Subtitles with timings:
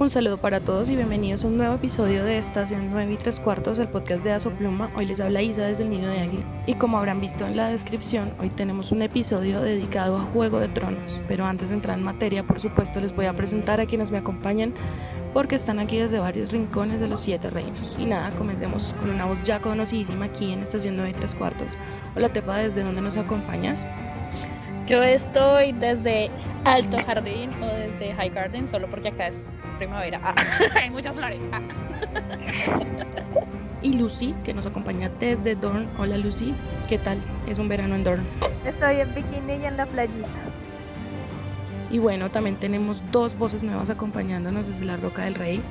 [0.00, 3.38] Un saludo para todos y bienvenidos a un nuevo episodio de Estación 9 y 3
[3.40, 4.90] cuartos, el podcast de Aso Pluma.
[4.96, 7.68] Hoy les habla Isa desde el Nido de Águila y como habrán visto en la
[7.68, 11.22] descripción, hoy tenemos un episodio dedicado a Juego de Tronos.
[11.28, 14.16] Pero antes de entrar en materia, por supuesto, les voy a presentar a quienes me
[14.16, 14.72] acompañan
[15.34, 17.96] porque están aquí desde varios rincones de los siete reinos.
[17.98, 21.76] Y nada, comencemos con una voz ya conocidísima aquí en Estación 9 y 3 cuartos.
[22.16, 23.86] Hola Tefa, ¿desde dónde nos acompañas?
[24.90, 26.32] Yo estoy desde
[26.64, 30.18] Alto Jardín o desde High Garden, solo porque acá es primavera.
[30.20, 30.34] Ah,
[30.74, 31.40] hay muchas flores.
[31.52, 31.60] Ah.
[33.82, 35.88] Y Lucy, que nos acompaña desde Dorn.
[35.96, 36.56] Hola Lucy,
[36.88, 37.22] ¿qué tal?
[37.46, 38.26] Es un verano en Dorn.
[38.66, 40.26] Estoy en bikini y en la playita.
[41.88, 45.62] Y bueno, también tenemos dos voces nuevas acompañándonos desde la Roca del Rey.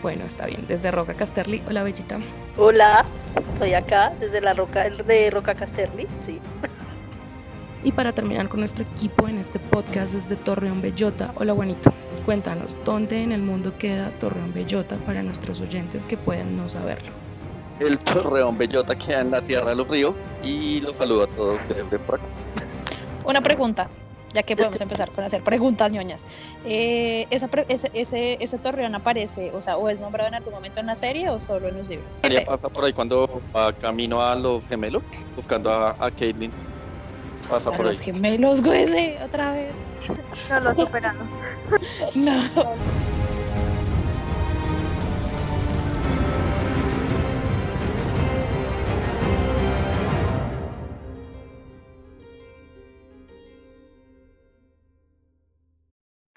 [0.00, 1.62] Bueno, está bien, desde Roca Casterly.
[1.68, 2.20] Hola Bellita.
[2.56, 3.04] Hola,
[3.36, 6.40] estoy acá desde la Roca de Roca Casterly, sí.
[7.84, 11.32] Y para terminar con nuestro equipo en este podcast desde Torreón Bellota.
[11.34, 11.92] Hola Juanito.
[12.24, 17.10] Cuéntanos, ¿dónde en el mundo queda Torreón Bellota para nuestros oyentes que pueden no saberlo?
[17.80, 21.60] El Torreón Bellota queda en la Tierra de los Ríos y los saludo a todos
[21.60, 22.24] ustedes de por acá.
[23.24, 23.88] Una pregunta,
[24.32, 26.24] ya que podemos empezar con hacer preguntas ñoñas.
[26.64, 30.78] Eh, esa ese, ese, ese, torreón aparece, o sea, o es nombrado en algún momento
[30.78, 32.06] en la serie o solo en los libros?
[32.22, 35.02] ¿Qué pasa por ahí cuando va camino a los gemelos,
[35.34, 36.52] buscando a, a Caitlyn.
[37.48, 39.74] Pasa a por los gemelos, güey, otra vez.
[40.48, 41.26] No lo superamos.
[42.14, 42.42] no.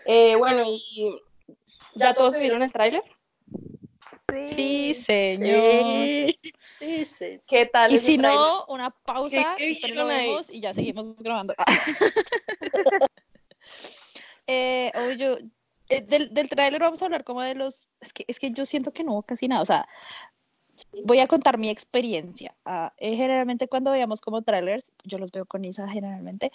[0.05, 1.19] Eh, bueno, y
[1.95, 3.01] ¿ya todos vieron el tráiler?
[4.41, 6.29] Sí, señor.
[6.29, 6.39] Sí,
[6.79, 7.93] ¿Qué tal?
[7.93, 11.53] Y si no, una pausa, ¿Qué, qué lo vemos y ya seguimos grabando.
[14.47, 15.37] eh, yo,
[15.89, 18.65] eh, del, del tráiler vamos a hablar como de los, es que, es que yo
[18.65, 19.87] siento que no hubo casi nada, o sea,
[21.03, 22.55] voy a contar mi experiencia.
[22.65, 26.51] Uh, eh, generalmente cuando veíamos como trailers, yo los veo con Isa generalmente,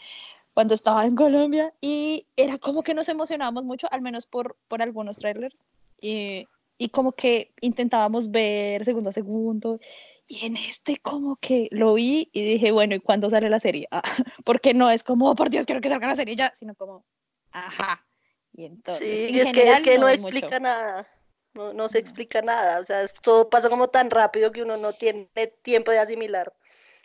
[0.52, 4.82] cuando estaba en Colombia y era como que nos emocionábamos mucho, al menos por, por
[4.82, 5.56] algunos trailers.
[6.00, 6.46] Y,
[6.80, 9.78] y como que intentábamos ver segundo a segundo.
[10.26, 13.86] Y en este como que lo vi y dije, bueno, ¿y cuándo sale la serie?
[13.90, 14.00] Ah,
[14.46, 17.04] porque no es como, oh, por Dios, quiero que salga la serie ya, sino como,
[17.52, 18.06] ajá.
[18.54, 21.06] Y entonces, sí, es que, es que no, no explica nada.
[21.52, 22.80] No, no se explica nada.
[22.80, 25.28] O sea, todo pasa como tan rápido que uno no tiene
[25.62, 26.50] tiempo de asimilar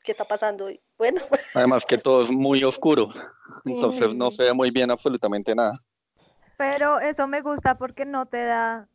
[0.06, 0.70] qué está pasando.
[0.70, 1.20] Y bueno.
[1.54, 3.10] Además que todo es muy oscuro.
[3.66, 5.84] Entonces no se ve muy bien absolutamente nada.
[6.58, 8.88] Pero eso me gusta porque no te da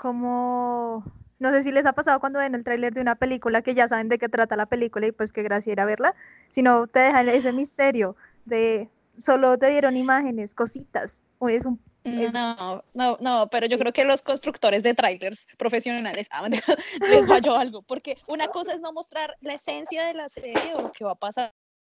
[0.00, 1.04] como,
[1.38, 3.86] no sé si les ha pasado cuando ven el tráiler de una película que ya
[3.86, 6.14] saben de qué trata la película y pues qué gracia ir a verla,
[6.48, 8.16] sino te dejan ese misterio
[8.46, 8.88] de
[9.18, 14.06] solo te dieron imágenes, cositas, o es un no, no, no, pero yo creo que
[14.06, 16.48] los constructores de trailers profesionales ah,
[17.10, 20.80] les falló algo, porque una cosa es no mostrar la esencia de la serie o
[20.80, 21.52] lo que va a pasar,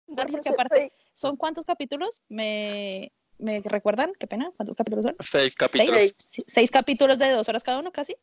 [0.06, 2.20] porque aparte, ¿son cuántos capítulos?
[2.28, 4.12] Me, ¿Me recuerdan?
[4.18, 5.16] Qué pena, ¿cuántos capítulos son?
[5.20, 5.96] Seis capítulos.
[5.96, 8.16] Seis, seis capítulos de dos horas cada uno casi.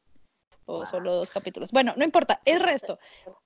[0.65, 1.71] O solo dos capítulos.
[1.71, 2.99] Bueno, no importa, el resto.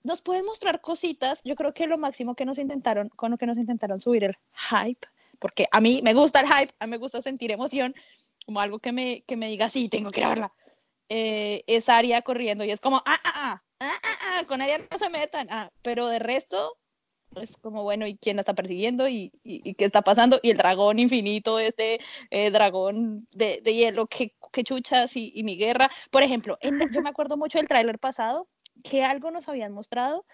[0.03, 1.41] Nos pueden mostrar cositas.
[1.43, 4.37] Yo creo que lo máximo que nos intentaron, con lo que nos intentaron subir el
[4.69, 5.07] hype,
[5.39, 7.95] porque a mí me gusta el hype, a mí me gusta sentir emoción,
[8.45, 10.53] como algo que me, que me diga, sí, tengo que ir a verla.
[11.09, 14.85] Eh, es Aria corriendo y es como, ah, ah, ah, ah, ah, ah con Aria
[14.91, 15.47] no se metan.
[15.49, 16.77] Ah, pero de resto,
[17.41, 19.07] es como, bueno, ¿y quién la está persiguiendo?
[19.07, 20.39] ¿Y, y, qué está pasando?
[20.41, 25.43] Y el dragón infinito, este eh, dragón de, de, hielo, qué, qué chuchas y, y,
[25.43, 25.89] mi guerra.
[26.11, 28.47] Por ejemplo, en, yo me acuerdo mucho del tráiler pasado,
[28.83, 30.25] que algo nos habían mostrado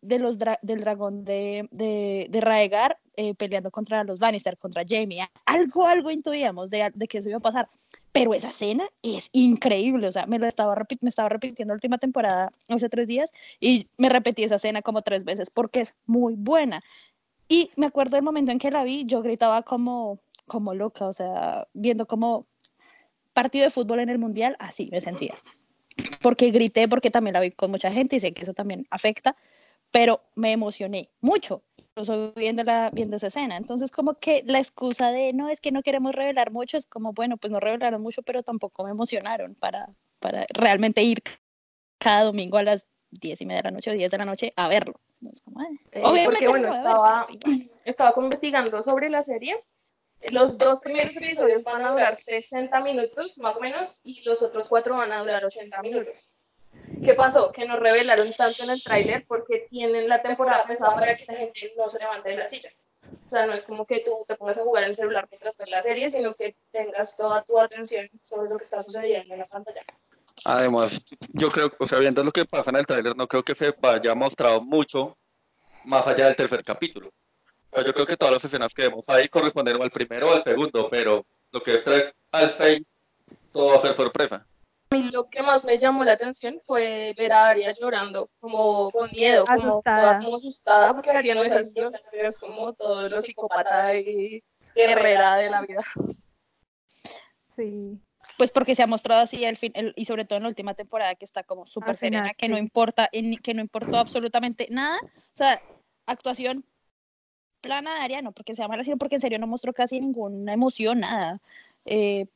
[0.00, 5.28] de los del dragón de, de, de Raegar eh, peleando contra los Lannister, contra Jamie.
[5.44, 7.68] Algo, algo intuíamos de, de, que eso iba a pasar.
[8.12, 10.08] Pero esa escena es increíble.
[10.08, 13.88] O sea, me, la estaba, me estaba repitiendo la última temporada hace tres días y
[13.96, 16.82] me repetí esa escena como tres veces porque es muy buena.
[17.48, 21.12] Y me acuerdo del momento en que la vi, yo gritaba como, como loca, o
[21.12, 22.46] sea, viendo como
[23.32, 25.34] partido de fútbol en el mundial, así me sentía.
[26.20, 29.36] Porque grité, porque también la vi con mucha gente y sé que eso también afecta
[29.90, 31.62] pero me emocioné mucho
[31.98, 33.56] incluso viendo, la, viendo esa escena.
[33.56, 37.12] Entonces, como que la excusa de no, es que no queremos revelar mucho, es como,
[37.12, 39.88] bueno, pues no revelaron mucho, pero tampoco me emocionaron para,
[40.20, 41.22] para realmente ir
[41.98, 44.52] cada domingo a las diez y media de la noche o 10 de la noche
[44.56, 45.00] a verlo.
[45.44, 47.26] Como, eh, porque, bueno, estaba,
[47.84, 49.56] estaba como investigando sobre la serie.
[50.30, 54.68] Los dos primeros episodios van a durar 60 minutos, más o menos, y los otros
[54.68, 56.30] cuatro van a durar 80 minutos.
[57.04, 57.52] ¿Qué pasó?
[57.52, 61.34] Que nos revelaron tanto en el tráiler porque tienen la temporada pensada para que la
[61.34, 62.70] gente no se levante de la silla.
[63.26, 65.56] O sea, no es como que tú te pongas a jugar en el celular mientras
[65.56, 69.40] ves la serie, sino que tengas toda tu atención sobre lo que está sucediendo en
[69.40, 69.82] la pantalla.
[70.44, 71.00] Además,
[71.32, 73.70] yo creo, o sea, viendo lo que pasa en el tráiler, no creo que se
[73.72, 75.16] vaya mostrado mucho
[75.84, 77.12] más allá del tercer capítulo.
[77.70, 80.42] Pero yo creo que todas las escenas que vemos ahí corresponden al primero o al
[80.42, 82.94] segundo, pero lo que es tres al seis,
[83.52, 84.46] todo va a ser sorpresa.
[84.90, 88.90] A mí lo que más me llamó la atención fue ver a Aria llorando, como
[88.90, 92.72] con miedo, como asustada, como asustada porque Aria no es así, o sea, es como
[92.72, 94.42] todo lo psicópata y
[94.74, 95.82] guerrera de la vida.
[97.54, 98.00] Sí.
[98.38, 101.16] Pues porque se ha mostrado así al fin, y sobre todo en la última temporada
[101.16, 104.98] que está como súper serena, que no importa, que no importó absolutamente nada.
[105.02, 105.60] O sea,
[106.06, 106.64] actuación
[107.60, 110.52] plana de Aria, no porque sea mala, sino porque en serio no mostró casi ninguna
[110.52, 111.40] emoción, nada.
[111.84, 112.26] Eh,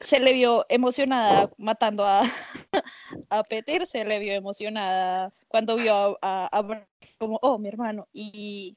[0.00, 2.22] se, le vio emocionada matando a,
[3.30, 6.86] a Peter, se le vio emocionada cuando vio a, a,
[7.18, 8.76] como, oh, mi hermano, y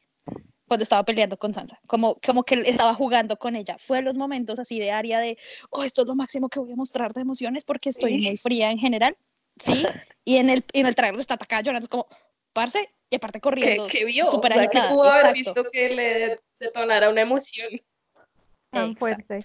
[0.68, 3.76] cuando estaba peleando con Sansa, como, como que estaba jugando con ella.
[3.78, 5.38] Fue los momentos así de área de,
[5.70, 8.72] oh, esto es lo máximo que voy a mostrar de emociones porque estoy muy fría
[8.72, 9.18] en general,
[9.60, 9.74] ¿sí?
[10.24, 12.08] Y en el, en el trailer está atacada llorando, es como,
[12.54, 13.88] parce, y aparte corriendo.
[13.88, 14.30] ¿Qué, vio?
[14.30, 17.70] Super o sea, que pudo haber visto que le detonara una emoción.
[18.70, 19.40] Tan fuerte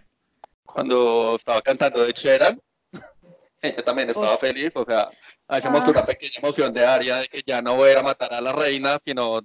[0.66, 2.60] cuando estaba cantando de Sheran,
[3.62, 5.08] ella también estaba feliz, o sea,
[5.48, 5.90] hacemos ah.
[5.90, 8.98] una pequeña emoción de área de que ya no voy a matar a la reina,
[8.98, 9.40] sino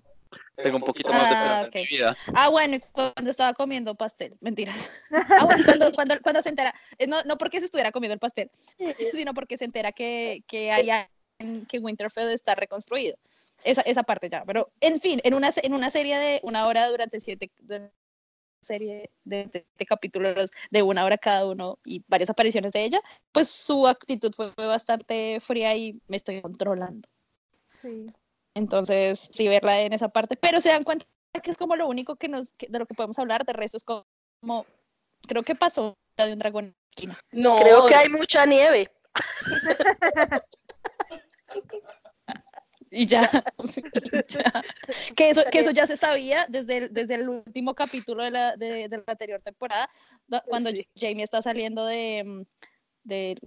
[0.56, 2.18] tengo un poquito más de ah, esperanza en mi vida.
[2.34, 4.90] Ah, bueno, y cuando estaba comiendo pastel, mentiras.
[5.12, 8.20] Ah, bueno, cuando, cuando, cuando se entera, eh, no, no porque se estuviera comiendo el
[8.20, 8.52] pastel,
[9.14, 10.90] sino porque se entera que, que, hay,
[11.68, 13.18] que Winterfell está reconstruido.
[13.64, 16.88] Esa, esa parte ya, pero en fin, en una, en una serie de una hora
[16.88, 17.52] durante siete,
[18.62, 23.88] serie de, capítulos de una hora cada uno y varias apariciones de ella, pues su
[23.88, 27.10] actitud fue, bastante fría y me estoy controlando.
[27.82, 28.08] Sí.
[28.54, 31.06] Entonces, sí, verla en esa parte, pero se dan cuenta
[31.42, 33.84] que es como lo único que nos, de lo que podemos hablar, de resto es
[33.84, 34.66] como,
[35.28, 36.76] creo que pasó de un dragón.
[37.32, 38.92] No, creo que hay mucha nieve.
[42.94, 43.30] y ya,
[45.16, 48.58] Que, eso, que eso ya se sabía desde el, desde el último capítulo de la,
[48.58, 49.90] de, de la anterior temporada,
[50.48, 52.46] cuando Jamie está saliendo de,
[53.04, 53.38] de,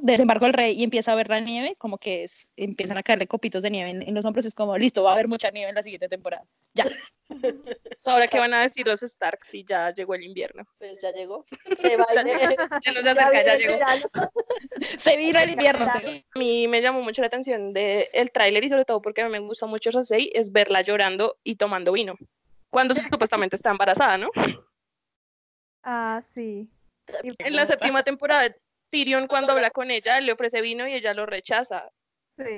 [0.00, 3.26] desembarco del rey y empieza a ver la nieve, como que es, empiezan a caerle
[3.26, 5.74] copitos de nieve en, los hombros, es como, listo, va a haber mucha nieve en
[5.74, 6.44] la siguiente temporada.
[6.74, 6.84] Ya.
[8.04, 10.66] Ahora, ¿qué van a decir los Stark si ya llegó el invierno?
[10.78, 11.44] Pues ya llegó.
[11.76, 12.24] Se va ya,
[12.84, 13.78] ya no se acerca, ya llegó.
[14.96, 15.84] se vino el invierno.
[15.84, 16.00] A
[16.38, 19.30] mí me llamó mucho la atención del el tráiler y sobre todo porque a mí
[19.30, 22.16] me gusta mucho Rosé, es verla llorando y tomando vino.
[22.70, 24.30] Cuando supuestamente está embarazada, ¿no?
[25.82, 26.68] Ah, sí.
[27.38, 28.54] En la séptima temporada,
[28.92, 31.90] Tyrion cuando habla con ella le ofrece vino y ella lo rechaza.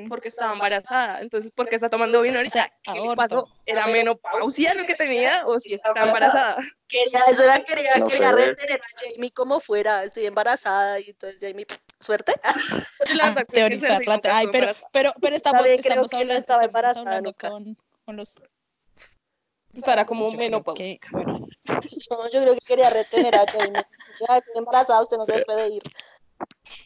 [0.08, 1.20] Porque estaba embarazada.
[1.20, 2.40] Entonces, ¿por qué está tomando vino?
[2.40, 3.48] O sea, ¿qué le pasó?
[3.66, 6.56] ¿Era menopausia lo que tenía o si está embarazada?
[6.88, 10.04] Quería, eso era, quería, quería retener a Jamie como fuera.
[10.04, 11.66] Estoy embarazada y entonces Jamie,
[12.00, 12.34] suerte.
[13.52, 17.50] Teorizar Ay, pero, pero, pero estamos, estamos hablando, estaba embarazada nunca.
[17.50, 18.40] Con, con los
[19.84, 20.98] para como menopausia.
[21.10, 21.46] Bueno.
[22.10, 23.82] No, yo creo que quería retener a Jamie.
[24.20, 25.82] Ya estoy embarazada, usted no se puede ir.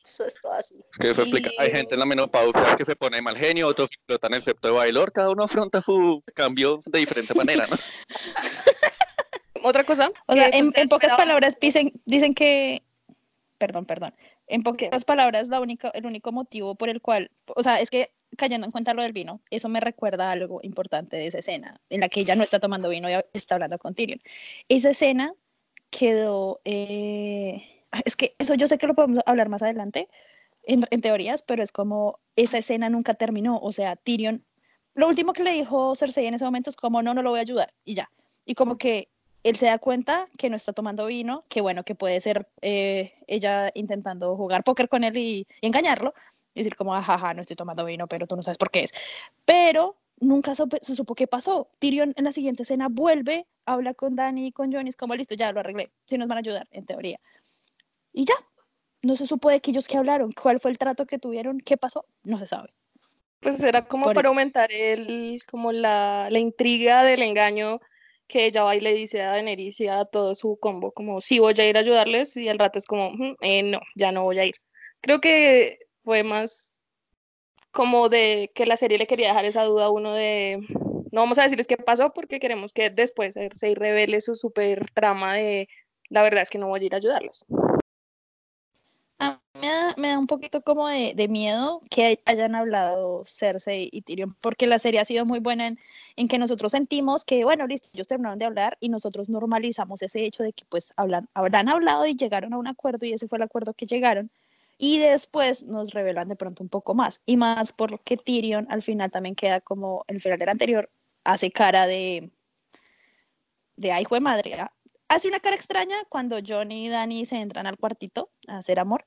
[0.05, 0.75] Eso es todo así.
[0.93, 1.51] Es que eso explica.
[1.59, 4.75] Hay gente en la menopausia que se pone mal genio, otros explotan el septo de
[4.75, 7.77] bailor, cada uno afronta su cambio de diferente manera, ¿no?
[9.63, 10.11] Otra cosa.
[10.27, 12.83] O sea, en, pocas palabras dicen, dicen que.
[13.59, 14.15] Perdón, perdón.
[14.47, 17.31] En pocas palabras, la única, el único motivo por el cual.
[17.57, 21.17] O sea, es que cayendo en cuenta lo del vino, eso me recuerda algo importante
[21.17, 23.95] de esa escena, en la que ella no está tomando vino y está hablando con
[23.95, 24.21] Tyrion.
[24.69, 25.35] Esa escena
[25.91, 30.09] quedó, eh, es que eso yo sé que lo podemos hablar más adelante,
[30.65, 34.45] en, teorías, pero es como esa escena nunca terminó, o sea, Tyrion,
[34.95, 37.39] lo último que le dijo Cersei en ese momento es como, no, no lo voy
[37.39, 38.11] a ayudar, y ya,
[38.45, 39.09] y como que
[39.45, 43.15] él se da cuenta que no está tomando vino, que bueno, que puede ser eh,
[43.27, 46.13] ella intentando jugar póker con él y, engañarlo,
[46.55, 48.93] y decir como, jaja, no estoy tomando vino, pero tú no sabes por qué es.
[49.45, 51.71] Pero nunca se supo qué pasó.
[51.79, 55.35] Tyrion en la siguiente escena vuelve, habla con Dani y con Johnny, es como, listo,
[55.35, 57.21] ya lo arreglé, si nos van a ayudar, en teoría.
[58.13, 58.35] Y ya,
[59.03, 62.05] no se supo de ellos que hablaron, cuál fue el trato que tuvieron, qué pasó,
[62.25, 62.71] no se sabe.
[63.41, 67.81] Pues era como para aumentar el, como la, la, intriga del engaño
[68.27, 71.39] que ella va y le dice a Daenerys y a todo su combo, como, sí
[71.39, 74.25] voy a ir a ayudarles, y el rato es como, mm, eh, no, ya no
[74.25, 74.57] voy a ir.
[75.01, 76.83] Creo que fue más
[77.71, 80.59] como de que la serie le quería dejar esa duda a uno de,
[81.13, 85.35] no vamos a decirles qué pasó porque queremos que después se revele su super trama
[85.35, 85.69] de,
[86.09, 87.45] la verdad es que no voy a ir a ayudarlos.
[89.69, 94.01] Me da, me da un poquito como de, de, miedo que hayan hablado Cersei y
[94.01, 95.79] Tyrion, porque la serie ha sido muy buena en,
[96.17, 100.25] en, que nosotros sentimos que, bueno, listo, ellos terminaron de hablar y nosotros normalizamos ese
[100.25, 103.37] hecho de que pues hablan, habrán hablado y llegaron a un acuerdo y ese fue
[103.37, 104.31] el acuerdo que llegaron.
[104.79, 107.21] Y después nos revelan de pronto un poco más.
[107.27, 110.91] Y más porque Tyrion al final también queda como el final del anterior,
[111.25, 112.31] hace cara de,
[113.77, 114.57] de ay, de madre,
[115.09, 119.05] hace una cara extraña cuando Johnny y Danny se entran al cuartito a hacer amor,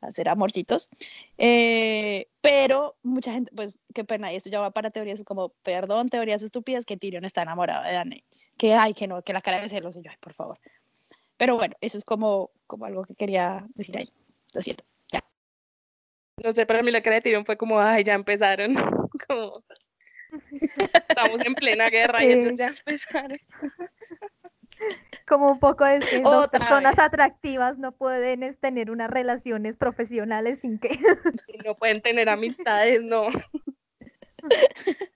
[0.00, 0.88] hacer amorcitos.
[1.38, 6.08] Eh, pero mucha gente, pues qué pena, y esto ya va para teorías como, perdón,
[6.08, 8.24] teorías estúpidas, que Tyrion está enamorado de Danny.
[8.56, 10.58] Que ay, que no, que la cara de celos, y yo, ay, por favor.
[11.36, 14.10] Pero bueno, eso es como, como algo que quería decir ahí.
[14.54, 15.24] Lo siento, ya.
[16.42, 18.74] No sé, para mí la cara de Tyrion fue como, ay, ya empezaron.
[19.28, 19.62] como,
[21.08, 23.38] estamos en plena guerra y ellos ya empezaron
[25.30, 30.80] como un poco de que dos personas atractivas no pueden tener unas relaciones profesionales sin
[30.80, 30.98] que
[31.64, 33.28] no pueden tener amistades, no.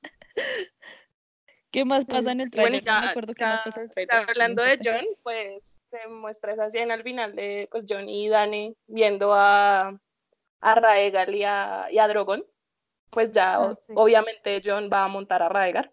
[1.73, 2.85] ¿Qué más pasa en el trailer?
[2.85, 4.15] Bueno, ya, no qué más pasa en el trailer.
[4.29, 8.77] Hablando de John, pues se muestra esa escena al final de pues John y Dani
[8.87, 9.99] viendo a,
[10.61, 12.47] a Raegal y a, y a Drogon.
[13.11, 15.91] Pues ya ah, obviamente John va a montar a Raegal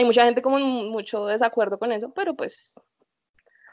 [0.00, 2.74] hay mucha gente como mucho desacuerdo con eso, pero pues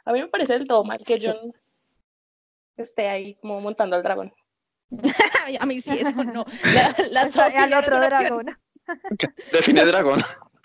[0.03, 1.53] a mí me parece del todo mal que John
[2.75, 4.34] esté ahí como montando al dragón.
[5.60, 6.46] a mí sí, eso no.
[6.63, 8.57] La, la al otro dragón.
[9.51, 10.22] Define dragón.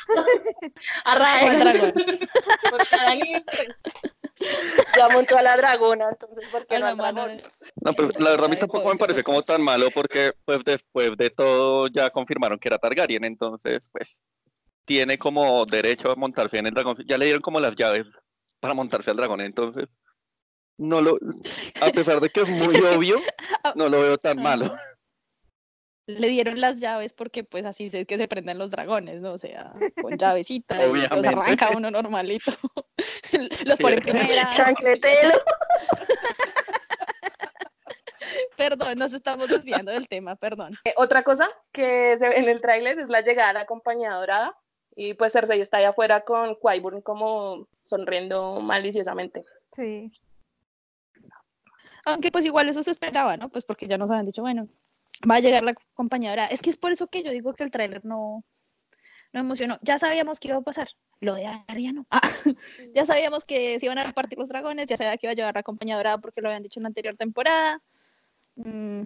[1.05, 1.57] Arrae.
[1.57, 1.93] dragón.
[1.93, 2.19] Pues,
[4.97, 7.41] ya montó a la dragona, entonces ¿por qué no dragón?
[7.83, 11.17] No, pero la verdad a mí tampoco me parece como tan malo porque pues después
[11.17, 14.21] de todo ya confirmaron que era Targaryen, entonces pues
[14.85, 16.97] tiene como derecho a montarse en el dragón.
[17.07, 18.07] Ya le dieron como las llaves
[18.61, 19.89] para montarse al dragón, entonces
[20.79, 21.19] no lo,
[21.81, 23.21] a pesar de que es muy obvio,
[23.75, 24.75] no lo veo tan malo.
[26.07, 29.33] Le dieron las llaves porque pues así es que se prenden los dragones, ¿no?
[29.33, 32.53] O sea, con llavecita, y los arranca uno normalito.
[33.65, 34.51] los pone primera.
[34.53, 35.35] Chancletelo.
[38.57, 40.75] perdón, nos estamos desviando del tema, perdón.
[40.85, 44.13] Eh, otra cosa que se ve en el tráiler es la llegada de la compañía
[44.13, 44.57] dorada
[44.95, 49.45] y pues Cersei está ahí afuera con Qyburn como sonriendo maliciosamente.
[49.75, 50.13] Sí.
[52.05, 53.49] Aunque pues igual eso se esperaba, ¿no?
[53.49, 54.69] Pues porque ya nos habían dicho, bueno,
[55.29, 56.47] va a llegar la compañera.
[56.47, 58.45] Es que es por eso que yo digo que el tráiler no,
[59.33, 59.79] no emocionó.
[59.83, 60.89] Ya sabíamos que iba a pasar.
[61.21, 62.07] Lo de Arya no.
[62.11, 62.21] Ah,
[62.95, 65.55] ya sabíamos que se iban a repartir los dragones, ya sabía que iba a llevar
[65.55, 67.81] la compañera porque lo habían dicho en la anterior temporada.
[68.57, 69.05] Mm,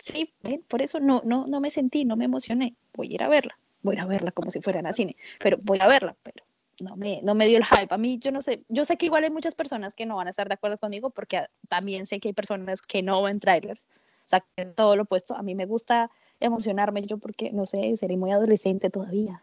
[0.00, 0.34] sí,
[0.66, 2.74] por eso no, no, no me sentí, no me emocioné.
[2.92, 5.78] Voy a ir a verla voy a verla como si fuera en cine, pero voy
[5.80, 6.44] a verla, pero
[6.80, 7.94] no me, no me dio el hype.
[7.94, 10.26] A mí, yo no sé, yo sé que igual hay muchas personas que no van
[10.26, 13.84] a estar de acuerdo conmigo porque también sé que hay personas que no ven trailers,
[13.84, 15.36] o sea, que todo lo opuesto.
[15.36, 19.42] A mí me gusta emocionarme yo porque, no sé, seré muy adolescente todavía.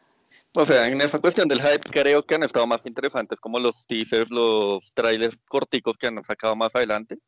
[0.53, 3.85] O sea, en esa cuestión del hype creo que han estado más interesantes como los
[3.85, 7.19] teasers, los trailers corticos que han sacado más adelante.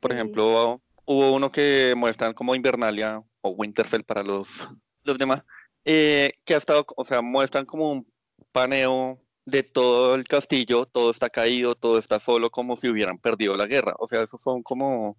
[0.00, 4.66] Por ejemplo, hubo uno que muestran como Invernalia o Winterfell para los,
[5.04, 5.42] los demás,
[5.86, 8.12] eh, que ha estado, o sea, muestran como un
[8.52, 13.56] paneo de todo el castillo, todo está caído, todo está solo, como si hubieran perdido
[13.56, 13.94] la guerra.
[13.98, 15.16] O sea, esos son como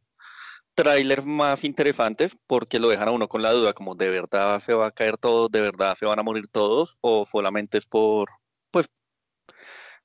[0.76, 4.74] trailers más interesantes porque lo dejan a uno con la duda, como de verdad se
[4.74, 8.30] va a caer todo, de verdad se van a morir todos, o solamente es por,
[8.72, 8.88] pues,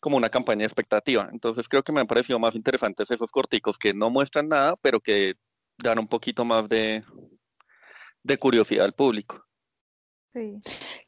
[0.00, 1.28] como una campaña de expectativa.
[1.32, 5.00] Entonces creo que me han parecido más interesantes esos corticos que no muestran nada, pero
[5.00, 5.34] que
[5.78, 7.04] dan un poquito más de,
[8.22, 9.44] de curiosidad al público.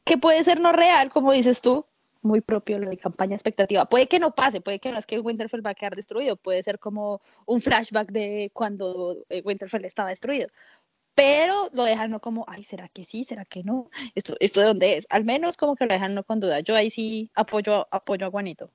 [0.03, 1.85] Que puede ser no real, como dices tú,
[2.21, 3.85] muy propio de campaña expectativa.
[3.85, 6.61] Puede que no pase, puede que no es que Winterfell va a quedar destruido, puede
[6.63, 10.47] ser como un flashback de cuando eh, Winterfell estaba destruido.
[11.13, 13.23] Pero lo dejan no como, ay, ¿será que sí?
[13.23, 13.89] ¿Será que no?
[14.15, 15.07] ¿Esto, esto de dónde es?
[15.09, 16.59] Al menos como que lo dejan no con duda.
[16.59, 18.69] Yo ahí sí apoyo, apoyo a Juanito.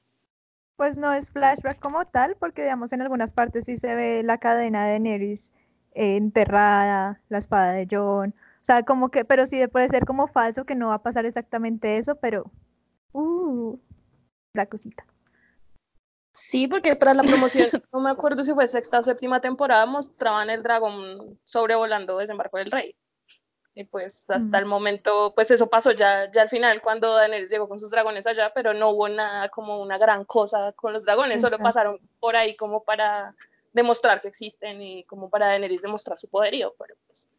[0.76, 4.38] Pues no es flashback como tal, porque digamos en algunas partes sí se ve la
[4.38, 5.52] cadena de Neris
[5.92, 10.26] eh, enterrada, la espada de John, o sea, como que, pero sí puede ser como
[10.28, 12.50] falso que no va a pasar exactamente eso, pero.
[13.12, 13.78] Uh,
[14.54, 15.04] la cosita.
[16.34, 20.50] Sí, porque para la promoción, no me acuerdo si fue sexta o séptima temporada, mostraban
[20.50, 22.94] el dragón sobrevolando desembarco del rey.
[23.74, 27.68] Y pues hasta el momento, pues eso pasó ya, ya al final cuando Daenerys llegó
[27.68, 31.40] con sus dragones allá, pero no hubo nada como una gran cosa con los dragones,
[31.40, 33.34] solo pasaron por ahí como para
[33.72, 37.30] demostrar que existen y como para Daenerys demostrar su poderío, pero pues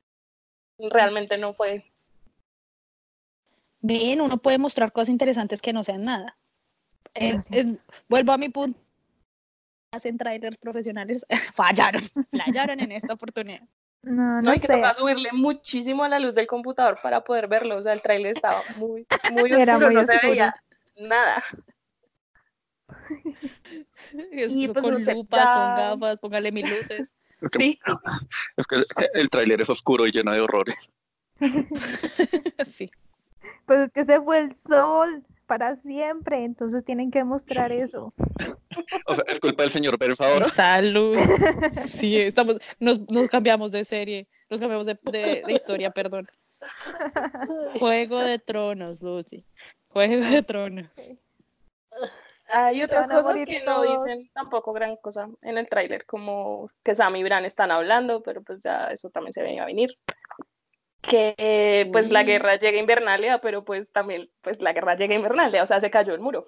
[0.90, 1.86] realmente no fue.
[3.82, 6.38] Bien, uno puede mostrar cosas interesantes que no sean nada.
[8.08, 8.80] vuelvo a mi punto
[9.94, 13.62] hacen trailers profesionales, fallaron, fallaron en esta oportunidad.
[14.04, 14.68] No, no, hay sé.
[14.68, 17.78] que tocar subirle muchísimo a la luz del computador para poder verlo.
[17.78, 20.56] O sea, el trailer estaba muy, muy Era oscuro, muy no se veía
[20.98, 21.44] nada.
[24.14, 27.14] Y pues, con no lupa, ya- con gafas, póngale mil luces.
[27.42, 27.80] Es que, Sí.
[28.58, 28.84] es que
[29.14, 30.92] el tráiler es oscuro y lleno de horrores.
[32.66, 32.90] sí.
[33.66, 38.14] Pues es que se fue el sol para siempre, entonces tienen que mostrar eso.
[39.06, 40.46] O sea, es culpa del señor Berns ahora.
[40.50, 41.18] Salud.
[41.72, 46.30] Sí, estamos, nos, nos cambiamos de serie, nos cambiamos de, de- de historia, perdón.
[47.80, 49.44] Juego de Tronos, Lucy.
[49.90, 51.12] Juego de Tronos.
[52.52, 54.04] Hay otras cosas que no todos.
[54.04, 58.42] dicen tampoco gran cosa en el tráiler, como que Sam y Bran están hablando, pero
[58.42, 59.98] pues ya eso también se venía a venir.
[61.02, 62.28] Que eh, pues la Uy.
[62.28, 65.80] guerra llega a Invernalia, pero pues también pues la guerra llega a Invernalia, o sea,
[65.80, 66.46] se cayó el muro.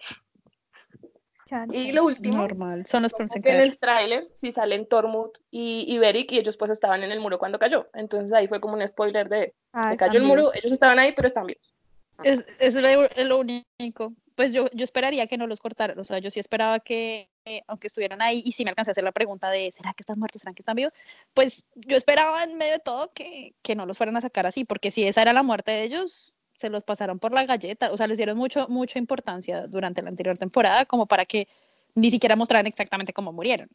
[1.72, 2.86] Y lo último, Normal.
[2.86, 6.72] Son los que en el tráiler sí salen Tormund y, y Beric y ellos pues
[6.72, 7.90] estaban en el muro cuando cayó.
[7.94, 11.14] Entonces ahí fue como un spoiler de Ah, se cayó el muro, ellos estaban ahí,
[11.14, 11.74] pero están vivos.
[12.24, 14.14] Es, es lo, es lo único.
[14.36, 16.00] Pues yo, yo esperaría que no los cortaran.
[16.00, 18.94] O sea, yo sí esperaba que, eh, aunque estuvieran ahí, y si me alcancé a
[18.94, 20.42] hacer la pregunta de ¿será que están muertos?
[20.42, 20.94] ¿Será que están vivos?
[21.34, 24.66] Pues yo esperaba en medio de todo que, que no los fueran a sacar así,
[24.66, 27.92] porque si esa era la muerte de ellos, se los pasaron por la galleta.
[27.92, 31.48] O sea, les dieron mucho, mucha importancia durante la anterior temporada, como para que
[31.96, 33.70] ni siquiera mostraran exactamente cómo murieron.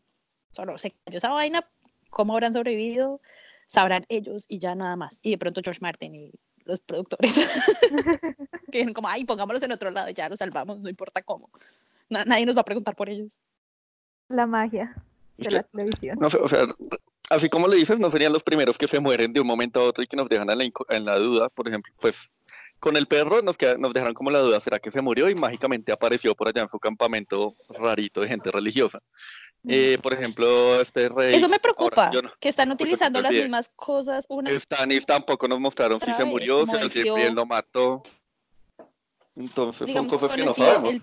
[0.53, 1.69] Solo se cayó esa vaina,
[2.11, 3.21] cómo habrán sobrevivido,
[3.67, 5.21] sabrán ellos y ya nada más.
[5.23, 6.33] Y de pronto George Martin y
[6.69, 7.35] los productores
[8.73, 11.51] que como, ay, pongámoslos en otro lado, ya los salvamos, no importa cómo.
[12.09, 13.39] Na- nadie nos va a preguntar por ellos.
[14.29, 14.95] La magia
[15.39, 16.19] de la televisión.
[16.21, 16.67] no o sea,
[17.31, 19.85] así como le dices, no serían los primeros que se mueren de un momento a
[19.85, 22.17] otro y que nos dejan en la, en la duda, por ejemplo, pues
[22.81, 25.29] con el perro nos, queda- nos dejaron como la duda, ¿será que se murió?
[25.29, 29.01] Y mágicamente apareció por allá en su campamento rarito de gente religiosa.
[29.71, 31.35] Eh, por ejemplo, este rey...
[31.35, 35.47] Eso me ahora, preocupa, yo no- que están utilizando las mismas cosas una Stannis tampoco
[35.47, 38.03] nos mostraron si se murió, si el el tío- Gabriel lo mató.
[39.37, 40.91] Entonces digamos, son cosas que no sabemos.
[40.95, 41.03] el-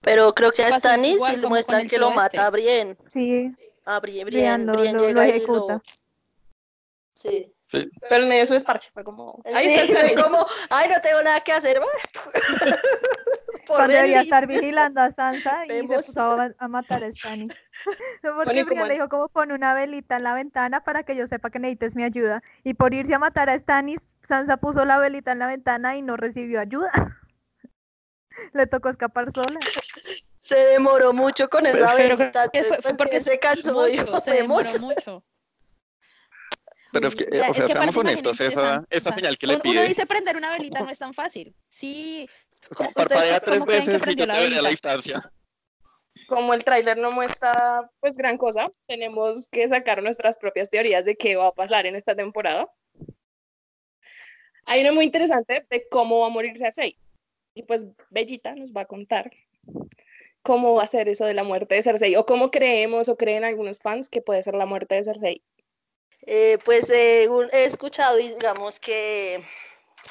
[0.00, 0.68] Pero creo que a
[1.14, 2.38] igual sí con muestran que lo tío mata este.
[2.40, 2.96] a Brienne.
[3.06, 3.52] Sí,
[3.84, 5.82] A Brienne, Brienne Brienne, lo- Brienne lo- lo llega y ejecuta.
[7.14, 7.52] Sí.
[7.68, 10.24] Pero en medio de su desparche fue como, ahí Sí, está el fue tráiler.
[10.24, 11.80] como, ay, no tengo nada que hacer.
[13.66, 16.06] Por cuando debería estar vigilando a Sansa y se Vemos.
[16.06, 17.52] puso a, a matar a Stannis.
[18.22, 21.50] Porque Brienne le dijo como pon una velita en la ventana para que yo sepa
[21.50, 22.42] que necesites mi ayuda.
[22.64, 26.02] Y por irse a matar a Stannis, Sansa puso la velita en la ventana y
[26.02, 26.90] no recibió ayuda.
[28.52, 29.58] Le tocó escapar sola.
[30.38, 32.48] Se demoró mucho con esa Pero velita.
[32.48, 33.72] que fue, fue entonces, porque se cansó.
[33.74, 35.24] mucho, dijo, se demoró mucho.
[36.92, 39.36] Pero es que, eh, o es sea, que seamos honestos, esa, esa o sea, señal
[39.38, 41.54] que le uno- Uno pide, dice prender una velita no es tan fácil.
[41.68, 42.28] Sí,
[42.74, 45.32] como ¿ustedes parpadea tres veces y yo te veré a la distancia.
[46.28, 51.16] como el tráiler no muestra pues gran cosa, tenemos que sacar nuestras propias teorías de
[51.16, 52.68] qué va a pasar en esta temporada.
[54.64, 56.98] Hay una muy interesante de cómo va a morir Cersei.
[57.54, 59.30] Y pues Bellita nos va a contar
[60.42, 63.44] cómo va a ser eso de la muerte de Cersei o cómo creemos o creen
[63.44, 65.42] algunos fans que puede ser la muerte de Cersei.
[66.26, 69.42] Eh, pues eh, un- he escuchado, y digamos que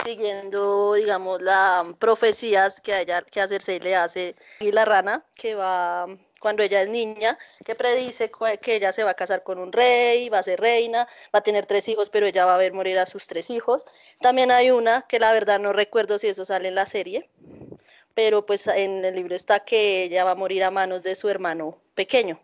[0.04, 5.56] siguiendo, digamos, las profecías que ella, que a Cersei le hace y la rana, que
[5.56, 6.08] va
[6.40, 8.30] cuando ella es niña, que predice
[8.62, 11.42] que ella se va a casar con un rey, va a ser reina, va a
[11.42, 13.86] tener tres hijos, pero ella va a ver morir a sus tres hijos.
[14.22, 17.30] También hay una que la verdad no recuerdo si eso sale en la serie,
[18.14, 21.30] pero pues en el libro está que ella va a morir a manos de su
[21.30, 22.40] hermano pequeño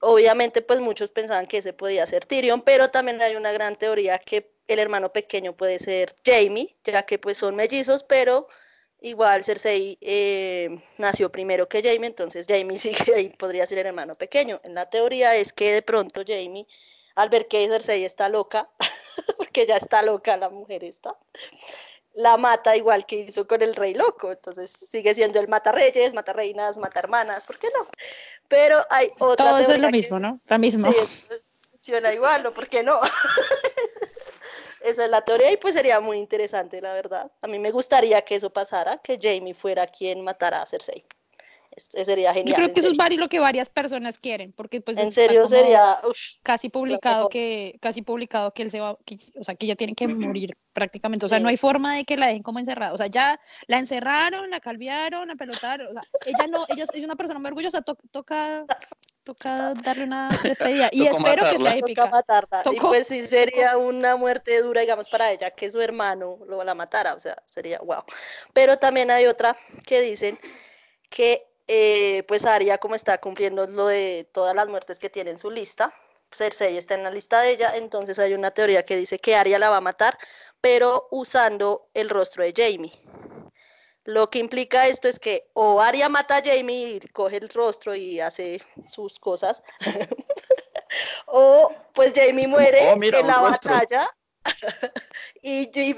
[0.00, 4.18] obviamente pues muchos pensaban que ese podía ser Tyrion, pero también hay una gran teoría
[4.18, 8.48] que el hermano pequeño puede ser Jamie, ya que pues son mellizos, pero
[9.00, 13.86] igual Cersei eh, nació primero que Jamie, entonces Jamie sí que ahí podría ser el
[13.86, 14.60] hermano pequeño.
[14.64, 16.66] En la teoría es que de pronto Jamie,
[17.14, 18.68] al ver que Cersei está loca,
[19.36, 21.16] porque ya está loca la mujer está,
[22.14, 26.14] la mata igual que hizo con el rey loco, entonces sigue siendo el mata reyes,
[26.14, 27.86] mata reinas, mata hermanas, ¿por qué no?
[28.48, 30.40] Pero hay otra Todo eso es lo que- mismo, ¿no?
[30.46, 30.92] La misma.
[30.92, 30.98] Sí,
[31.72, 32.52] funciona igual, ¿no?
[32.52, 33.00] ¿Por qué no?
[34.84, 37.32] Esa es la teoría y pues sería muy interesante, la verdad.
[37.40, 41.04] A mí me gustaría que eso pasara, que Jamie fuera quien matara a Cersei.
[41.70, 42.54] Es- eso sería Yo genial.
[42.56, 43.04] creo en que eso es serio.
[43.16, 45.98] vari- lo que varias personas quieren, porque pues En serio sería...
[46.08, 49.74] ush, casi publicado que casi publicado que él se va, que- o sea, que ella
[49.74, 51.52] tiene que morir prácticamente, o sea, no Sí.
[51.52, 55.26] hay forma de que la dejen como encerrada, o sea, ya la encerraron, la calviaron,
[55.28, 58.66] la pelotaron, o sea, ella no, ella es una persona muy orgullosa, to- toca
[59.24, 61.74] toca darle una despedida y espero que sea matarla.
[61.74, 62.06] toca épica.
[62.06, 62.62] matarla.
[62.72, 66.74] Y pues sí sería una muerte dura, digamos, para ella, que su hermano lo la
[66.74, 68.04] matara, o sea, sería wow.
[68.52, 69.56] Pero también hay otra
[69.86, 70.38] que dicen
[71.10, 75.38] que eh, pues Arya como está cumpliendo lo de todas las muertes que tiene en
[75.38, 75.94] su lista,
[76.32, 79.58] Cersei está en la lista de ella, entonces hay una teoría que dice que Arya
[79.58, 80.18] la va a matar,
[80.60, 82.92] pero usando el rostro de Jamie.
[84.04, 87.94] Lo que implica esto es que o Arya mata a Jamie y coge el rostro
[87.94, 89.62] y hace sus cosas,
[91.26, 93.72] o pues Jamie muere Oh, mira, en la rostro.
[93.72, 94.10] batalla
[95.42, 95.90] y, y,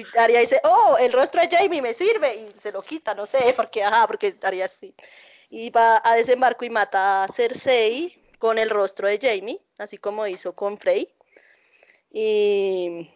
[0.00, 3.26] y Arya dice, oh, el rostro de Jamie me sirve y se lo quita, no
[3.26, 4.94] sé, porque ajá, porque Arya sí.
[5.50, 10.26] Y va a desembarco y mata a Cersei con el rostro de Jamie, así como
[10.26, 11.12] hizo con Frey.
[12.12, 13.10] Y,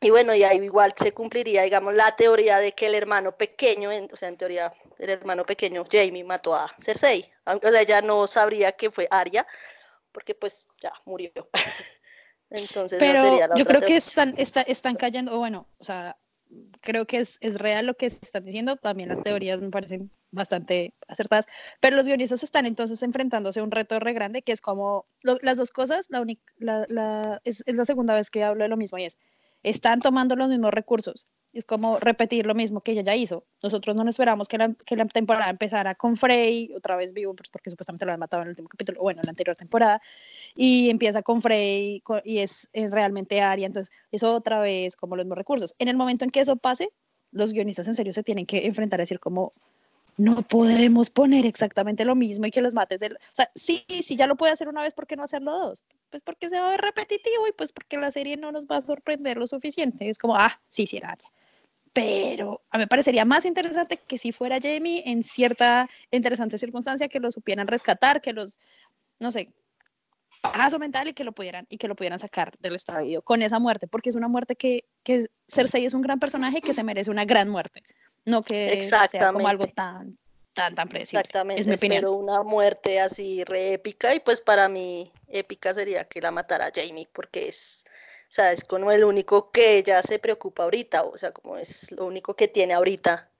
[0.00, 3.92] y bueno, y ahí igual se cumpliría, digamos, la teoría de que el hermano pequeño,
[3.92, 7.30] en- o sea, en teoría, el hermano pequeño, Jamie, mató a Cersei.
[7.44, 9.46] Aunque o sea, ella no sabría que fue Arya,
[10.12, 11.32] porque pues ya murió.
[12.50, 16.16] Entonces, Pero sería la yo creo que están, está- están cayendo, bueno, o sea,
[16.80, 20.10] creo que es, es real lo que se están diciendo, también las teorías me parecen
[20.32, 21.46] bastante acertadas,
[21.80, 25.38] pero los guionistas están entonces enfrentándose a un reto re grande que es como lo-
[25.42, 28.68] las dos cosas, la, única- la, la- es, es la segunda vez que hablo de
[28.68, 29.18] lo mismo y es,
[29.62, 33.44] están tomando los mismos recursos, es como repetir lo mismo que ella ya hizo.
[33.62, 37.34] Nosotros no nos esperamos que la, que la temporada empezara con Frey, otra vez vivo,
[37.34, 40.00] pues porque supuestamente lo habían matado en el último capítulo, bueno, en la anterior temporada,
[40.54, 45.16] y empieza con Frey co- y es eh, realmente Arya, entonces es otra vez como
[45.16, 45.74] los mismos recursos.
[45.78, 46.90] En el momento en que eso pase,
[47.32, 49.52] los guionistas en serio se tienen que enfrentar a decir como
[50.16, 53.14] no podemos poner exactamente lo mismo y que los mates del...
[53.14, 55.82] O sea, sí, sí, ya lo puede hacer una vez, ¿por qué no hacerlo dos?
[56.10, 58.76] Pues porque se va a ver repetitivo y pues porque la serie no nos va
[58.76, 60.08] a sorprender lo suficiente.
[60.08, 61.30] Es como, ah, sí, sí era Arya.
[61.92, 67.08] Pero a mí me parecería más interesante que si fuera Jamie en cierta interesante circunstancia,
[67.08, 68.60] que lo supieran rescatar, que los,
[69.18, 69.52] no sé,
[70.40, 73.58] paso mental y que lo pudieran y que lo pudieran sacar del estadio con esa
[73.58, 77.10] muerte, porque es una muerte que, que Cersei es un gran personaje que se merece
[77.10, 77.82] una gran muerte,
[78.24, 80.18] no que sea como algo tan
[80.54, 81.20] tan tan predecible.
[81.20, 82.04] Exactamente, Es mi opinión.
[82.04, 86.72] espero una muerte así re épica y pues para mí épica sería que la matara
[86.74, 87.84] Jamie porque es,
[88.30, 91.90] o sea, es como el único que ella se preocupa ahorita, o sea, como es
[91.92, 93.30] lo único que tiene ahorita,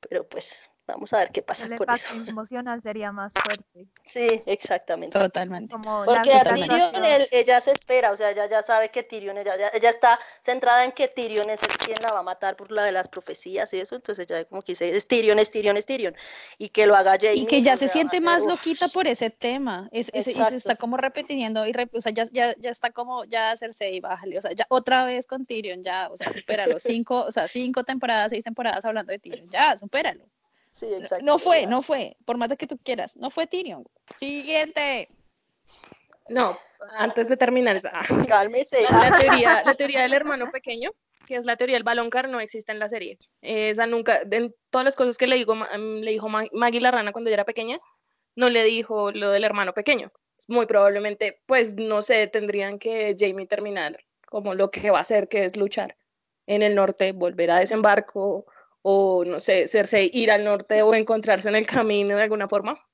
[0.00, 2.14] pero pues vamos a ver qué pasa El con eso.
[2.14, 3.86] impacto emocional sería más fuerte.
[4.04, 5.18] Sí, exactamente.
[5.18, 5.72] Totalmente.
[5.74, 6.42] Como Porque a.
[6.44, 10.18] Tyrion ella se espera, o sea, ella ya sabe que Tyrion, ella, ya- ella está
[10.42, 13.08] centrada en que Tyrion es el quien la va a matar por la de las
[13.08, 16.14] profecías y eso, entonces ella como que dice, es Tyrion, es Tyrion, es Tyrion,
[16.56, 17.34] y que lo haga Jamie.
[17.42, 19.88] Y que ya se siente más loquita por ese tema.
[19.92, 22.90] Es, es- y se está como repitiendo y re- o sea, ya, ya, ya está
[22.90, 26.78] como ya Cersei, bájale, o sea, ya otra vez con Tyrion, ya, o sea, supéralo.
[26.80, 30.24] Cinco, o sea, cinco temporadas, seis temporadas hablando de Tyrion, ya, supéralo.
[30.72, 31.24] Sí, exacto.
[31.24, 33.84] No fue, no fue, por más de que tú quieras, no fue Tyrion.
[34.16, 35.08] Siguiente.
[36.28, 36.58] No,
[36.96, 37.90] antes de terminar esa.
[38.28, 38.82] Cálmese.
[38.82, 40.90] La, la teoría, la teoría del hermano pequeño,
[41.26, 43.18] que es la teoría del balón car, no existe en la serie.
[43.42, 47.12] Esa nunca, de todas las cosas que le, digo, le dijo Ma- Maggie la rana
[47.12, 47.78] cuando ella era pequeña,
[48.36, 50.12] no le dijo lo del hermano pequeño.
[50.46, 55.28] Muy probablemente, pues no sé, tendrían que Jamie terminar como lo que va a hacer,
[55.28, 55.96] que es luchar
[56.46, 58.46] en el norte, volver a desembarco,
[58.82, 62.84] o no sé, Cersei ir al norte o encontrarse en el camino de alguna forma.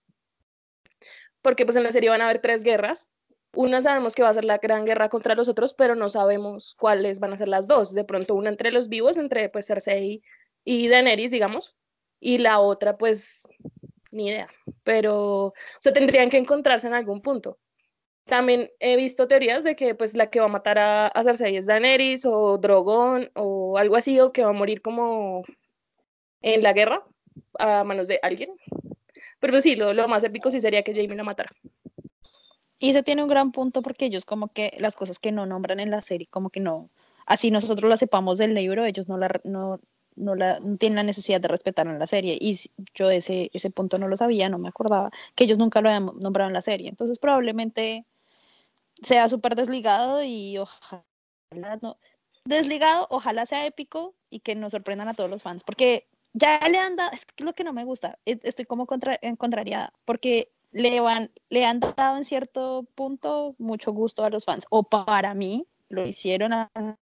[1.43, 3.09] Porque pues en la serie van a haber tres guerras,
[3.57, 6.75] una sabemos que va a ser la gran guerra contra los otros, pero no sabemos
[6.79, 7.95] cuáles van a ser las dos.
[7.95, 10.23] De pronto una entre los vivos, entre pues Cersei
[10.65, 11.77] y Daenerys, digamos,
[12.21, 13.47] y la otra pues
[14.11, 14.49] ni idea.
[14.83, 17.59] Pero, o sea, tendrían que encontrarse en algún punto.
[18.25, 21.57] También he visto teorías de que pues la que va a matar a, a Cersei
[21.57, 25.45] es Daenerys o Drogon o algo así, o que va a morir como
[26.45, 27.03] en la guerra
[27.59, 28.51] a manos de alguien.
[29.41, 31.51] Pero pues, sí, lo, lo más épico sí sería que Jaime la matara.
[32.79, 35.81] Y se tiene un gran punto porque ellos como que las cosas que no nombran
[35.81, 36.91] en la serie, como que no,
[37.25, 39.81] así nosotros las sepamos del libro, ellos no la, no,
[40.17, 42.37] no la, no tienen la necesidad de respetar en la serie.
[42.39, 42.61] Y
[42.95, 46.11] yo ese, ese punto no lo sabía, no me acordaba, que ellos nunca lo habían
[46.21, 46.91] nombrado en la serie.
[46.91, 48.05] Entonces probablemente
[49.03, 51.05] sea súper desligado y ojalá
[51.81, 51.97] no,
[52.45, 56.79] desligado, ojalá sea épico y que nos sorprendan a todos los fans, porque ya le
[56.79, 61.01] han dado, es lo que no me gusta, e- estoy como contra, contrariada, porque le,
[61.01, 65.67] van, le han dado en cierto punto mucho gusto a los fans, o para mí
[65.89, 66.69] lo hicieron al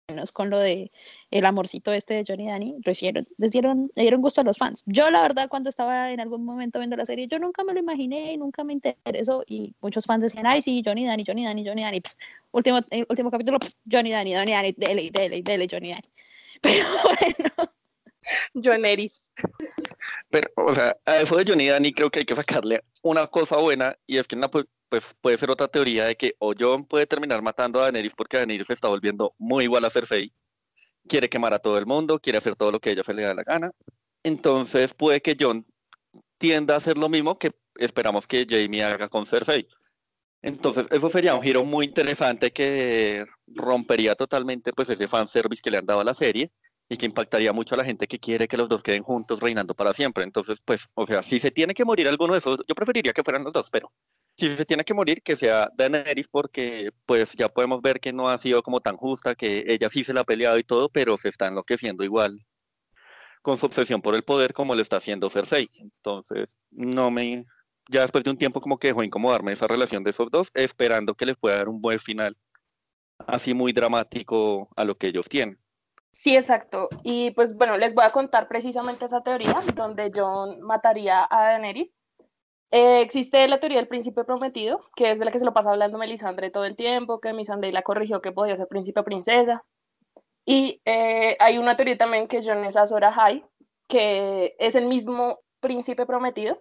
[0.08, 0.92] menos con lo de
[1.30, 4.56] el amorcito este de Johnny Danny, lo hicieron, les dieron, le dieron gusto a los
[4.56, 4.82] fans.
[4.86, 7.80] Yo la verdad cuando estaba en algún momento viendo la serie, yo nunca me lo
[7.80, 11.82] imaginé, nunca me interesó y muchos fans decían, ay sí, Johnny Danny, Johnny Danny, Johnny
[11.82, 12.14] Danny, Pff,
[12.52, 16.08] último, el último capítulo, pff, Johnny Danny, Johnny Danny, dele, dele, dele, Johnny Danny.
[16.60, 17.72] Pero bueno,
[18.54, 19.32] John Eris.
[20.30, 23.56] Pero, o sea, a eso de Johnny Danny creo que hay que sacarle una cosa
[23.56, 27.06] buena y es que pu- pues, puede ser otra teoría de que o John puede
[27.06, 30.32] terminar matando a Daenerys porque Daenerys se está volviendo muy igual a Cersei,
[31.08, 33.22] quiere quemar a todo el mundo, quiere hacer todo lo que a ella se le
[33.22, 33.70] da la gana.
[34.22, 35.66] Entonces puede que John
[36.38, 39.66] tienda a hacer lo mismo que esperamos que Jamie haga con Cersei.
[40.42, 45.78] Entonces, eso sería un giro muy interesante que rompería totalmente pues ese fanservice que le
[45.78, 46.52] han dado a la serie
[46.88, 49.74] y que impactaría mucho a la gente que quiere que los dos queden juntos reinando
[49.74, 50.24] para siempre.
[50.24, 53.24] Entonces, pues, o sea, si se tiene que morir alguno de esos, yo preferiría que
[53.24, 53.92] fueran los dos, pero
[54.36, 58.28] si se tiene que morir, que sea Daenerys, porque pues ya podemos ver que no
[58.28, 61.16] ha sido como tan justa, que ella sí se la ha peleado y todo, pero
[61.16, 62.38] se está enloqueciendo igual
[63.42, 65.70] con su obsesión por el poder como lo está haciendo Cersei.
[65.78, 67.46] Entonces, no me,
[67.88, 71.14] ya después de un tiempo como que dejó incomodarme esa relación de esos dos, esperando
[71.14, 72.36] que les pueda dar un buen final,
[73.18, 75.60] así muy dramático a lo que ellos tienen.
[76.18, 76.88] Sí, exacto.
[77.04, 81.94] Y pues bueno, les voy a contar precisamente esa teoría donde John mataría a Daenerys.
[82.70, 85.70] Eh, existe la teoría del príncipe prometido, que es de la que se lo pasa
[85.70, 89.64] hablando Melisandre todo el tiempo, que Melisandre la corrigió que podía ser príncipe o princesa.
[90.46, 93.44] Y eh, hay una teoría también que John es Azor Ahai,
[93.86, 96.60] que es el mismo príncipe prometido,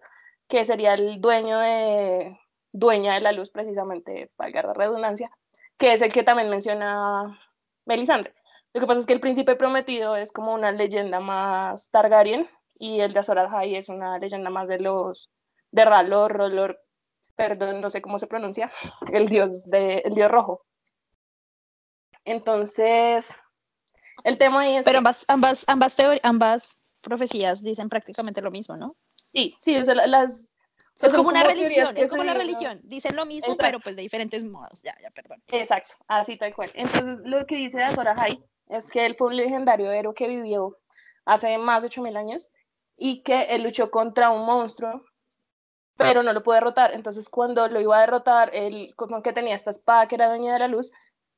[0.49, 2.37] que sería el dueño de,
[2.73, 5.31] dueña de la luz precisamente, valga la redundancia,
[5.77, 7.39] que es el que también menciona
[7.85, 8.33] Melisandre.
[8.75, 12.99] Lo que pasa es que el príncipe prometido es como una leyenda más Targaryen y
[12.99, 15.31] el de Azor Ahai es una leyenda más de los
[15.71, 16.77] de Ralor, Rolor,
[17.37, 18.69] perdón, no sé cómo se pronuncia,
[19.13, 20.65] el dios de el dios rojo.
[22.25, 23.33] Entonces,
[24.25, 28.97] el tema ahí es Pero ambas ambas ambas ambas profecías dicen prácticamente lo mismo, ¿no?
[29.31, 30.53] Sí, sí, o sea, las
[31.01, 32.81] es como una religión, es como una religión.
[32.83, 34.81] Dicen lo mismo, pero pues de diferentes modos.
[34.81, 35.41] Ya, ya, perdón.
[35.47, 36.71] Exacto, así tal cual.
[36.73, 40.77] Entonces, lo que dice Azor Ahai es que él fue un legendario héroe que vivió
[41.25, 42.51] hace más de 8000 años
[42.97, 45.03] y que él luchó contra un monstruo,
[45.97, 46.93] pero no lo pudo derrotar.
[46.93, 50.53] Entonces, cuando lo iba a derrotar, él como que tenía esta espada que era dueña
[50.53, 50.91] de la luz,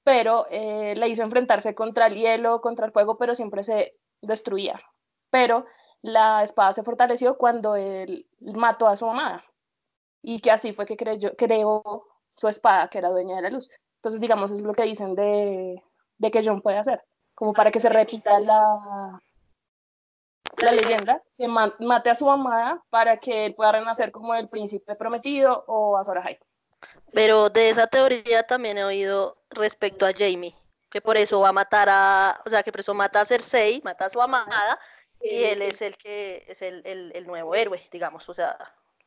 [0.04, 4.80] pero eh, le hizo enfrentarse contra el hielo, contra el fuego, pero siempre se destruía.
[5.30, 5.66] Pero
[6.02, 9.44] la espada se fortaleció cuando él mató a su amada
[10.22, 13.70] y que así fue que creyó, creó su espada, que era dueña de la luz.
[13.98, 15.84] Entonces, digamos, es lo que dicen de,
[16.18, 17.04] de que John puede hacer
[17.38, 19.22] como para que se repita la,
[20.58, 24.96] la leyenda, que mate a su amada para que él pueda renacer como el príncipe
[24.96, 26.40] prometido o a Ahai.
[27.14, 30.56] Pero de esa teoría también he oído respecto a Jamie,
[30.90, 33.82] que por eso va a matar a, o sea, que por eso mata a Cersei,
[33.84, 34.80] mata a su amada,
[35.22, 38.58] y él es el que es el, el, el nuevo héroe, digamos, o sea,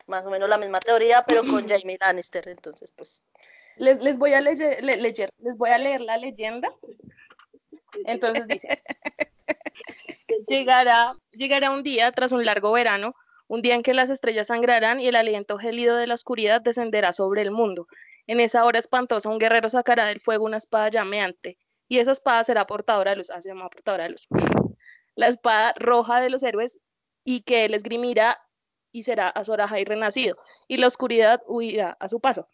[0.07, 3.25] más o menos la misma teoría, pero con Jamie Lannister, entonces pues...
[3.75, 6.73] Les, les voy a leer, leer, les voy a leer la leyenda
[8.05, 8.67] entonces dice,
[10.47, 13.15] llegará, llegará un día tras un largo verano,
[13.47, 17.11] un día en que las estrellas sangrarán y el aliento gélido de la oscuridad descenderá
[17.11, 17.87] sobre el mundo.
[18.27, 22.43] En esa hora espantosa, un guerrero sacará del fuego una espada llameante, y esa espada
[22.43, 24.27] será portadora de luz, ah, se llama portadora de luz.
[25.15, 26.79] La espada roja de los héroes,
[27.25, 28.39] y que él esgrimirá
[28.93, 32.47] y será Azoraja y renacido, y la oscuridad huirá a su paso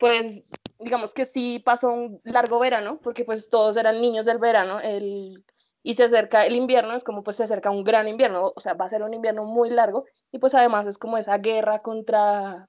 [0.00, 0.42] pues
[0.78, 5.44] digamos que sí pasó un largo verano, porque pues todos eran niños del verano, el,
[5.82, 8.72] y se acerca el invierno, es como pues se acerca un gran invierno, o sea,
[8.72, 12.66] va a ser un invierno muy largo, y pues además es como esa guerra contra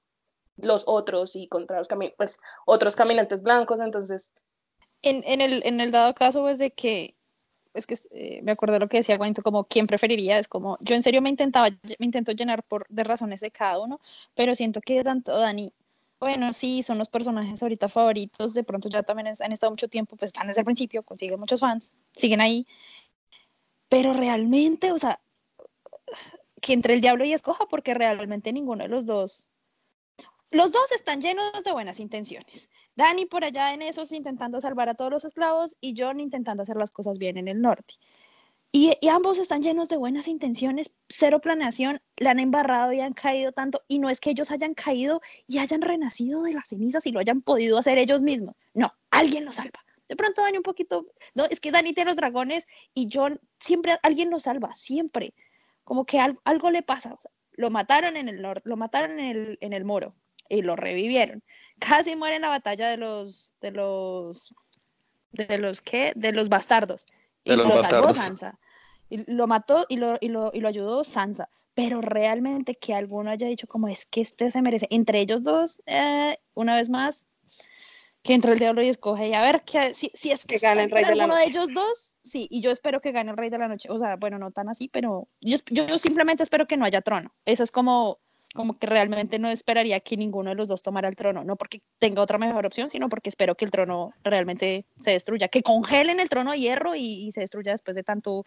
[0.56, 4.34] los otros y contra los pues, otros caminantes blancos, entonces...
[5.00, 7.16] En, en, el, en el dado caso, pues de que,
[7.72, 10.94] es que eh, me acuerdo lo que decía Juanito, como quién preferiría, es como, yo
[10.94, 14.00] en serio me intentaba, me intento llenar por, de razones de cada uno,
[14.34, 15.72] pero siento que tanto Dani
[16.22, 20.14] bueno, sí, son los personajes ahorita favoritos, de pronto ya también han estado mucho tiempo,
[20.14, 22.64] pues están desde el principio, consiguen muchos fans, siguen ahí,
[23.88, 25.20] pero realmente, o sea,
[26.60, 29.50] que entre el diablo y escoja, porque realmente ninguno de los dos,
[30.52, 32.70] los dos están llenos de buenas intenciones.
[32.94, 36.76] Dani por allá en esos intentando salvar a todos los esclavos y John intentando hacer
[36.76, 37.94] las cosas bien en el norte.
[38.74, 43.52] Y, ambos están llenos de buenas intenciones, cero planeación, la han embarrado y han caído
[43.52, 43.82] tanto.
[43.86, 47.20] Y no es que ellos hayan caído y hayan renacido de las cenizas y lo
[47.20, 48.56] hayan podido hacer ellos mismos.
[48.72, 49.84] No, alguien los salva.
[50.08, 53.98] De pronto Dani un poquito, no, es que Dani tiene los dragones y John siempre
[54.02, 55.34] alguien lo salva, siempre.
[55.84, 57.18] Como que algo le pasa.
[57.52, 60.14] lo mataron en el norte, lo mataron en el, en el moro
[60.48, 61.42] y lo revivieron.
[61.78, 64.54] Casi muere en la batalla de los, de los,
[65.32, 66.14] de los, ¿qué?
[66.16, 67.06] De los bastardos
[67.44, 68.58] y lo salvó Sansa.
[69.12, 71.50] Y lo mató y lo, y, lo, y lo ayudó Sansa.
[71.74, 74.86] Pero realmente que alguno haya dicho como es que este se merece.
[74.90, 77.26] Entre ellos dos, eh, una vez más,
[78.22, 79.28] que entre el diablo y escoge.
[79.28, 81.40] Y a ver que, si, si es que, gane el rey de la noche.
[81.40, 82.46] de ellos dos, sí.
[82.50, 83.90] Y yo espero que gane el rey de la noche.
[83.90, 87.34] O sea, bueno, no tan así, pero yo, yo simplemente espero que no haya trono.
[87.44, 88.18] Eso es como
[88.54, 91.82] como que realmente no esperaría que ninguno de los dos tomara el trono, no porque
[91.98, 96.20] tenga otra mejor opción, sino porque espero que el trono realmente se destruya, que congelen
[96.20, 98.44] el trono de hierro y, se destruya después de tanto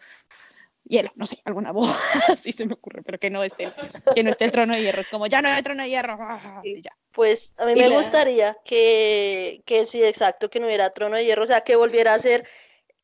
[0.88, 1.88] hielo, no sé, alguna voz
[2.28, 3.74] así se me ocurre, pero que no esté,
[4.14, 6.18] que no esté el trono de hierro, es como ya no hay trono de hierro,
[6.62, 6.90] y ya.
[7.12, 11.16] Pues a mí Y me la- gustaría que, que sí, exacto, que no hubiera trono
[11.16, 12.46] de hierro, o sea, que volviera a ser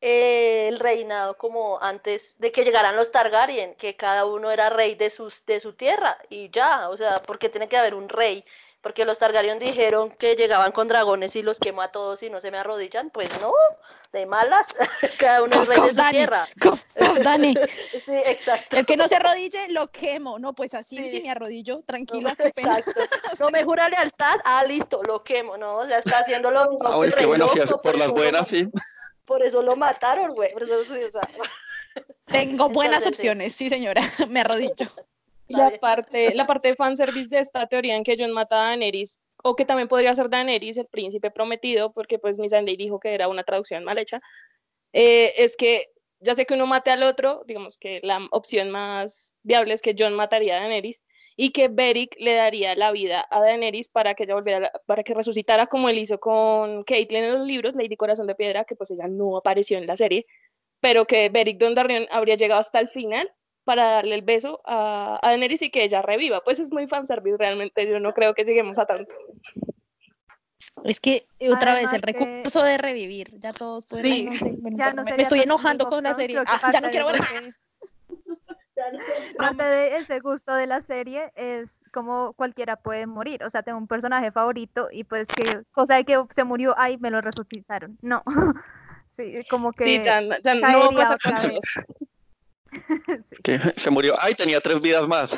[0.01, 4.95] eh, el reinado como antes de que llegaran los Targaryen, que cada uno era rey
[4.95, 8.45] de, sus, de su tierra y ya, o sea, porque tiene que haber un rey,
[8.83, 12.41] porque los Targaryen dijeron que llegaban con dragones y los quemo a todos y no
[12.41, 13.51] se me arrodillan, pues no,
[14.11, 14.67] de malas,
[15.19, 16.11] cada uno es rey de su Dani.
[16.17, 16.47] tierra.
[16.61, 17.55] Cof, cof, Dani,
[18.05, 18.75] Sí, exacto.
[18.77, 21.09] el que no se arrodille, lo quemo, no, pues así Sí.
[21.09, 21.83] si me arrodillo, No,
[22.55, 22.77] pena.
[22.77, 22.91] Exacto.
[23.39, 25.77] No me jura lealtad, ah, listo, lo quemo, ¿no?
[25.77, 27.81] O sea, está haciendo lo mismo Ah, que el es que rey bueno, sí, loco,
[27.81, 28.67] por las eso lo buenas, sí.
[29.25, 30.51] Por eso lo mataron, güey.
[30.51, 31.21] Por eso, sí, o sea,
[32.25, 33.27] Tengo buenas Entonces, sí.
[33.27, 34.89] opciones, sí señora, me arrodillo.
[35.53, 35.79] La bien.
[35.79, 39.55] parte, la parte de fanservice de esta teoría en que John mata a Daenerys, o
[39.55, 43.43] que también podría ser Daenerys, el príncipe prometido, porque pues Missandei dijo que era una
[43.43, 44.21] traducción mal hecha,
[44.93, 45.87] eh, es que
[46.19, 49.95] ya sé que uno mate al otro, digamos que la opción más viable es que
[49.97, 51.01] John mataría a Daenerys
[51.35, 55.13] y que Beric le daría la vida a Daenerys para que ella volviera, para que
[55.13, 58.91] resucitara como él hizo con Caitlyn en los libros, Lady Corazón de Piedra, que pues
[58.91, 60.25] ella no apareció en la serie,
[60.79, 63.29] pero que Beric Dondarrion habría llegado hasta el final
[63.63, 66.41] para darle el beso a, a Daenerys y que ella reviva.
[66.41, 69.13] Pues es muy fanservice realmente, yo no creo que lleguemos a tanto.
[70.83, 74.23] Es que eh, otra vez el Además que- recurso de revivir, ya todos pueden, Sí.
[74.25, 76.37] no sé, bueno, Ya no me- me, estoy enojando con la serie.
[76.45, 77.59] Ah, ya no quiero ver más.
[79.37, 83.43] Parte de ese gusto de la serie es como cualquiera puede morir.
[83.43, 86.97] O sea, tengo un personaje favorito y pues que cosa de que se murió, ay,
[86.97, 87.97] me lo resucitaron.
[88.01, 88.23] No.
[89.15, 91.75] Sí, como que Sí, ya, no- ya no va a caería pasar con todos.
[93.25, 93.35] sí.
[93.43, 94.15] Que se murió.
[94.19, 95.31] Ay, tenía tres vidas más.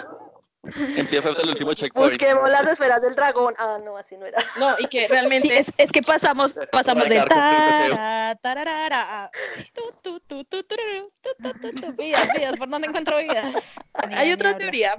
[0.95, 2.10] Empieza desde el último checkpoint.
[2.12, 3.54] busquemos las esferas del dragón.
[3.60, 4.39] Ah, no, así no era.
[4.60, 7.95] No, y que realmente Sí, es, es que pasamos, pasamos de Marcar, cumplir el deseo.
[7.95, 9.32] tara, tararara, a
[9.74, 13.78] tu, tu, tu, tu, tururu, tu, tu, tu, tu, vidas, vidas, ¿por dónde encuentro vidas?
[13.93, 14.95] hay otra teoría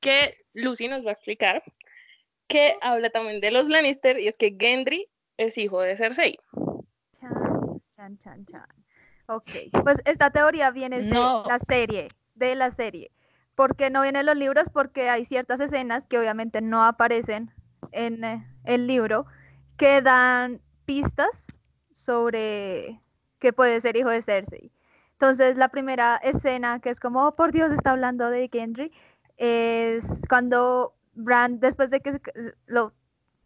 [0.00, 1.62] que Lucy nos va a explicar,
[2.46, 6.38] que habla también de los Lannister, y es que Gendry es hijo de Cersei.
[7.18, 8.79] Chan, chan, chan, chan.
[9.30, 9.50] Ok,
[9.84, 11.44] pues esta teoría viene de No.
[11.46, 13.12] la serie, de la serie.
[13.54, 14.68] ¿Por qué no viene en los libros?
[14.70, 17.52] Porque hay ciertas escenas que obviamente no aparecen
[17.92, 19.26] en eh, el libro
[19.76, 21.46] que dan pistas
[21.92, 23.00] sobre
[23.38, 24.72] que puede ser hijo de Cersei.
[25.12, 28.90] Entonces, la primera escena que es como, oh, por Dios, está hablando de Gendry,
[29.36, 32.18] es cuando Bran, después de que
[32.66, 32.92] lo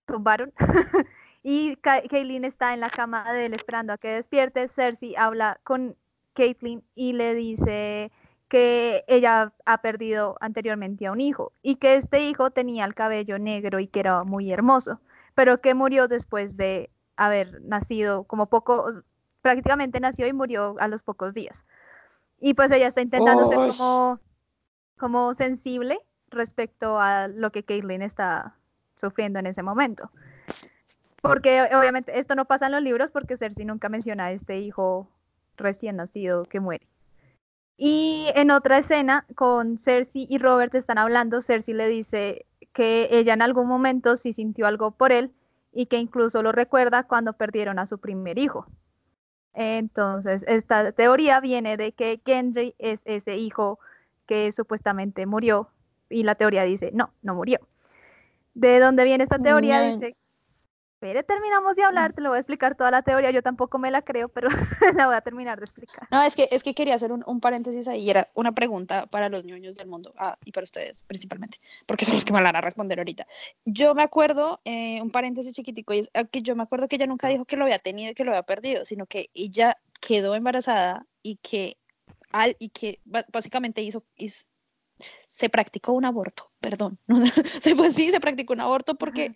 [0.06, 0.52] tumbaron,
[1.44, 5.60] y Ka- Caitlyn está en la cama de él esperando a que despierte, Cersei habla
[5.62, 5.94] con
[6.32, 8.10] Caitlyn y le dice
[8.48, 13.38] que ella ha perdido anteriormente a un hijo y que este hijo tenía el cabello
[13.38, 15.00] negro y que era muy hermoso,
[15.34, 18.86] pero que murió después de haber nacido como poco,
[19.42, 21.64] prácticamente nació y murió a los pocos días.
[22.40, 23.76] Y pues ella está intentando ser Ush.
[23.76, 24.20] como,
[24.98, 25.98] como sensible
[26.30, 28.56] respecto a lo que Caitlyn está
[28.96, 30.10] sufriendo en ese momento.
[31.24, 35.08] Porque obviamente esto no pasa en los libros porque Cersei nunca menciona a este hijo
[35.56, 36.86] recién nacido que muere.
[37.78, 43.32] Y en otra escena con Cersei y Robert están hablando, Cersei le dice que ella
[43.32, 45.32] en algún momento sí sintió algo por él
[45.72, 48.66] y que incluso lo recuerda cuando perdieron a su primer hijo.
[49.54, 53.78] Entonces, esta teoría viene de que Gendry es ese hijo
[54.26, 55.70] que supuestamente murió
[56.10, 57.60] y la teoría dice, no, no murió.
[58.52, 59.84] ¿De dónde viene esta teoría?
[59.84, 59.92] No.
[59.92, 60.16] Dice,
[61.00, 63.90] pero terminamos de hablar, te lo voy a explicar toda la teoría, yo tampoco me
[63.90, 64.48] la creo, pero
[64.96, 66.08] la voy a terminar de explicar.
[66.10, 69.28] No, es que, es que quería hacer un, un paréntesis ahí, era una pregunta para
[69.28, 72.56] los ñoños del mundo, ah, y para ustedes principalmente, porque son los que me van
[72.56, 73.26] a responder ahorita.
[73.64, 76.96] Yo me acuerdo, eh, un paréntesis chiquitico, y es ah, que yo me acuerdo que
[76.96, 79.76] ella nunca dijo que lo había tenido y que lo había perdido, sino que ella
[80.00, 81.78] quedó embarazada y que,
[82.32, 84.46] al, y que básicamente hizo, hizo-
[85.26, 86.98] se practicó un aborto, perdón.
[87.76, 89.34] pues sí, se practicó un aborto porque, Ajá.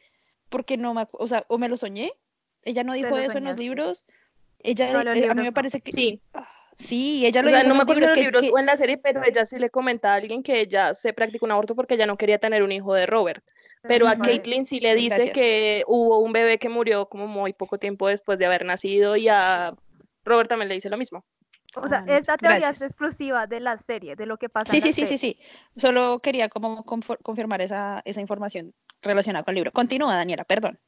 [0.48, 2.12] Porque no me, o sea, o me lo soñé,
[2.62, 4.04] ella no dijo eso en los libros.
[4.60, 6.20] Ella, No, los eh, a mí me parece que Sí,
[6.74, 8.24] Sí, ella o lo sea, dijo no en me los acuerdo de libros los que-
[8.24, 10.94] libros que- o en la serie, pero ella sí le comenta a alguien que ella
[10.94, 13.44] se practicó un aborto porque ella no quería tener un hijo de Robert.
[13.82, 14.22] Pero a Ujú.
[14.22, 15.34] Caitlyn sí le dice Gracias.
[15.34, 19.28] que hubo un bebé que murió como muy poco tiempo después de haber nacido y
[19.28, 19.74] a
[20.24, 21.24] Robert también le dice lo mismo.
[21.76, 22.80] O sea, Ah, esta teoría gracias.
[22.82, 25.18] es exclusiva de la serie, de lo que pasa Sí, en la sí, sí, sí,
[25.18, 25.38] sí.
[25.80, 28.72] Solo quería como confirmar esa, esa información
[29.02, 29.72] relacionada con el libro.
[29.72, 30.78] Continúa, Daniela, perdón.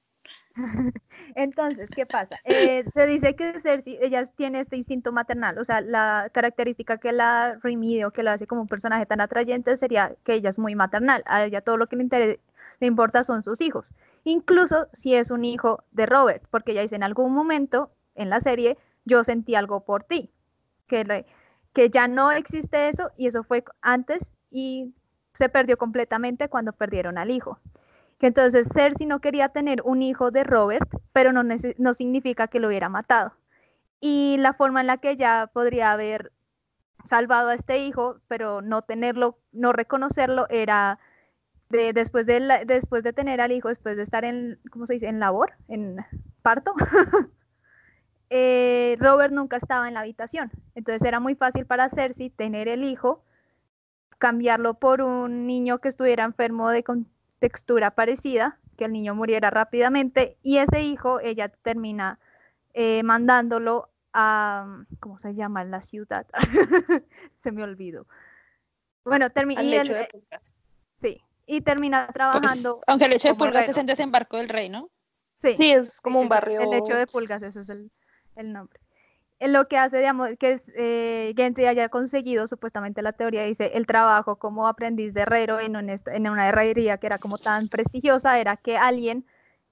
[1.34, 2.38] Entonces, ¿qué pasa?
[2.44, 7.12] Eh, se dice que Cersei, ella tiene este instinto maternal, o sea, la característica que
[7.12, 10.58] la remide o que la hace como un personaje tan atrayente sería que ella es
[10.58, 12.40] muy maternal, a ella todo lo que le, inter-
[12.80, 13.94] le importa son sus hijos,
[14.24, 18.40] incluso si es un hijo de Robert, porque ella dice en algún momento en la
[18.40, 20.30] serie, yo sentí algo por ti,
[20.88, 21.24] que
[21.72, 24.92] que ya no existe eso y eso fue antes y
[25.34, 27.60] se perdió completamente cuando perdieron al hijo.
[28.20, 32.60] Que entonces Cersei no quería tener un hijo de Robert, pero no, no significa que
[32.60, 33.32] lo hubiera matado.
[34.00, 36.30] Y la forma en la que ella podría haber
[37.04, 40.98] salvado a este hijo, pero no tenerlo, no reconocerlo, era
[41.70, 45.06] de, después, de después de tener al hijo, después de estar en, ¿cómo se dice?,
[45.08, 45.96] en labor, en
[46.42, 46.74] parto,
[48.30, 50.50] eh, Robert nunca estaba en la habitación.
[50.74, 53.24] Entonces era muy fácil para Cersei tener el hijo,
[54.18, 56.84] cambiarlo por un niño que estuviera enfermo de
[57.40, 62.20] textura parecida, que el niño muriera rápidamente, y ese hijo ella termina
[62.74, 66.26] eh, mandándolo a, ¿cómo se llama la ciudad?
[67.40, 68.06] se me olvidó.
[69.04, 69.60] Bueno, termina...
[71.00, 72.80] Sí, y termina pues, trabajando.
[72.86, 74.90] aunque el hecho de Pulgas es en desembarco del rey, ¿no?
[75.42, 76.60] Sí, sí es como un barrio.
[76.60, 77.90] El hecho de Pulgas, ese es el,
[78.36, 78.78] el nombre.
[79.40, 83.86] Lo que hace, digamos, que es, eh, Gentry haya conseguido, supuestamente la teoría dice, el
[83.86, 88.58] trabajo como aprendiz de herrero en, en una herrería que era como tan prestigiosa, era
[88.58, 89.24] que alguien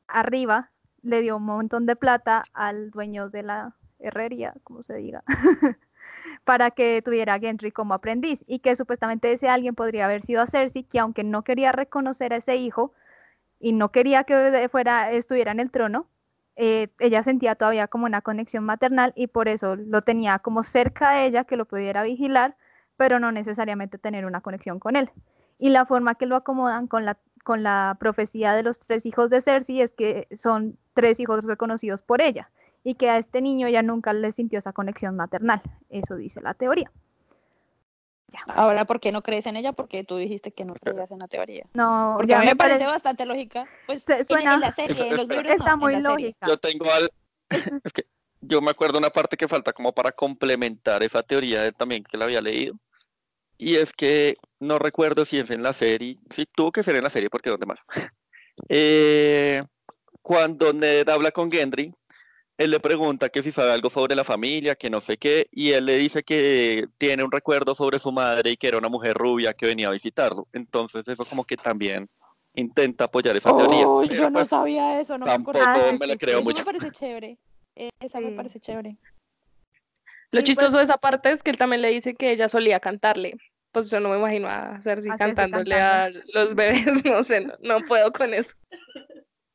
[0.07, 0.71] arriba
[1.03, 5.23] le dio un montón de plata al dueño de la herrería, como se diga,
[6.45, 10.41] para que tuviera a Gendry como aprendiz y que supuestamente ese alguien podría haber sido
[10.41, 12.95] a Cersei, que aunque no quería reconocer a ese hijo
[13.61, 16.09] y no quería que fuera, estuviera en el trono,
[16.61, 21.13] eh, ella sentía todavía como una conexión maternal y por eso lo tenía como cerca
[21.13, 22.57] de ella, que lo pudiera vigilar,
[22.97, 25.09] pero no necesariamente tener una conexión con él.
[25.61, 29.31] Y la forma que lo acomodan con la, con la profecía de los tres hijos
[29.31, 32.51] de Cersei es que son tres hijos reconocidos por ella
[32.83, 35.63] y que a este niño ya nunca le sintió esa conexión maternal.
[35.91, 36.91] Eso dice la teoría.
[38.49, 39.73] Ahora, ¿por qué no crees en ella?
[39.73, 41.65] Porque tú dijiste que no creías en la teoría.
[41.73, 43.67] No, porque a mí me parece, bastante lógica.
[43.87, 46.47] Pues suena, en, la serie, en los libros está muy lógica.
[46.47, 47.11] Yo tengo al...
[47.85, 48.07] es que
[48.41, 52.27] yo me acuerdo una parte que falta como para complementar esa teoría también que la
[52.27, 52.75] había leído.
[53.57, 57.05] Y es que no recuerdo si es en la serie, sí, tuvo que ser en
[57.05, 57.81] la serie porque ¿dónde más?
[58.69, 59.63] Eh,
[60.21, 61.95] cuando Ned habla con Gendry,
[62.59, 65.71] él le pregunta que si sabe algo sobre la familia, que no sé qué, y
[65.71, 69.15] él le dice que tiene un recuerdo sobre su madre y que era una mujer
[69.15, 70.49] rubia que venía a visitarlo.
[70.53, 72.11] Entonces eso como que también
[72.55, 73.83] intenta apoyar esa teoría.
[73.83, 76.59] yo no pues sabía eso, no tampoco me, me la creo eso mucho.
[76.59, 77.39] me parece chévere.
[78.01, 78.97] Esa me parece chévere.
[80.33, 82.81] Lo chistoso pues de esa parte es que él también le dice que ella solía
[82.81, 83.37] cantarle.
[83.71, 88.11] Pues yo no me imagino a Cersei cantándole a los bebés, no sé, no puedo
[88.13, 88.53] con eso.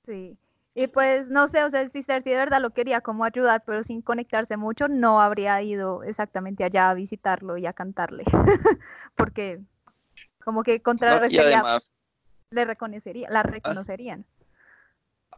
[0.06, 0.38] Sí.
[0.76, 3.84] Y pues no sé, o sea, si Cersei de verdad lo quería como ayudar, pero
[3.84, 8.24] sin conectarse mucho, no habría ido exactamente allá a visitarlo y a cantarle.
[9.16, 9.62] Porque
[10.44, 11.64] como que contrarrestaría,
[12.50, 14.26] le reconocería, la reconocerían.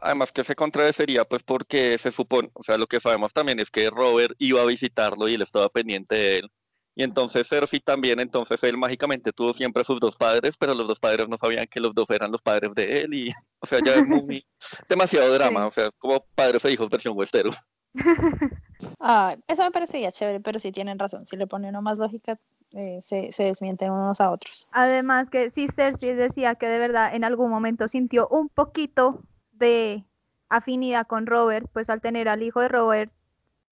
[0.01, 3.71] Además que se contradecería, pues porque se supone, o sea, lo que sabemos también es
[3.71, 6.51] que Robert iba a visitarlo y él estaba pendiente de él.
[6.95, 10.99] Y entonces Cersei también, entonces él mágicamente tuvo siempre sus dos padres, pero los dos
[10.99, 13.29] padres no sabían que los dos eran los padres de él y,
[13.59, 14.45] o sea, ya es muy,
[14.89, 17.51] demasiado drama, o sea, es como padres e hijos versión westero.
[18.99, 22.39] Ah, eso me parecía chévere, pero sí tienen razón, si le pone uno más lógica,
[22.73, 24.67] eh, se, se, desmienten unos a otros.
[24.71, 29.21] Además que sí, Cersei decía que de verdad en algún momento sintió un poquito
[29.53, 30.03] de
[30.49, 33.13] afinidad con Robert, pues al tener al hijo de Robert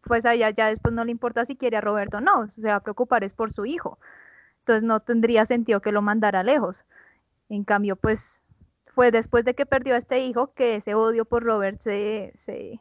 [0.04, 2.62] pues a ella ya después no le importa si quiere a Roberto o no, se
[2.62, 4.00] va a preocupar es por su hijo.
[4.60, 6.86] Entonces no tendría sentido que lo mandara lejos.
[7.50, 8.42] En cambio, pues
[8.88, 12.80] fue después de que perdió a este hijo que ese odio por Robert se, se,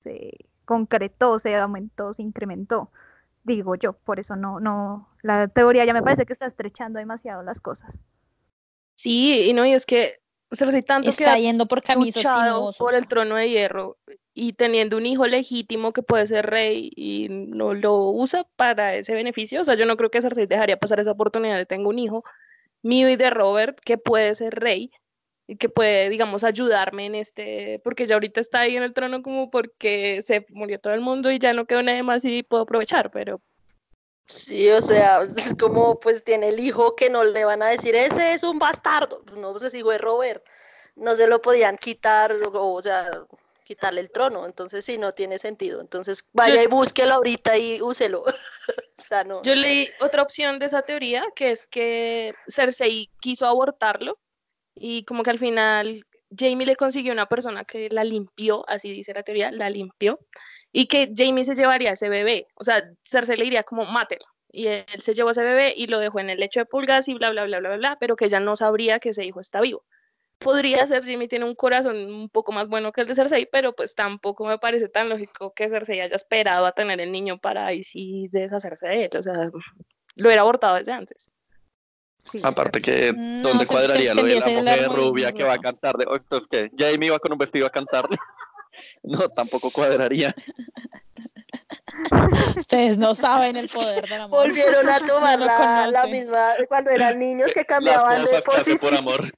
[0.00, 0.32] se
[0.64, 2.90] concretó, se aumentó, se incrementó.
[3.44, 7.42] Digo yo, por eso no, no, la teoría ya me parece que está estrechando demasiado
[7.42, 7.98] las cosas.
[8.96, 10.22] Sí, y no, y es que
[10.52, 13.96] o sea, si tanto está yendo por caminos por el trono de hierro
[14.34, 19.14] y teniendo un hijo legítimo que puede ser rey y no lo usa para ese
[19.14, 19.60] beneficio.
[19.60, 22.24] O sea, yo no creo que Cersei dejaría pasar esa oportunidad de tengo un hijo
[22.82, 24.90] mío y de Robert que puede ser rey
[25.46, 29.22] y que puede, digamos, ayudarme en este, porque ya ahorita está ahí en el trono
[29.22, 32.62] como porque se murió todo el mundo y ya no quedó nada más y puedo
[32.62, 33.40] aprovechar, pero
[34.26, 37.94] Sí, o sea, es como pues tiene el hijo que no le van a decir,
[37.94, 40.42] ese es un bastardo, no, pues es hijo de Robert,
[40.96, 43.10] no se lo podían quitar, o, sea,
[43.64, 48.22] quitarle el trono, entonces sí, no tiene sentido, entonces vaya y búsquelo ahorita y úselo.
[48.98, 49.42] o sea, no.
[49.42, 54.18] Yo leí otra opción de esa teoría, que es que Cersei quiso abortarlo
[54.74, 56.04] y como que al final
[56.36, 60.18] Jamie le consiguió una persona que la limpió, así dice la teoría, la limpió,
[60.72, 64.24] y que Jamie se llevaría a ese bebé, o sea, Cersei le diría como mátelo,
[64.50, 67.08] y él se llevó a ese bebé y lo dejó en el lecho de pulgas
[67.08, 69.60] y bla, bla, bla, bla, bla, pero que ella no sabría que ese hijo está
[69.60, 69.84] vivo.
[70.42, 73.74] Podría ser, Jimmy tiene un corazón un poco más bueno que el de Cersei, pero
[73.74, 77.66] pues tampoco me parece tan lógico que Cersei haya esperado a tener el niño para
[77.66, 79.34] ahí sí deshacerse de él, o sea,
[80.14, 81.30] lo hubiera abortado desde antes.
[82.18, 85.42] Sí, Aparte que, No, ¿dónde se- cuadraría se- lo de se la mujer rubia que
[85.42, 85.96] va a cantar?
[85.96, 86.70] De, oh, entonces, ¿qué?
[86.78, 88.16] Jamie iba con un vestido a cantarle.
[89.02, 90.34] No, tampoco cuadraría.
[92.56, 94.46] Ustedes no saben el poder del amor.
[94.46, 98.54] Volvieron a tomar la, la misma cuando eran niños que Las cambiaban de cosas por
[98.64, 99.30] posición, amor.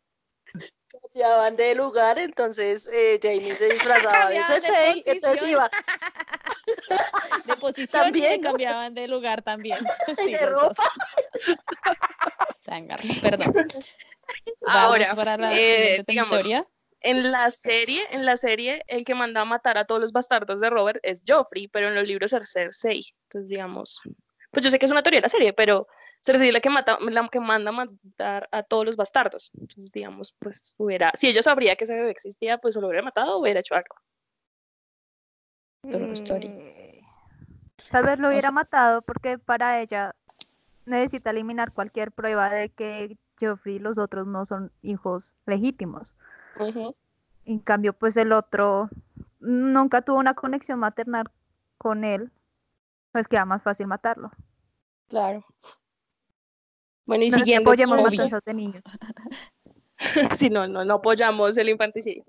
[1.14, 5.70] Cambiaban de lugar, entonces eh, Jamie se disfrazaba de Cambiaban de Cersei, entonces iba
[7.46, 9.78] De posición También, se cambiaban de lugar también.
[10.18, 10.82] Sí, de ropa.
[12.64, 13.68] Zángano, perdón.
[14.66, 16.66] Ahora, Vamos para la eh, digamos, teoría.
[17.00, 20.60] En la serie, en la serie, el que manda a matar a todos los bastardos
[20.60, 23.04] de Robert es Joffrey, pero en los libros es Cersei.
[23.24, 24.00] Entonces, digamos,
[24.50, 25.86] pues yo sé que es una teoría de la serie, pero
[26.24, 29.50] Cersei es la que mata, la que manda a matar a todos los bastardos.
[29.60, 33.02] Entonces, digamos, pues hubiera, si ella sabría que ese bebé existía, pues o lo hubiera
[33.04, 33.94] matado o hubiera hecho algo.
[36.14, 36.48] Story.
[36.48, 37.04] Mm,
[37.90, 40.14] Tal vez lo hubiera sea- matado porque para ella
[40.86, 46.14] necesita eliminar cualquier prueba de que Geoffrey y los otros no son hijos legítimos.
[46.58, 46.94] Ujú.
[47.44, 48.88] En cambio, pues el otro
[49.40, 51.30] nunca tuvo una conexión maternal
[51.76, 52.30] con él,
[53.12, 54.30] pues queda más fácil matarlo.
[55.08, 55.44] Claro.
[57.06, 58.82] Bueno, y No siguiendo apoyemos matanzas de niños.
[60.38, 62.24] si no, no, no apoyamos el infanticidio.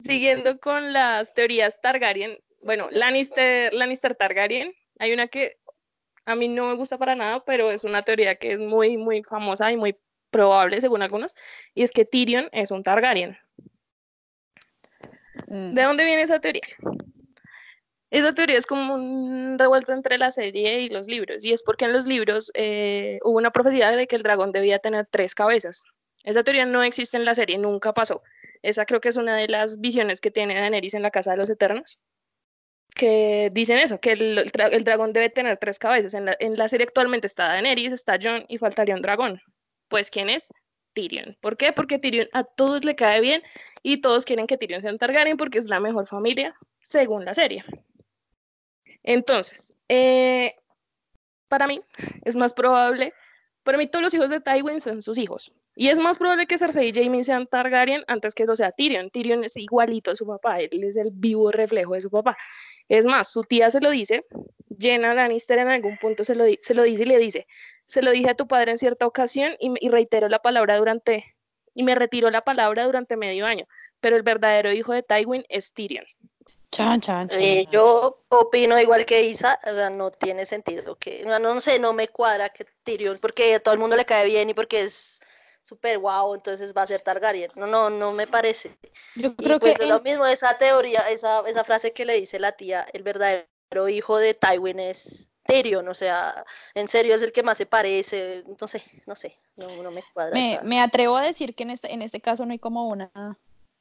[0.00, 5.56] Siguiendo con las teorías Targaryen, bueno, Lannister, Lannister Targaryen, hay una que
[6.26, 9.22] a mí no me gusta para nada, pero es una teoría que es muy, muy
[9.22, 9.96] famosa y muy
[10.30, 11.34] probable según algunos,
[11.74, 13.36] y es que Tyrion es un Targaryen.
[15.48, 16.62] Mm, ¿De dónde viene esa teoría?
[18.14, 21.84] Esa teoría es como un revuelto entre la serie y los libros, y es porque
[21.84, 25.82] en los libros eh, hubo una profecía de que el dragón debía tener tres cabezas.
[26.22, 28.22] Esa teoría no existe en la serie, nunca pasó.
[28.62, 31.38] Esa creo que es una de las visiones que tiene Daenerys en la Casa de
[31.38, 31.98] los Eternos,
[32.94, 36.14] que dicen eso, que el, el dra- el dragón debe tener tres cabezas.
[36.14, 39.42] En la, en la serie actualmente está Daenerys, está Jon y faltaría un dragón.
[39.88, 40.46] Pues, ¿quién es?
[40.94, 41.36] Tyrion.
[41.40, 41.72] ¿Por qué?
[41.72, 43.42] Porque Tyrion a todos le cae bien
[43.82, 47.34] y todos quieren que Tyrion sea un Targaryen porque es la mejor familia según la
[47.34, 47.64] serie.
[49.04, 50.54] Entonces, eh,
[51.48, 51.80] para mí
[52.24, 53.14] es más probable,
[53.62, 55.52] para mí todos los hijos de Tywin son sus hijos.
[55.76, 59.10] Y es más probable que Cersei y Jaime sean Targaryen antes que lo sea Tyrion.
[59.10, 62.36] Tyrion es igualito a su papá, él es el vivo reflejo de su papá.
[62.88, 64.24] Es más, su tía se lo dice,
[64.78, 67.46] Jenna Lannister en algún punto se lo, se lo dice y le dice,
[67.86, 71.24] se lo dije a tu padre en cierta ocasión y, y reitero la palabra durante,
[71.74, 73.66] y me retiró la palabra durante medio año,
[74.00, 76.04] pero el verdadero hijo de Tywin es Tyrion.
[76.74, 77.40] Chan, chan, chan.
[77.40, 81.78] Eh, yo opino igual que Isa, o sea, no tiene sentido que, no, no sé,
[81.78, 84.82] no me cuadra que Tyrion, porque a todo el mundo le cae bien y porque
[84.82, 85.20] es
[85.62, 87.50] súper guau, entonces va a ser Targaryen.
[87.54, 88.76] No, no, no me parece.
[89.14, 92.38] Yo Y pues que es lo mismo, esa teoría, esa, esa frase que le dice
[92.38, 93.46] la tía, el verdadero
[93.88, 96.44] hijo de Tywin es Tyrion, o sea,
[96.74, 100.02] en serio es el que más se parece, no sé, no sé, no, no me
[100.12, 100.34] cuadra.
[100.34, 102.88] me, esa- me atrevo a decir que en este, en este caso no hay como
[102.88, 103.10] una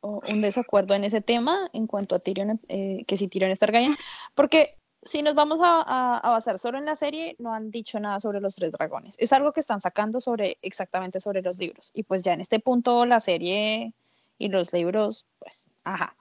[0.04, 3.96] un desacuerdo en ese tema en cuanto a Tyrion, eh, que si Tyrion es Targaryen,
[4.36, 8.40] porque si nos vamos a, basar solo en la serie, no han dicho nada sobre
[8.40, 9.16] los tres dragones.
[9.20, 11.92] Es algo que están sacando sobre exactamente sobre los libros.
[11.94, 13.94] Y pues ya en este punto la serie
[14.38, 16.16] y los libros, pues, ajá.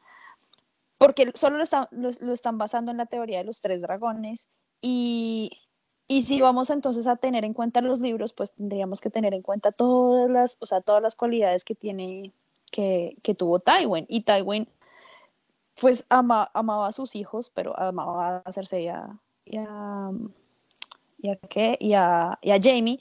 [0.99, 4.49] Porque solo lo, está- lo están basando en la teoría de los tres dragones
[4.81, 5.63] y,
[6.09, 9.43] y si vamos entonces a tener en cuenta los libros, pues tendríamos que tener en
[9.43, 12.33] cuenta todas las, o sea, todas las cualidades que tiene,
[12.73, 14.07] que, tuvo Tywin.
[14.09, 14.67] Y Tywin,
[15.81, 20.11] pues ama- amaba a sus hijos, pero amaba a Cersei y a,
[21.19, 21.77] y qué?
[21.79, 22.99] Y a Jamie,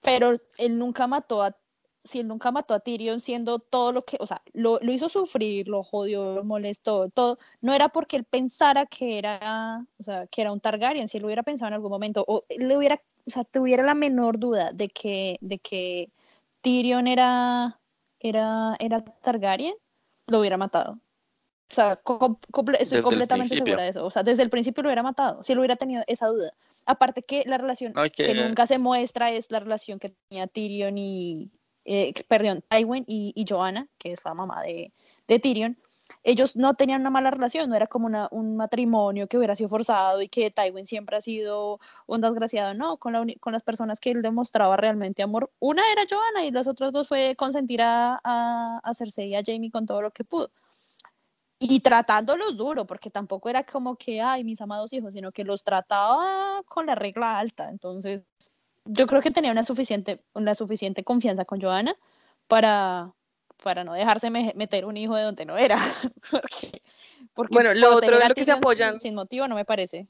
[0.00, 1.56] pero él nunca mató a
[2.04, 5.08] si él nunca mató a Tyrion siendo todo lo que, o sea, lo, lo hizo
[5.08, 10.26] sufrir, lo jodió, lo molestó, todo, no era porque él pensara que era, o sea,
[10.26, 13.00] que era un Targaryen, si él lo hubiera pensado en algún momento, o le hubiera,
[13.26, 16.10] o sea, tuviera la menor duda de que, de que
[16.60, 17.80] Tyrion era,
[18.28, 19.74] era, era Targaryen,
[20.26, 20.92] lo hubiera matado.
[21.70, 24.04] O sea, comple- estoy Desde completamente segura de eso.
[24.06, 26.52] O sea, desde el principio lo hubiera matado, si él hubiera tenido esa duda.
[26.86, 30.10] Aparte que la relación No, y que que- nunca se muestra es la relación que
[30.28, 31.50] tenía Tyrion y,
[31.84, 34.92] eh, perdón, Tywin y, y Joanna, que es la mamá de,
[35.28, 35.76] de Tyrion.
[36.22, 40.22] Ellos no tenían una mala relación, no era como un matrimonio que hubiera sido forzado
[40.22, 43.12] y que Tywin siempre ha sido un desgraciado, no, con
[43.52, 45.50] las personas que él demostraba realmente amor.
[45.60, 49.42] Una era Joanna y las otras dos fue consentir a, a, a Cersei y a
[49.44, 50.50] Jamie con todo lo que pudo.
[51.58, 55.62] Y tratándolos duro, porque tampoco era como que, ay, mis amados hijos, sino que los
[55.62, 57.70] trataba con la regla alta.
[57.70, 58.24] Entonces,
[58.84, 61.96] yo creo que tenía una suficiente, una suficiente confianza con Joanna
[62.48, 63.14] para,
[63.64, 65.78] para no dejarse meter un hijo de donde no era.
[67.34, 69.00] porque, bueno, lo otro de lo que se apoyan.
[69.00, 70.06] Sin, motivo no me parece.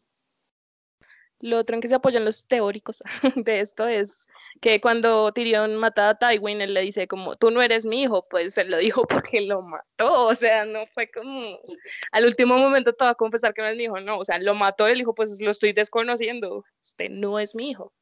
[1.39, 3.03] Lo otro en que se apoyan los teóricos
[3.37, 4.29] de esto es
[4.61, 8.27] que cuando Tyrion mata a Tywin, él le dice como, tú no eres mi hijo,
[8.29, 11.59] pues él lo dijo porque lo mató, o sea, no fue como,
[12.13, 14.39] al último momento te va a confesar que no es mi hijo, no, o sea,
[14.39, 17.93] lo mató, él dijo, pues lo estoy desconociendo, usted no es mi hijo.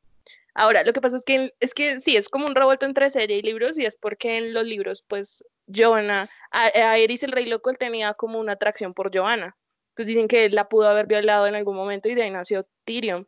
[0.55, 3.39] Ahora, lo que pasa es que, es que sí, es como un revuelto entre serie
[3.39, 7.71] y libros, y es porque en los libros, pues, Joanna, a, Eris el Rey Loco,
[7.71, 9.57] él tenía como una atracción por Joanna.
[9.91, 12.67] Entonces dicen que él la pudo haber violado en algún momento y de ahí nació
[12.85, 13.27] Tyrion.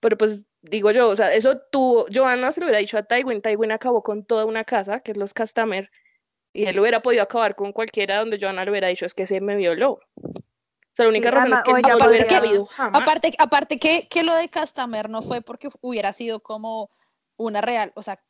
[0.00, 3.42] Pero pues digo yo, o sea, eso tuvo, Joanna se lo hubiera dicho a Tywin,
[3.42, 5.90] Tywin acabó con toda una casa, que es los Castamer,
[6.52, 9.40] y él hubiera podido acabar con cualquiera donde Joanna le hubiera dicho es que se
[9.40, 10.00] me violó
[10.98, 13.02] sea, la única razón es que no lo hubiera habido jamás.
[13.02, 16.90] Aparte, aparte que, que lo de Castamer no fue porque hubiera sido como
[17.36, 18.20] una real, o sea,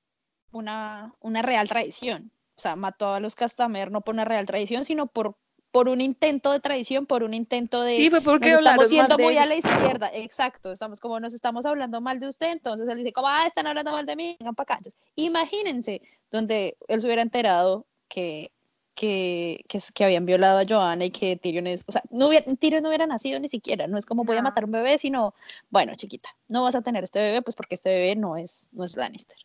[0.52, 2.30] una, una real traición.
[2.56, 5.36] O sea, mató a los Castamer no por una real traición, sino por,
[5.70, 7.96] por un intento de traición, por un intento de...
[7.96, 12.00] Sí, fue porque estamos siendo muy a la izquierda, exacto, estamos como nos estamos hablando
[12.00, 14.74] mal de usted, entonces él dice, como, ah, están hablando mal de mí, vengan para
[14.74, 14.90] acá.
[15.14, 18.52] imagínense donde él se hubiera enterado que
[18.98, 22.82] que, que, habían violado a Joanna y que Tyrion es, o sea, no hubiera, Tyrion
[22.82, 25.34] no hubiera nacido ni siquiera, no es como voy a matar un bebé, sino,
[25.70, 28.82] bueno, chiquita, no vas a tener este bebé, pues porque este bebé no es, no
[28.82, 29.38] es Lannister.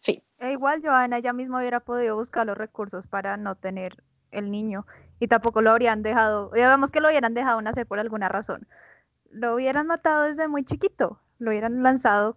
[0.00, 0.22] Fin.
[0.40, 4.86] E igual Joanna ella misma hubiera podido buscar los recursos para no tener el niño
[5.20, 8.68] y tampoco lo habrían dejado, ya vemos que lo hubieran dejado nacer por alguna razón.
[9.30, 12.36] Lo hubieran matado desde muy chiquito, lo hubieran lanzado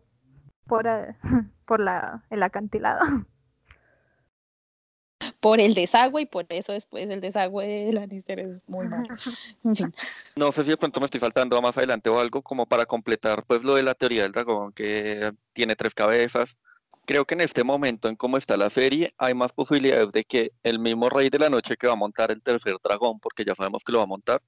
[0.68, 1.18] por, eh,
[1.66, 3.02] por la, el acantilado.
[5.42, 9.16] por el desagüe y por eso después el desagüe de Lannister es muy malo.
[9.66, 9.94] En fin.
[10.36, 13.44] No sé si de pronto me estoy faltando más adelante o algo como para completar
[13.46, 16.56] pues lo de la teoría del dragón que tiene tres cabezas.
[17.06, 20.52] Creo que en este momento, en cómo está la serie, hay más posibilidades de que
[20.62, 23.56] el mismo rey de la noche que va a montar el tercer dragón, porque ya
[23.56, 24.42] sabemos que lo va a montar,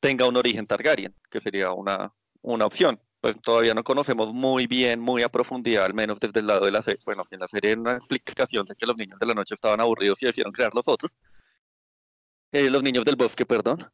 [0.00, 5.00] tenga un origen Targaryen, que sería una, una opción pues todavía no conocemos muy bien,
[5.00, 7.00] muy a profundidad, al menos desde el lado de la serie.
[7.04, 9.80] Bueno, en la serie hay una explicación de que los niños de la noche estaban
[9.80, 11.16] aburridos y decidieron crear los otros.
[12.52, 13.90] Eh, los niños del bosque, perdón.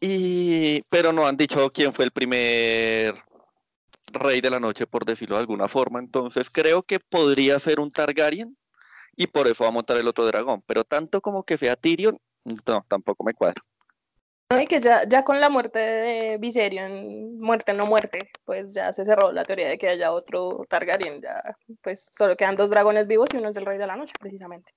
[0.00, 3.14] Y, pero no han dicho quién fue el primer
[4.12, 5.98] rey de la noche, por decirlo de alguna forma.
[5.98, 8.56] Entonces creo que podría ser un Targaryen
[9.16, 10.62] y por eso va a montar el otro dragón.
[10.66, 13.62] Pero tanto como que sea Tyrion, no, tampoco me cuadro.
[14.58, 19.04] Y que ya, ya con la muerte de Viserion, muerte no muerte, pues ya se
[19.04, 21.22] cerró la teoría de que haya otro Targaryen.
[21.22, 24.12] Ya, pues solo quedan dos dragones vivos y uno es el Rey de la Noche,
[24.18, 24.74] precisamente.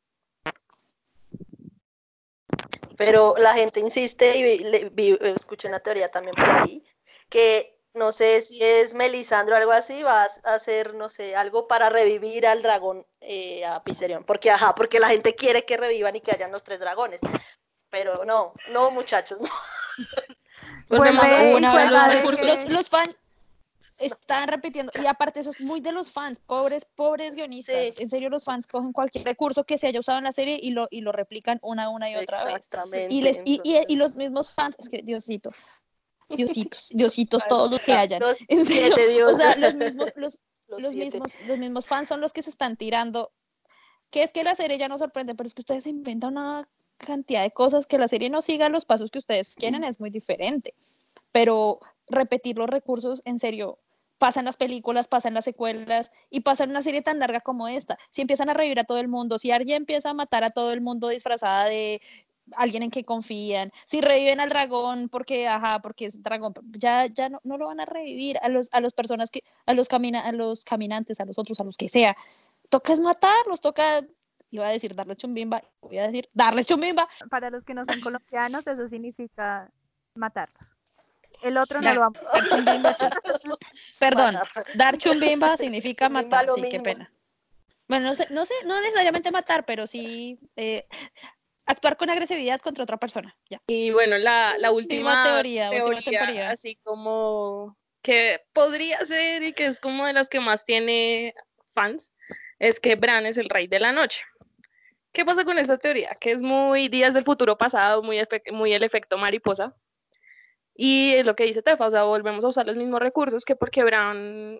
[2.97, 6.83] Pero la gente insiste y escuché una teoría también por ahí,
[7.27, 11.67] que no sé si es Melisandro o algo así, va a hacer, no sé, algo
[11.67, 14.23] para revivir al dragón, eh, a Viserion.
[14.23, 17.21] Porque, ajá, porque la gente quiere que revivan y que hayan los tres dragones
[17.93, 19.47] pero no, no muchachos, no.
[20.87, 23.15] Pues los, los, fans
[23.99, 28.29] están repitiendo, y aparte eso es muy de los fans, pobres, pobres guionistas, en serio
[28.29, 31.01] los fans cogen cualquier recurso que se haya usado en la serie y lo, y
[31.01, 32.69] lo replican una, una y otra vez.
[33.09, 35.51] Y, les, y, y, los mismos fans, es que Diosito,
[36.29, 38.21] Diositos, Diositos, todos los que hayan.
[38.47, 42.43] en serio, o sea, los mismos, los, los, mismos, los mismos fans son los que
[42.43, 43.31] se están tirando.
[44.09, 46.67] Que es que la serie ya no sorprende, pero es que ustedes inventan una
[46.97, 50.09] cantidad de cosas, que la serie no siga los pasos que ustedes quieren es muy
[50.09, 50.73] diferente,
[51.31, 53.79] pero repetir los recursos, en serio,
[54.17, 57.97] pasan las películas, pasan las secuelas y pasan una serie tan larga como esta.
[58.09, 60.71] Si empiezan a revivir a todo el mundo, si alguien empieza a matar a todo
[60.71, 62.01] el mundo disfrazada de
[62.55, 67.29] alguien en que confían, si reviven al dragón porque, ajá, porque es dragón, ya, ya
[67.29, 70.21] no, no lo van a revivir a los, a los personas que, a los camina,
[70.21, 72.15] a los caminantes, a los otros, a los que sea.
[72.69, 74.05] Toca es matarlos, toca
[74.53, 77.07] iba a decir darle chumbimba, voy a decir darles chumbimba.
[77.29, 79.69] Para los que no son colombianos, eso significa
[80.13, 80.75] matarlos.
[81.41, 82.19] El otro no, lo vamos
[83.99, 84.37] Perdón,
[84.75, 87.11] dar chumbimba significa matar, sí, qué pena.
[87.87, 90.85] Bueno, no sé, no sé, no necesariamente matar, pero sí eh,
[91.65, 93.35] actuar con agresividad contra otra persona.
[93.49, 93.59] Ya.
[93.67, 99.65] Y bueno, la, la última, teoría, última teoría, así como que podría ser y que
[99.65, 101.33] es como de las que más tiene
[101.69, 102.13] fans,
[102.59, 104.23] es que Bran es el rey de la noche.
[105.13, 106.11] ¿Qué pasa con esta teoría?
[106.19, 109.75] Que es muy días del futuro pasado, muy, el efecto mariposa.
[110.75, 113.55] Y es lo que dice Tefa, o sea, volvemos a usar los mismos recursos que
[113.55, 114.59] porque Bran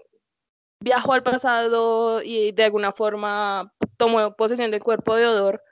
[0.80, 5.64] viajó al pasado y de alguna forma tomó posesión del cuerpo de Odor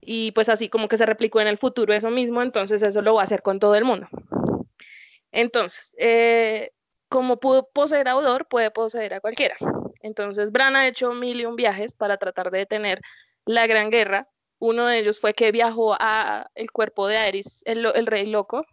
[0.00, 3.14] y pues así como que se replicó en el futuro eso mismo, entonces eso lo
[3.14, 4.08] va a hacer con todo el mundo.
[5.30, 6.72] Entonces, eh,
[7.08, 9.56] como pudo poseer a Odor, puede poseer a cualquiera.
[10.02, 13.00] Entonces, Bran ha hecho mil y un viajes para tratar de detener
[13.46, 14.28] la Gran Guerra,
[14.58, 18.64] Uno de ellos fue que viajó a el cuerpo de Aerys, el, rey loco,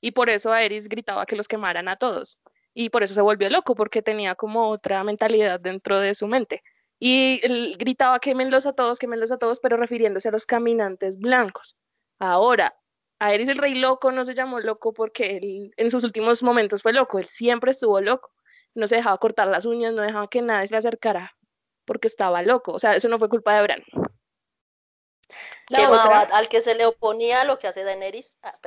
[0.00, 2.38] y por eso Aerys gritaba que los quemaran a todos.
[2.74, 6.62] Y por eso se volvió loco, porque tenía como otra mentalidad dentro de su mente.
[6.98, 11.76] Y él gritaba quémenlos a todos, quémenlos a todos, pero refiriéndose a los caminantes blancos.
[12.18, 12.74] Ahora,
[13.20, 16.92] Aerys el rey loco no se llamó loco porque él en sus últimos momentos fue
[16.92, 18.30] loco, él siempre estuvo loco.
[18.74, 21.34] No se dejaba cortar las uñas, no dejaba que nadie se le acercara
[21.90, 22.72] porque estaba loco.
[22.72, 23.82] O sea, eso no fue culpa de Bran.
[25.68, 28.34] La otra, al que se le oponía lo que hace Daenerys.
[28.42, 28.58] Ah,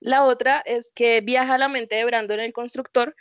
[0.00, 3.16] la otra es que viaja a la mente de Brandon el constructor.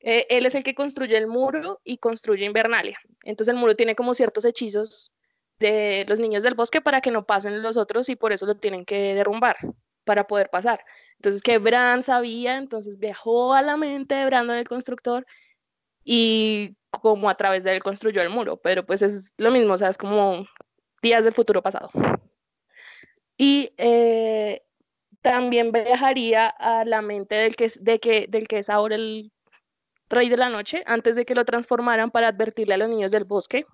[0.00, 2.98] Eh, él es el que construye el muro y construye Invernalia.
[3.24, 5.12] Entonces el muro tiene como ciertos hechizos
[5.58, 8.56] de los niños del bosque para que no pasen los otros y por eso lo
[8.56, 9.56] tienen que derrumbar
[10.04, 10.84] para poder pasar.
[11.16, 15.26] Entonces que Bran sabía, entonces viajó a la mente de Brandon el constructor
[16.02, 19.76] y como a través de él construyó el muro, pero pues es lo mismo, o
[19.76, 20.46] sea, es como
[21.02, 21.90] días del futuro pasado.
[23.36, 24.62] Y eh,
[25.22, 29.32] también viajaría a la mente del que, es, de que, del que es ahora el
[30.08, 33.24] rey de la noche, antes de que lo transformaran para advertirle a los niños del
[33.24, 33.64] bosque,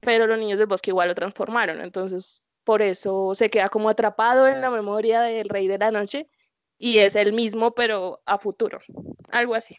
[0.00, 4.48] pero los niños del bosque igual lo transformaron, entonces por eso se queda como atrapado
[4.48, 6.28] en la memoria del rey de la noche
[6.78, 8.80] y es el mismo, pero a futuro,
[9.30, 9.76] algo así.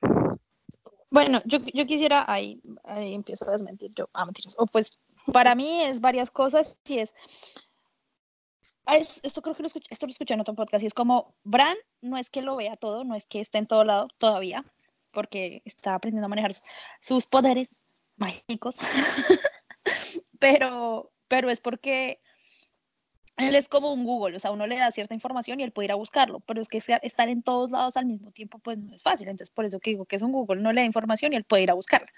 [1.10, 5.00] Bueno, yo, yo quisiera, ahí, ahí empiezo a desmentir yo, ah, mentiras, o pues
[5.32, 7.14] para mí es varias cosas, y es,
[9.24, 11.78] esto creo que lo escuché, esto lo escuché en otro podcast, y es como, Bran
[12.02, 14.66] no es que lo vea todo, no es que esté en todo lado todavía,
[15.12, 16.54] porque está aprendiendo a manejar
[17.00, 17.80] sus poderes
[18.16, 18.78] mágicos,
[20.40, 22.22] pero, pero es porque
[23.38, 25.86] él es como un Google, o sea, uno le da cierta información y él puede
[25.86, 28.96] ir a buscarlo, pero es que estar en todos lados al mismo tiempo, pues no
[28.96, 29.28] es fácil.
[29.28, 31.44] Entonces, por eso que digo que es un Google, no le da información y él
[31.44, 32.12] puede ir a buscarla.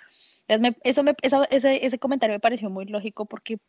[0.83, 3.59] Eso me, ese, ese comentario me pareció muy lógico porque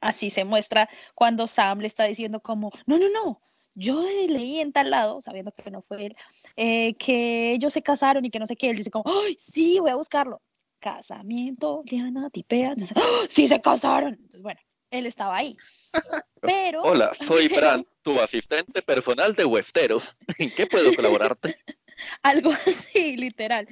[0.00, 3.40] así se muestra cuando Sam le está diciendo como, no, no, no,
[3.74, 6.16] yo leí en tal lado, sabiendo que no fue él,
[6.56, 9.78] eh, que ellos se casaron y que no sé qué, él dice como, ¡ay, sí,
[9.78, 10.42] voy a buscarlo!
[10.80, 14.14] Casamiento, Liana, tipea, entonces, ¡Oh, sí se casaron.
[14.14, 14.60] Entonces, bueno,
[14.90, 15.56] él estaba ahí.
[16.42, 16.82] Pero.
[16.82, 20.16] Hola, soy Fran, tu asistente personal de Westeros.
[20.38, 21.56] ¿En qué puedo colaborarte?
[22.22, 23.68] Algo así, literal.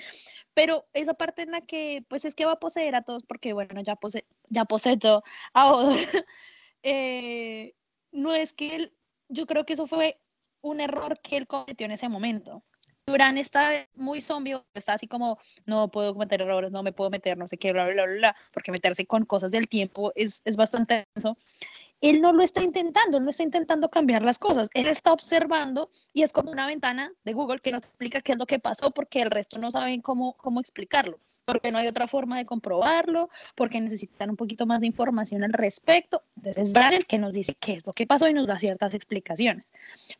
[0.55, 3.53] Pero esa parte en la que, pues es que va a poseer a todos, porque
[3.53, 5.22] bueno, ya, pose ya poseyó
[5.53, 5.98] a Odor.
[6.82, 7.74] Eh,
[8.11, 8.94] no es que él,
[9.28, 10.18] yo creo que eso fue
[10.62, 12.64] un error que él cometió en ese momento.
[13.07, 17.36] Bran está muy zombie, está así como, no puedo cometer errores, no me puedo meter,
[17.36, 20.57] no sé qué, bla, bla, bla, bla, porque meterse con cosas del tiempo es, es
[20.57, 21.36] bastante tenso.
[22.01, 25.90] Él no lo está intentando, él no está intentando cambiar las cosas, él está observando
[26.12, 28.90] y es como una ventana de Google que nos explica qué es lo que pasó
[28.90, 33.28] porque el resto no saben cómo, cómo explicarlo porque no hay otra forma de comprobarlo,
[33.57, 36.22] porque necesitan un poquito más de información al respecto.
[36.36, 38.57] Entonces es Bran el que nos dice qué es lo que pasó y nos da
[38.57, 39.66] ciertas explicaciones.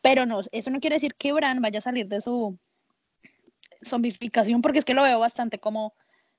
[0.03, 2.59] Pero no, eso no quiere decir que Bran vaya a salir de su,
[3.83, 5.95] zombificación, porque es que lo veo bastante como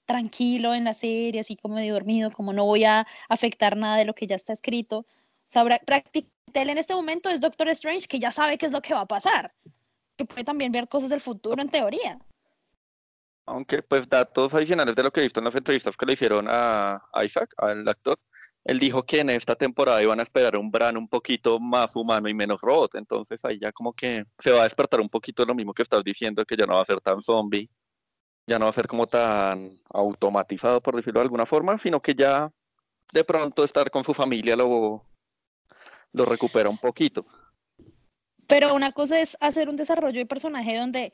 [0.05, 4.05] tranquilo en la serie, así como medio dormido, como no voy a afectar nada de
[4.05, 5.05] lo que ya está escrito.
[5.51, 8.81] Sea, prácticamente él en este momento es Doctor Strange, que ya sabe qué es lo
[8.81, 9.53] que va a pasar,
[10.15, 12.17] que puede también ver cosas del futuro en teoría.
[13.45, 16.47] Aunque, pues, datos adicionales de lo que he visto en las entrevistas que le hicieron
[16.49, 18.17] a Isaac, al actor,
[18.63, 22.29] él dijo que en esta temporada iban a esperar un Bran un poquito más humano
[22.29, 22.95] y menos robot.
[22.95, 26.01] Entonces ahí ya como que se va a despertar un poquito lo mismo que estás
[26.01, 27.69] diciendo, que ya no va a ser tan zombie,
[28.47, 32.15] ya no va a ser como tan automatizado, por decirlo de alguna forma, sino que
[32.15, 32.49] ya
[33.11, 35.10] de pronto estar con su familia lo,
[36.13, 37.25] lo recupera un poquito.
[38.47, 41.13] Pero una cosa es hacer un desarrollo de personaje donde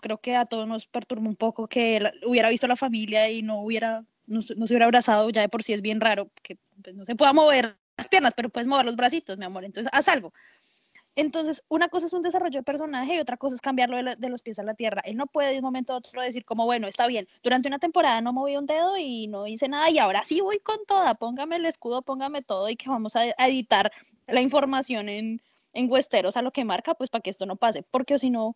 [0.00, 3.42] creo que a todos nos perturba un poco que hubiera visto a la familia y
[3.42, 6.94] no hubiera no, se hubiera abrazado, ya de por sí es bien raro que pues,
[6.94, 10.06] no se pueda mover las piernas, pero puedes mover los bracitos, mi amor, entonces haz
[10.08, 10.32] algo.
[11.18, 14.42] Entonces, una cosa es un desarrollo de personaje y otra cosa es cambiarlo de, los
[14.42, 15.02] pies a la tierra.
[15.04, 17.80] Él no puede de un momento a otro decir como, bueno, está bien, durante una
[17.80, 21.14] temporada no moví un dedo y no hice nada y ahora sí voy con toda,
[21.14, 23.90] póngame el escudo, póngame todo y que vamos a, editar
[24.28, 25.42] la información en,
[25.72, 28.54] en Westeros a lo que marca, pues para que esto no pase, porque si no,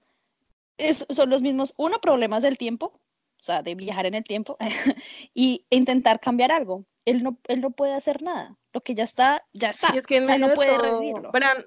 [1.10, 2.92] son los mismos, uno, problemas del tiempo,
[3.40, 4.56] o sea, de viajar en el tiempo
[5.34, 6.84] y intentar cambiar algo.
[7.06, 8.56] Él no, él no puede hacer nada.
[8.72, 9.88] Lo que ya está, ya está.
[9.92, 11.32] Y es que no puede revivirlo.
[11.32, 11.64] Bran,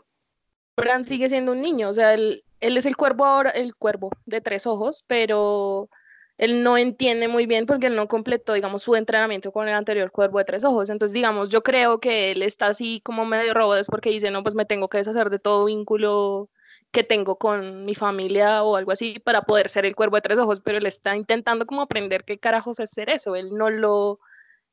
[0.77, 4.09] Bran, sigue siendo un niño, o sea, él, él es el cuervo ahora, el cuervo
[4.25, 5.89] de tres ojos, pero
[6.37, 10.11] él no entiende muy bien porque él no completó, digamos, su entrenamiento con el anterior
[10.11, 10.89] cuervo de tres ojos.
[10.89, 14.55] Entonces, digamos, yo creo que él está así como medio robot porque dice, no, pues
[14.55, 16.49] me tengo que deshacer de todo vínculo
[16.91, 20.39] que tengo con mi familia o algo así para poder ser el cuervo de tres
[20.39, 24.19] ojos, pero él está intentando como aprender qué carajos es ser eso, él no lo,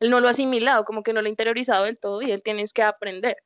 [0.01, 2.43] él no lo ha asimilado, como que no lo ha interiorizado del todo y él
[2.43, 3.37] tiene que aprender.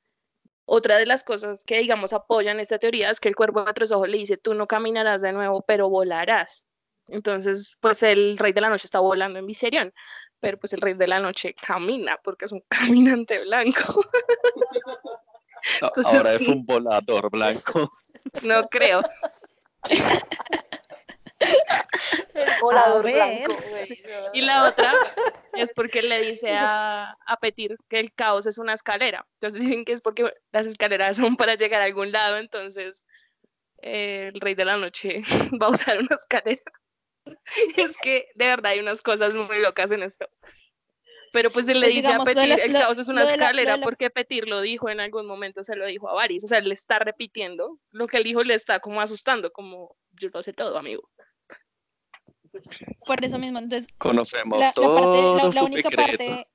[0.66, 3.92] Otra de las cosas que, digamos, apoyan esta teoría es que el cuervo de tres
[3.92, 6.64] ojos le dice, tú no caminarás de nuevo, pero volarás.
[7.08, 9.94] Entonces, pues el rey de la noche está volando en Viserion,
[10.40, 14.04] pero pues el rey de la noche camina porque es un caminante blanco.
[16.04, 17.92] Ahora es un volador blanco.
[18.42, 19.02] No creo.
[22.60, 23.56] volador blanco.
[24.32, 24.92] Y la otra
[25.54, 29.26] es porque le dice a, a Petir que el caos es una escalera.
[29.34, 33.04] Entonces dicen que es porque las escaleras son para llegar a algún lado, entonces
[33.82, 35.22] eh, el rey de la noche
[35.62, 36.62] va a usar una escalera.
[37.76, 40.28] es que de verdad hay unas cosas muy locas en esto.
[41.32, 43.24] Pero pues él le Pues dice digamos, a Petir, las- el lo- caos es una
[43.24, 46.44] la- escalera la- porque Petir lo dijo en algún momento, se lo dijo a Varys.
[46.44, 50.28] O sea, le está repitiendo lo que el hijo le está como asustando, como yo
[50.32, 51.10] lo sé todo, amigo.
[53.04, 56.48] Por eso mismo, entonces Conocemos la, parte, la, única parte,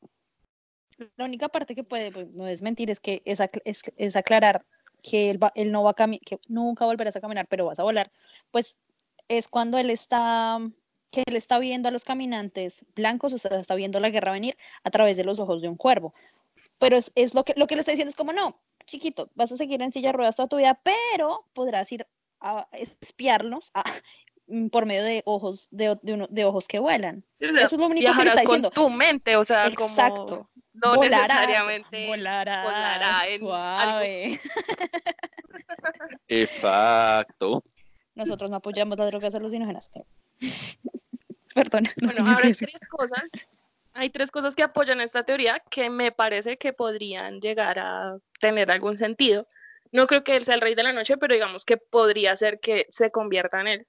[1.18, 4.16] la única parte que puede, pues, no es mentir, es que es, acl- es, es
[4.16, 4.66] aclarar
[5.04, 7.80] que él, va, él no va a cami- que nunca volverás a caminar, pero vas
[7.80, 8.12] a volar,
[8.52, 8.78] pues
[9.28, 10.60] es cuando él está,
[11.10, 14.58] que él está viendo a los caminantes blancos, o sea, está viendo la guerra venir
[14.84, 16.14] a través de los ojos de un cuervo.
[16.78, 19.52] Pero es, es lo que lo que le está diciendo es como, no, chiquito, vas
[19.52, 22.06] a seguir en silla de ruedas toda tu vida, pero podrás ir
[22.40, 23.84] a espiarlos a-
[24.72, 27.24] por medio de ojos, de, de uno- de ojos que vuelan.
[27.42, 28.70] O sea, Eso es lo único que le está con diciendo.
[28.72, 30.26] tu mente, o sea, Exacto.
[30.26, 33.48] como no volarás, necesariamente volarás, volará en algo.
[33.48, 34.40] suave.
[36.28, 37.64] Exacto.
[38.16, 39.92] Nosotros no apoyamos las drogas alucinógenas.
[41.54, 41.84] Perdón.
[41.98, 43.30] no Bueno, ahora hay tres cosas.
[43.94, 48.72] Hay tres cosas que apoyan esta teoría que me parece que podrían llegar a tener
[48.72, 49.48] algún sentido.
[49.92, 52.62] No creo que él sea el rey de la noche, pero digamos que podría ser
[52.62, 53.88] que se convierta en él.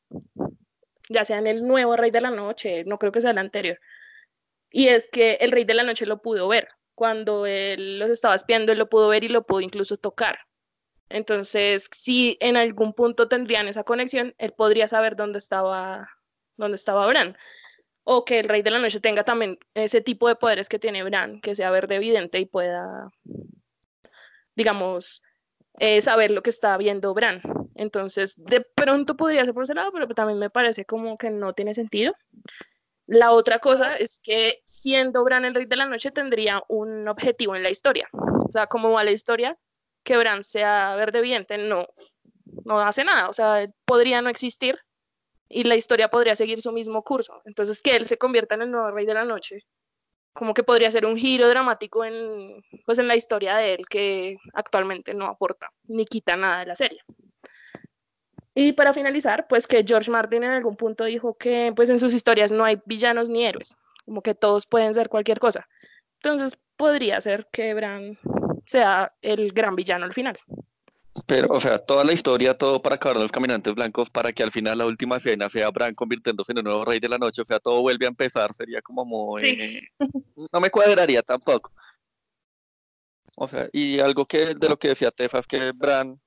[1.09, 3.81] Ya sea en el nuevo rey de la noche, no creo que sea el anterior.
[4.71, 6.69] Y es que el rey de la noche lo pudo ver.
[6.95, 10.39] Cuando él los estaba espiando, él lo pudo ver y lo pudo incluso tocar.
[11.09, 16.09] Entonces, si en algún punto tendrían esa conexión, él podría saber dónde estaba,
[16.57, 17.37] dónde estaba Bran
[18.05, 21.05] o que el rey de la noche tenga también ese tipo de poderes que tiene
[21.05, 23.11] Bran, que sea verde evidente y pueda,
[24.55, 25.23] digamos,
[25.79, 27.43] eh, saber lo que está viendo Bran.
[27.75, 31.53] Entonces, de pronto podría ser por ese lado, pero también me parece como que no
[31.55, 32.15] tiene sentido.
[33.07, 37.57] La otra cosa es que siendo Bran el rey de la noche tendría un objetivo
[37.57, 38.09] en la historia.
[38.13, 39.59] O sea, como va la historia,
[40.05, 41.87] que Bran sea verde evidente no,
[42.65, 43.29] no hace nada.
[43.29, 44.79] O sea, podría no existir
[45.49, 47.43] y la historia podría seguir su mismo curso.
[47.45, 49.67] Entonces, que él se convierta en el nuevo rey de la noche,
[50.33, 54.37] como que podría ser un giro dramático en, pues, en la historia de él que
[54.55, 57.01] actualmente no aporta ni quita nada de la serie.
[58.55, 62.13] Y para finalizar, pues que George Martin en algún punto dijo que pues en sus
[62.13, 65.67] historias no hay villanos ni héroes, como que todos pueden ser cualquier cosa.
[66.23, 68.19] Entonces podría ser que Bran
[68.67, 70.37] sea el gran villano al final.
[71.33, 74.53] Pero, o sea, toda la historia, todo para acabar los caminantes blancos, para que al
[74.53, 77.45] final la última escena sea Bran convirtiéndose en el nuevo rey de la noche, o
[77.47, 79.89] sea, todo vuelve a empezar, sería como muy...
[80.53, 81.73] No me cuadraría tampoco.
[83.35, 86.21] O sea, y algo que de lo que decía Tefa es que Bran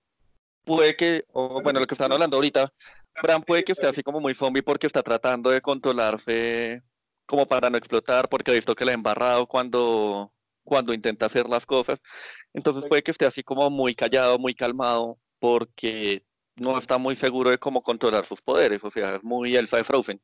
[0.63, 2.73] puede que, o bueno, lo que están hablando ahorita,
[3.21, 6.81] Bran puede que esté así como muy zombie porque está tratando de controlarse
[7.27, 10.33] como para no explotar, porque ha visto que le ha embarrado cuando,
[10.63, 11.99] cuando intenta hacer las cosas.
[12.55, 16.23] Entonces puede que esté así como muy callado, muy calmado, porque
[16.55, 18.81] no está muy seguro de cómo controlar sus poderes.
[18.81, 20.21] O sea, es muy Elsa de Frozen.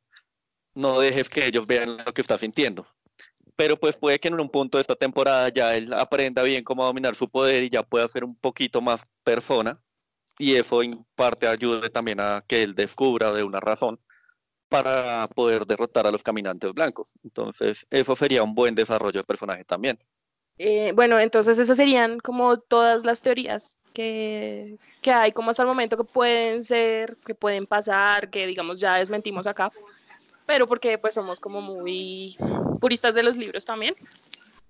[0.74, 2.86] No dejes que ellos vean lo que está sintiendo.
[3.54, 6.86] Pero pues puede que en un punto de esta temporada ya él aprenda bien cómo
[6.86, 9.78] dominar su poder y ya pueda ser un poquito más persona.
[10.38, 14.00] Y eso en parte ayude también a que él descubra de una razón
[14.70, 17.12] para poder derrotar a los caminantes blancos.
[17.22, 19.98] Entonces, eso sería un buen desarrollo de personaje también.
[20.58, 25.68] Eh, bueno, entonces esas serían como todas las teorías que, que hay como hasta el
[25.68, 29.72] momento que pueden ser, que pueden pasar, que digamos ya desmentimos acá,
[30.46, 32.36] pero porque pues somos como muy
[32.80, 33.94] puristas de los libros también.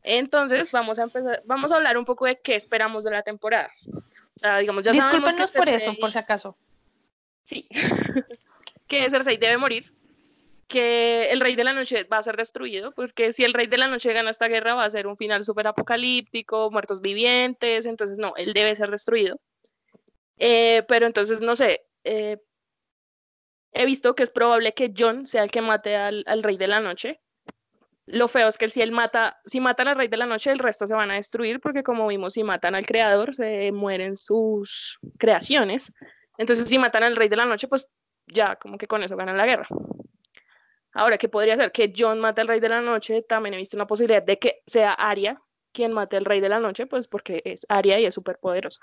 [0.03, 3.70] Entonces vamos a empezar, vamos a hablar un poco de qué esperamos de la temporada.
[4.37, 6.57] O sea, digamos, ya Discúlpenos por eso, por si acaso.
[7.45, 7.68] Sí.
[8.89, 9.93] que Cersei debe morir,
[10.72, 13.66] que el Rey de la Noche va a ser destruido, pues que si el Rey
[13.66, 17.84] de la Noche gana esta guerra va a ser un final súper apocalíptico, muertos vivientes,
[17.84, 19.38] entonces no, él debe ser destruido.
[20.38, 22.38] Eh, pero entonces, no sé, eh,
[23.72, 26.80] he visto que es probable que John sea el que mate al, Rey de la
[26.80, 27.20] Noche.
[28.06, 30.86] Lo feo es que si él mata, si al Rey de la Noche, el resto
[30.86, 35.92] se van a destruir, porque como vimos, si matan al Creador, se mueren sus creaciones.
[36.38, 37.90] Entonces, si matan al Rey de la Noche, pues
[38.26, 39.68] ya como que con eso ganan la guerra.
[40.93, 41.72] Ahora, ¿qué podría ser?
[41.72, 43.22] Que John mate al Rey de la Noche.
[43.22, 45.40] También he visto una posibilidad de que sea Arya
[45.72, 48.82] quien mate al rey de la noche, pues porque es Aria y es súper poderosa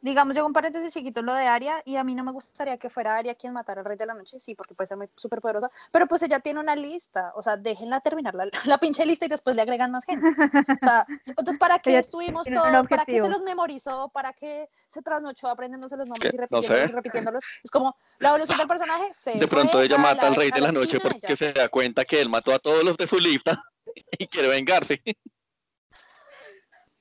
[0.00, 2.88] digamos, llegó un paréntesis chiquito lo de Aria y a mí no me gustaría que
[2.88, 5.40] fuera Aria quien matara al Rey de la Noche, sí, porque puede ser muy súper
[5.40, 9.26] poderosa, pero pues ella tiene una lista, o sea, déjenla terminar la, la, pinche lista
[9.26, 10.26] y después le agregan más gente.
[10.28, 12.86] O sea, entonces, ¿para qué estuvimos todos?
[12.88, 14.08] ¿Para qué se los memorizó?
[14.10, 17.44] ¿Para qué se trasnochó aprendiéndose los nombres y repitiéndolos, repitiéndolos?
[17.62, 20.72] Es como la evolución del personaje se De pronto ella mata al Rey de la,
[20.72, 23.62] Noche porque se da cuenta que él mató a todos los de su lista
[24.18, 25.02] y quiere vengarse.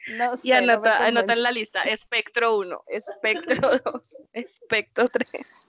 [0.07, 5.67] No sé, y anota, anota en la lista espectro 1, espectro 2, espectro 3.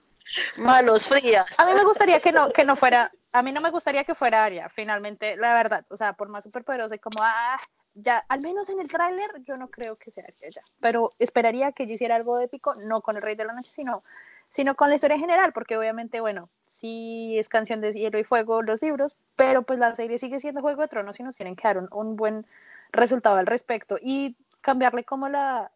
[0.57, 1.59] Manos frías.
[1.59, 4.15] A mí me gustaría que no, que no fuera, a mí no me gustaría que
[4.15, 7.59] fuera Aria, finalmente, la verdad, o sea, por más superpoderosa y como, ah,
[7.95, 11.83] ya, al menos en el tráiler, yo no creo que sea ella, pero esperaría que
[11.83, 14.03] ella hiciera algo épico, no con el Rey de la Noche, sino,
[14.49, 18.23] sino con la historia en general, porque obviamente, bueno, sí es canción de hielo y
[18.23, 21.55] fuego los libros, pero pues la serie sigue siendo Juego de Tronos y nos tienen
[21.55, 22.45] que dar un, un buen
[22.91, 25.71] resultado al respecto y cambiarle como la,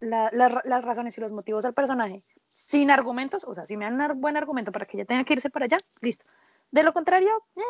[0.00, 4.20] las razones y los motivos al personaje sin argumentos, o sea, si me dan un
[4.20, 6.24] buen argumento para que ella tenga que irse para allá, listo.
[6.70, 7.62] De lo contrario, eh,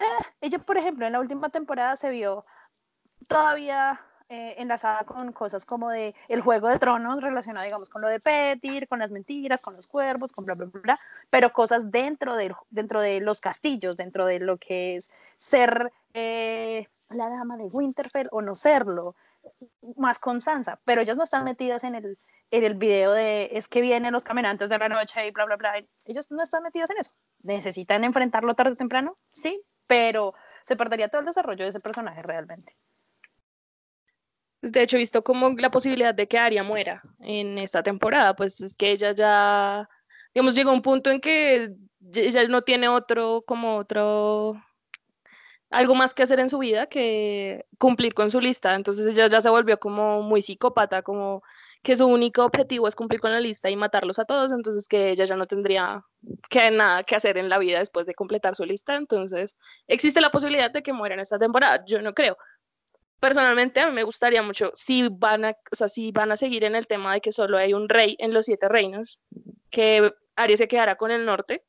[0.00, 0.04] eh,
[0.40, 2.44] ella, por ejemplo, en la última temporada se vio
[3.28, 8.08] todavía eh, enlazada con cosas como de el juego de tronos relacionado, digamos, con lo
[8.08, 11.00] de Petir, con las mentiras, con los cuervos, con bla, bla, bla, bla
[11.30, 15.92] pero cosas dentro de, dentro de los castillos, dentro de lo que es ser
[17.10, 19.16] la dama de Winterfell o no serlo,
[19.96, 22.18] más con Sansa, pero ellos no están metidas en el,
[22.50, 25.56] en el video de es que vienen los caminantes de la noche y bla, bla,
[25.56, 25.82] bla.
[26.04, 27.12] Ellos no están metidos en eso.
[27.42, 29.18] ¿Necesitan enfrentarlo tarde o temprano?
[29.32, 30.34] Sí, pero
[30.64, 32.76] se perdería todo el desarrollo de ese personaje realmente.
[34.62, 38.60] De hecho, he visto como la posibilidad de que Arya muera en esta temporada, pues
[38.60, 39.88] es que ella ya,
[40.34, 41.74] digamos, llegó a un punto en que
[42.14, 44.60] ella no tiene otro, como otro
[45.70, 48.74] algo más que hacer en su vida que cumplir con su lista.
[48.74, 51.42] Entonces ella ya se volvió como muy psicópata, como
[51.82, 55.10] que su único objetivo es cumplir con la lista y matarlos a todos, entonces que
[55.10, 56.04] ella ya no tendría
[56.50, 58.96] que nada que hacer en la vida después de completar su lista.
[58.96, 59.56] Entonces
[59.86, 61.84] existe la posibilidad de que muera en esta temporada.
[61.86, 62.36] Yo no creo.
[63.20, 66.64] Personalmente a mí me gustaría mucho si van a, o sea, si van a seguir
[66.64, 69.20] en el tema de que solo hay un rey en los siete reinos,
[69.70, 71.62] que Aries se quedara con el norte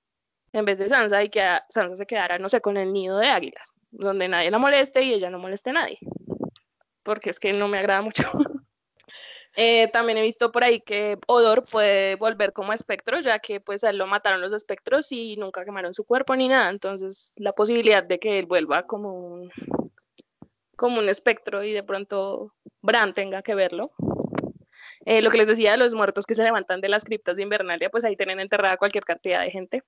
[0.54, 3.28] en vez de Sansa y que Sansa se quedara, no sé, con el nido de
[3.28, 6.00] águilas donde nadie la moleste y ella no moleste a nadie,
[7.04, 8.24] porque es que no me agrada mucho.
[9.58, 13.84] Eh, también he visto por ahí que Odor puede volver como espectro, ya que pues
[13.84, 17.52] a él lo mataron los espectros y nunca quemaron su cuerpo ni nada, entonces la
[17.52, 19.52] posibilidad de que él vuelva como un,
[20.78, 23.92] como un espectro y de pronto Bran tenga que verlo.
[25.06, 27.44] Eh, lo que les decía de los muertos que se levantan de las criptas de
[27.44, 29.84] Invernalia, pues ahí tienen enterrada cualquier cantidad de gente.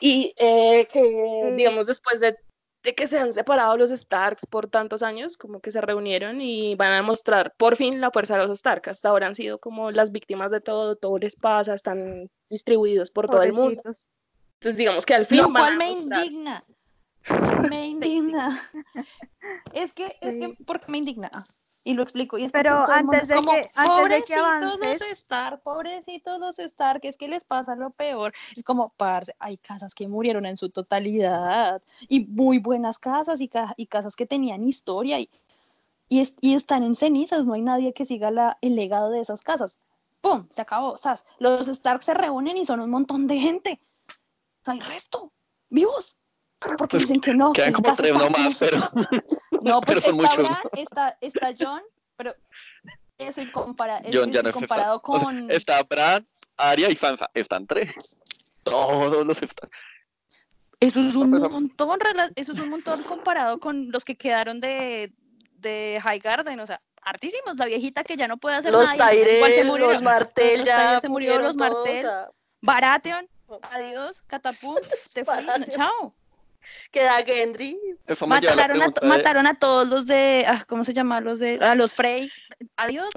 [0.00, 2.36] Y eh, que, digamos, después de,
[2.82, 6.92] que se han separado los Starks por tantos años, como que se reunieron y van
[6.92, 8.88] a demostrar por fin la fuerza de los Starks.
[8.88, 13.26] Hasta ahora han sido como las víctimas de todo, todo les pasa, están distribuidos por
[13.28, 13.82] todo el mundo.
[13.84, 15.38] Entonces, digamos que al fin.
[15.38, 16.64] Lo cual me indigna.
[17.70, 18.60] Me indigna.
[19.72, 21.30] es que, es que, ¿por qué me indigna?
[21.84, 22.38] Y lo explico.
[22.38, 25.00] Y Pero antes de, que, antes de que avances...
[25.00, 28.32] los Stark, pobrecitos los Stark, es que les pasa lo peor.
[28.56, 33.50] Es como, parce, hay casas que murieron en su totalidad y muy buenas casas y,
[33.76, 35.28] y casas que tenían historia y,
[36.08, 39.42] y, y, están en cenizas, no hay nadie que siga la, el legado de esas
[39.42, 39.78] casas.
[40.22, 40.46] ¡Pum!
[40.50, 40.96] Se acabó.
[40.96, 41.24] ¿sabes?
[41.38, 43.80] Los Stark se reúnen y son un montón de gente.
[44.08, 45.30] O sea, hay resto,
[45.68, 46.16] vivos.
[46.78, 47.52] Porque dicen que no.
[47.52, 48.78] Quedan como tres nomás, pero...
[49.62, 51.80] No, pues está Bran, está, está John,
[52.16, 52.34] pero
[53.16, 55.50] eso incompara John ya no comparado con...
[55.50, 56.26] Está Bran,
[56.58, 57.94] Arya y Sansa, están tres.
[58.62, 59.70] Todos los están.
[60.80, 61.98] Eso es un montón,
[62.36, 65.14] eso es un montón comparado con los que quedaron de,
[65.56, 69.10] de High Garden, o sea, hartísimos, la viejita que ya no puede hacer los nada.
[69.10, 72.06] Tyrell, los Martel, los ya se murió, los Martel,
[72.60, 73.26] Baratheon,
[73.62, 75.36] adiós, Catapult, se fue,
[75.70, 76.14] chao.
[76.90, 77.78] Queda Gendry.
[78.26, 81.20] Mataron a, mataron a todos los de, ah, ¿cómo se llama?
[81.20, 82.30] Los de, a los Frey.
[82.76, 83.08] Adiós.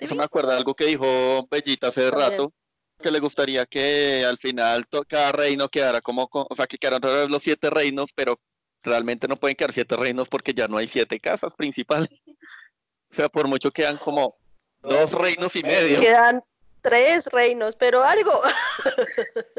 [0.00, 2.52] eso, me acuerda algo que dijo Bellita hace rato,
[3.00, 7.42] que le gustaría que al final cada reino quedara como, o sea, que quedaran los
[7.42, 8.38] siete reinos, pero
[8.82, 12.10] realmente no pueden quedar siete reinos porque ya no hay siete casas principales.
[13.08, 14.36] O sea, por mucho quedan como
[14.82, 15.98] dos reinos y medio.
[16.00, 16.42] Quedan
[16.82, 18.40] tres reinos, pero algo.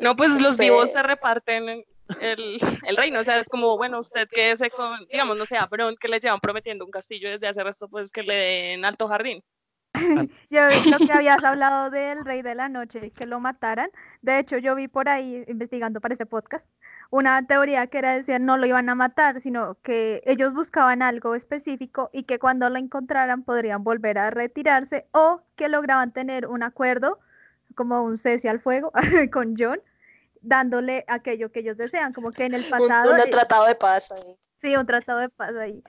[0.01, 1.85] No, pues los vivos se reparten en,
[2.21, 3.19] el, el, reino.
[3.19, 6.39] O sea, es como, bueno, usted quédese con, digamos, no sé, a que le llevan
[6.39, 9.43] prometiendo un castillo desde hace resto, pues que le den alto jardín.
[10.49, 13.89] yo lo que habías hablado del Rey de la Noche, que lo mataran.
[14.21, 16.67] De hecho, yo vi por ahí, investigando para ese podcast,
[17.09, 21.35] una teoría que era decir no lo iban a matar, sino que ellos buscaban algo
[21.35, 26.63] específico y que cuando lo encontraran podrían volver a retirarse o que lograban tener un
[26.63, 27.19] acuerdo,
[27.75, 28.91] como un cese al fuego
[29.31, 29.79] con John,
[30.47, 33.11] dándole aquello que ellos desean, como que en el pasado...
[33.11, 34.35] Un, tratado de paz ahí.
[34.61, 35.83] Sí, un tratado de paz ahí.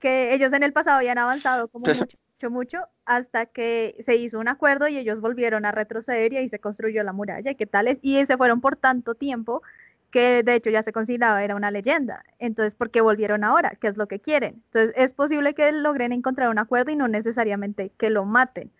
[0.00, 4.38] Que ellos en el pasado habían avanzado como mucho, mucho, mucho, hasta que se hizo
[4.38, 7.88] un acuerdo y ellos volvieron a retroceder y ahí se construyó la muralla, ¿qué tal
[7.88, 7.98] es?
[8.00, 9.62] Y se fueron por tanto tiempo
[10.10, 12.24] que de hecho ya se consideraba era una leyenda.
[12.38, 13.76] Entonces, ¿por qué volvieron ahora?
[13.80, 14.62] ¿Qué es lo que quieren?
[14.66, 18.72] Entonces, es posible que logren encontrar un acuerdo y no necesariamente que lo maten.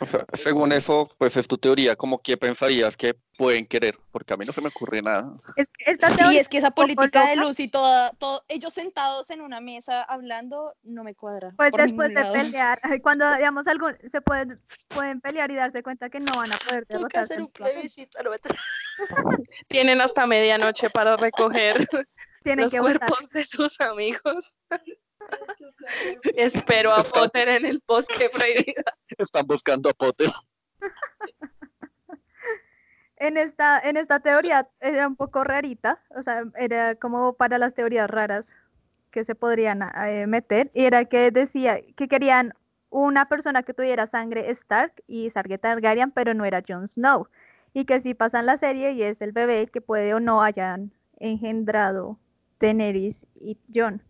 [0.00, 4.34] O sea, según eso, pues es tu teoría, como que pensarías que pueden querer, porque
[4.34, 5.36] a mí no se me ocurre nada.
[5.54, 5.70] Es,
[6.18, 10.02] sí, es que esa política de luz y toda, todo, ellos sentados en una mesa
[10.02, 11.52] hablando, no me cuadra.
[11.56, 16.18] Pues después de pelear, cuando digamos algo, se pueden, pueden pelear y darse cuenta que
[16.18, 17.26] no van a poder derrotar.
[19.68, 21.88] Tienen hasta medianoche para recoger
[22.42, 24.54] Tienen los cuerpos de sus amigos.
[26.36, 28.82] Espero a Potter en el bosque prohibido.
[29.18, 30.30] Están buscando a Potter.
[33.16, 37.72] En esta, en esta teoría era un poco rarita, o sea, era como para las
[37.72, 38.56] teorías raras
[39.10, 42.52] que se podrían eh, meter, y era que decía que querían
[42.90, 47.28] una persona que tuviera sangre Stark y sangre Targaryen, pero no era Jon Snow,
[47.72, 50.92] y que si pasan la serie y es el bebé que puede o no hayan
[51.18, 52.18] engendrado
[52.60, 54.02] Daenerys y Jon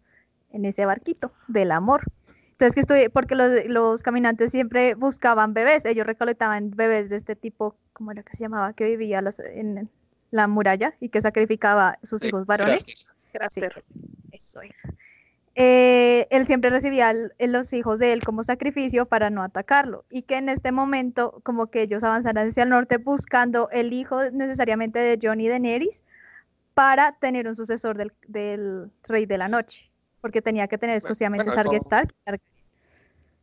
[0.54, 2.04] en ese barquito del amor.
[2.52, 7.74] Entonces, que estoy, porque los, caminantes siempre buscaban bebés, ellos recolectaban bebés de este tipo,
[7.92, 8.72] ¿cómo era que se llamaba?
[8.72, 9.20] Que vivía
[9.52, 9.90] en
[10.30, 12.86] la muralla y que sacrificaba sus hijos varones.
[14.32, 14.60] eso
[15.56, 20.36] eh, él siempre recibía los hijos de él como sacrificio para no atacarlo y que
[20.36, 25.16] en este momento como que ellos avanzaran hacia el norte buscando el hijo necesariamente de
[25.22, 26.02] Johnny Daenerys
[26.74, 29.92] para tener un sucesor del, del rey de la noche
[30.24, 32.14] porque tenía que tener exclusivamente bueno, Stark.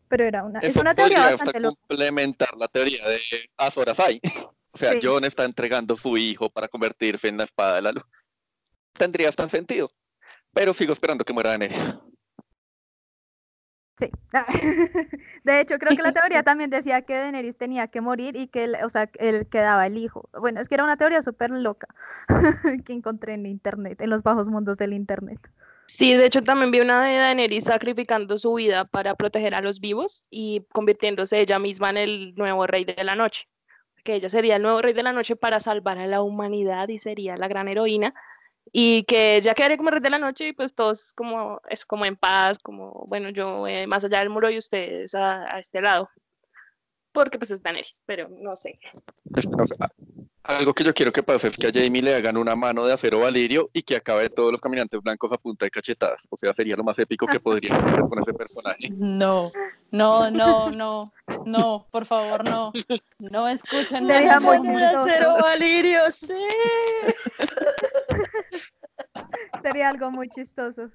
[0.08, 1.80] Pero era una, es una teoría bastante loca.
[1.88, 3.20] complementar la teoría de
[3.56, 4.20] Azor Ahai.
[4.74, 8.06] O sea, John está entregando su hijo para convertirse en la espada de la luz.
[8.94, 9.92] Tendría hasta sentido.
[10.54, 11.78] Pero sigo esperando que muera Daenerys.
[14.00, 14.10] Sí.
[15.44, 18.64] De hecho, creo que la teoría también decía que Daenerys tenía que morir y que,
[18.64, 20.30] él, o sea, él quedaba el hijo.
[20.40, 21.88] Bueno, es que era una teoría súper loca
[22.86, 25.52] que encontré en internet, en los bajos mundos del internet.
[25.94, 29.82] Sí, de hecho también vi una de Daenerys sacrificando su vida para proteger a los
[29.82, 33.50] vivos y convirtiéndose ella misma en el nuevo rey de la noche.
[34.06, 36.98] Que ella sería el nuevo rey de la noche para salvar a la humanidad y
[36.98, 38.14] sería la gran heroína.
[38.72, 42.06] Y que ella quedaría como rey de la noche y pues todos como, eso, como
[42.06, 46.10] en paz, como, bueno, yo eh, más allá del muro y ustedes a, este lado.
[47.12, 48.80] Porque pues es Daenerys, pero no sé.
[49.30, 49.46] Pues,
[50.44, 52.94] algo que yo quiero que pase es que a Jamie le hagan una mano de
[52.94, 56.28] acero valirio y que acabe todos los caminantes blancos a punta de cachetadas.
[56.30, 58.90] O sea, sería lo más épico que podría hacer con ese personaje.
[58.90, 59.52] No,
[59.92, 61.14] no, no, no,
[61.46, 62.72] no, por favor, no.
[63.20, 66.34] No escuchen de acero valirio, sí.
[69.62, 70.90] Sería algo muy chistoso.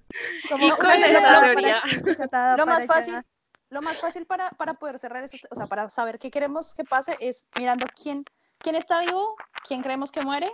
[0.49, 3.22] Como lo, más fácil,
[3.70, 6.82] lo más fácil para, para poder cerrar, es, o sea, para saber qué queremos que
[6.82, 8.24] pase es mirando quién
[8.66, 9.36] ¿Quién está vivo?
[9.68, 10.50] ¿Quién creemos que muere?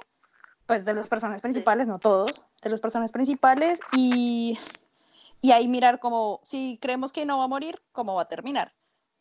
[0.66, 4.58] Pues de los personajes principales, no todos, de los personajes principales y,
[5.40, 8.74] y ahí mirar como, si creemos que no va a morir, cómo va a terminar.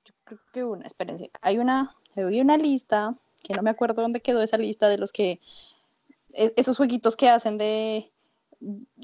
[0.03, 1.29] Yo creo que una, experiencia.
[1.39, 5.13] hay una, hay una lista, que no me acuerdo dónde quedó esa lista de los
[5.13, 5.39] que,
[6.33, 8.11] e, esos jueguitos que hacen de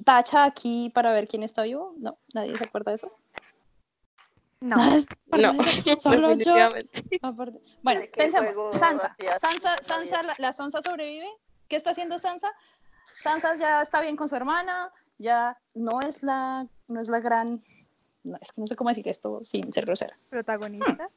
[0.04, 3.12] tacha aquí para ver quién está vivo, no, nadie se acuerda de eso.
[4.60, 5.54] No, no,
[6.00, 6.56] solo yo.
[7.84, 11.28] Bueno, pensemos, Sansa, Sansa, Sansa, la, la, Sansa sobrevive.
[11.68, 12.52] ¿Qué está haciendo Sansa?
[13.22, 17.64] Sansa ya está bien con su hermana, ya no es la, no es la gran,
[18.42, 20.18] es que no sé cómo decir esto sin ser grosera.
[20.30, 21.10] Protagonista.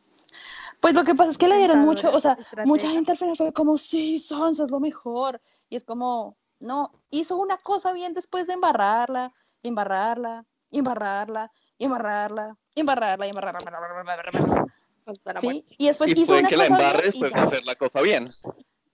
[0.81, 3.37] Pues lo que pasa es que le dieron mucho, o sea, mucha gente al final
[3.37, 5.41] fue como, sí, Sansa es lo mejor.
[5.69, 9.33] Y es como, no, hizo una cosa bien después de embarrarla,
[9.63, 13.59] embarrarla, embarrarla, embarrarla, embarrarla, embarrarla,
[14.01, 14.67] embarrarla.
[15.41, 15.65] ¿Sí?
[15.79, 18.33] Y después hizo una que la embarres, pues hacer la cosa bien.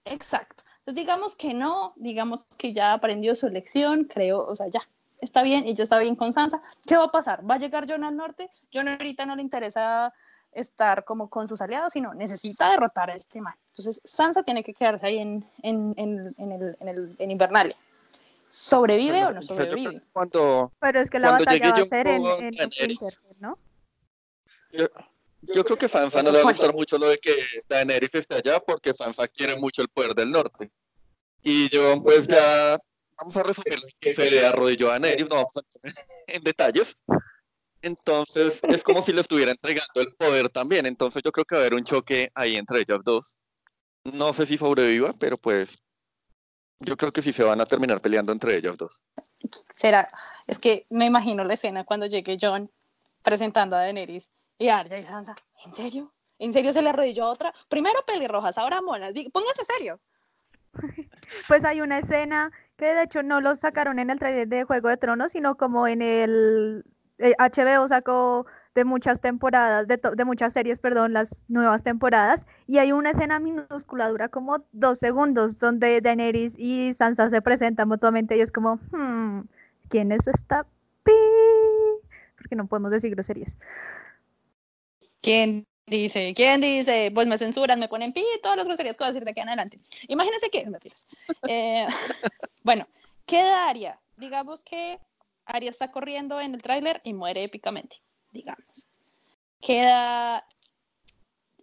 [0.05, 0.63] Exacto.
[0.79, 4.81] Entonces digamos que no, digamos que ya aprendió su lección, creo, o sea, ya,
[5.19, 6.61] está bien, y ya está bien con Sansa.
[6.87, 7.47] ¿Qué va a pasar?
[7.49, 8.49] ¿Va a llegar Jon al norte?
[8.73, 10.13] Jon ahorita no le interesa
[10.53, 13.55] estar como con sus aliados, sino necesita derrotar a este mal.
[13.69, 17.75] Entonces Sansa tiene que quedarse ahí en, en, en, en el, en, el, en Invernalia.
[18.49, 20.01] ¿Sobrevive o no sobrevive?
[20.13, 22.69] Cuando, Pero es que la batalla va a ser en, en,
[23.39, 23.57] ¿no?
[24.71, 24.87] Yo,
[25.41, 27.35] Yo creo que Sansa no le va a gustar mucho lo de que
[27.69, 30.71] Daenerys esté allá porque Sansa quiere mucho el poder del norte.
[31.43, 32.79] Y yo, pues ya,
[33.17, 36.95] vamos a resumir que se le arrodilló a Daenerys, no vamos a entrar en detalles.
[37.81, 40.85] Entonces, es como si le estuviera entregando el poder también.
[40.85, 43.37] Entonces, yo creo que va a haber un choque ahí entre ellas dos.
[44.03, 45.77] No sé si sobreviva, pero pues
[46.79, 49.01] yo creo que sí se van a terminar peleando entre ellas dos.
[49.73, 50.07] Será,
[50.47, 52.71] es que me imagino la escena cuando llegue John
[53.21, 55.35] presentando a Daenerys y Arya y Sansa,
[55.65, 56.13] ¿en serio?
[56.39, 57.53] ¿En serio se le arrodilló a otra?
[57.69, 59.13] Primero pelirrojas, ahora monas.
[59.31, 59.99] Póngase serio.
[61.47, 64.87] Pues hay una escena que de hecho no lo sacaron en el trailer de Juego
[64.87, 66.85] de Tronos, sino como en el
[67.17, 72.77] eh, HBO sacó de muchas temporadas, de, de muchas series, perdón, las nuevas temporadas, y
[72.77, 78.37] hay una escena minúscula, dura como dos segundos, donde Daenerys y Sansa se presentan mutuamente
[78.37, 79.41] y es como, hmm,
[79.89, 80.65] ¿quién es esta
[81.03, 81.11] pi?
[82.37, 83.57] Porque no podemos decir groserías.
[85.27, 86.33] ¿Quién dice?
[86.33, 87.11] ¿Quién dice?
[87.13, 89.41] Pues me censuran, me ponen pi, todas las groserías que voy a decir de aquí
[89.41, 89.77] en adelante.
[90.07, 91.05] Imagínense que, mentiras.
[91.49, 91.85] Eh,
[92.63, 92.87] bueno,
[93.25, 93.99] queda Arya.
[94.15, 94.97] Digamos que
[95.43, 97.97] Arya está corriendo en el tráiler y muere épicamente,
[98.31, 98.87] digamos.
[99.59, 100.47] Queda,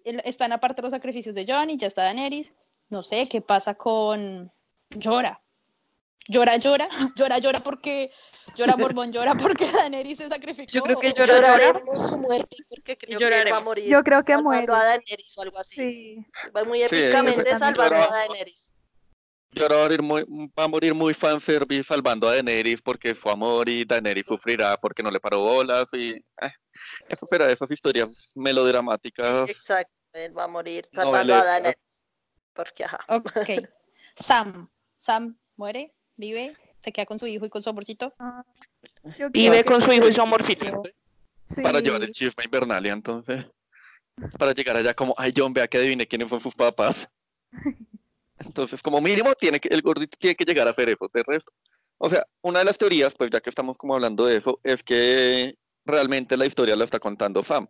[0.04, 2.52] están aparte los sacrificios de Johnny, ya está Daenerys.
[2.90, 4.52] No sé qué pasa con
[4.90, 5.40] Llora.
[6.28, 8.12] Llora, llora, llora, llora porque
[8.56, 10.70] llora Borbón, llora porque Daeneris se sacrificó.
[10.70, 11.56] Yo creo que llora, llora.
[11.56, 13.88] Lloraremos su muerte porque creo que va a morir.
[13.88, 14.66] Yo creo que muere.
[14.72, 15.76] a Daenerys o algo así.
[15.76, 16.26] Sí.
[16.56, 17.58] Va muy Sí, épicamente también.
[17.58, 18.72] salvando a Daenerys.
[19.56, 20.24] Y ahora va a morir muy,
[20.58, 25.02] va a morir muy fanservice salvando a Daenerys porque fue amor y Daenerys sufrirá porque
[25.02, 26.52] no le paró bolas y eh,
[27.08, 29.48] eso será esas historias melodramáticas.
[29.48, 31.44] Exacto, él va a morir salvando a.
[31.44, 31.78] Daenerys.
[32.52, 32.98] Porque, ajá.
[33.08, 33.26] Ok.
[34.16, 34.68] Sam.
[34.96, 38.12] Sam muere, vive, se queda con su hijo y con su amorcito.
[38.18, 38.44] Ah,
[39.30, 40.82] Vive creo con su hijo y su amorcito.
[41.62, 43.46] para llevar el chisme a Invernalia, entonces.
[44.38, 47.08] Para llegar allá como, ay, John, vea que adivine quiénes son sus papás.
[48.38, 51.08] Entonces, como mínimo, tiene que, el gordito tiene que llegar a hacer eso.
[51.12, 51.52] De resto,
[51.98, 54.82] o sea, una de las teorías, pues ya que estamos como hablando de eso, es
[54.82, 57.66] que realmente la historia la está contando Sam.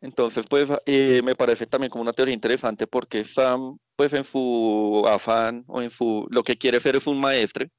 [0.00, 5.04] Entonces, pues, eh, me parece también como una teoría interesante porque Sam, pues, en su
[5.06, 7.70] afán o en su, lo que quiere ser es un maestre,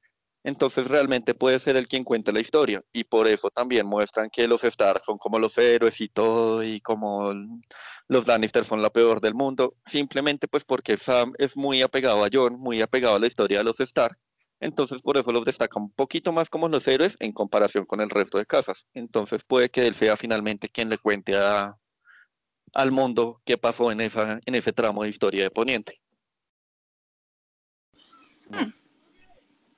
[0.44, 4.48] entonces realmente puede ser el quien cuente la historia y por eso también muestran que
[4.48, 7.32] los Stark son como los héroes y todo y como
[8.08, 12.28] los Lannister son la peor del mundo, simplemente pues porque Sam es muy apegado a
[12.32, 14.18] Jon, muy apegado a la historia de los Stark,
[14.60, 18.10] entonces por eso los destaca un poquito más como los héroes en comparación con el
[18.10, 21.36] resto de casas, entonces puede que él sea finalmente quien le cuente
[22.74, 26.00] al mundo qué pasó en, esa, en ese tramo de historia de Poniente.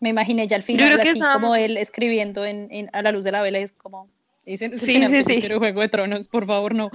[0.05, 3.11] Me imaginé ya al final creo que así como él escribiendo en, en- a la
[3.11, 4.11] luz de la vela y es como
[4.45, 5.41] dicen "Es el Sí, final sí, sí.
[5.41, 6.91] quiero Juego de Tronos, por favor, no.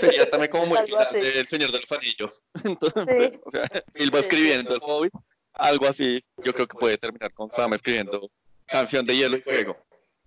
[0.00, 2.46] Sería también como muy del Señor de los Anillos.
[2.64, 3.40] Entonces, Sí.
[3.44, 5.12] o sea, él va Sí, sí, escribiendo el Hobbit,
[5.52, 6.20] algo así.
[6.42, 8.30] Yo creo que puede terminar con Sam escribiendo
[8.66, 9.76] Canción de Hielo y Fuego,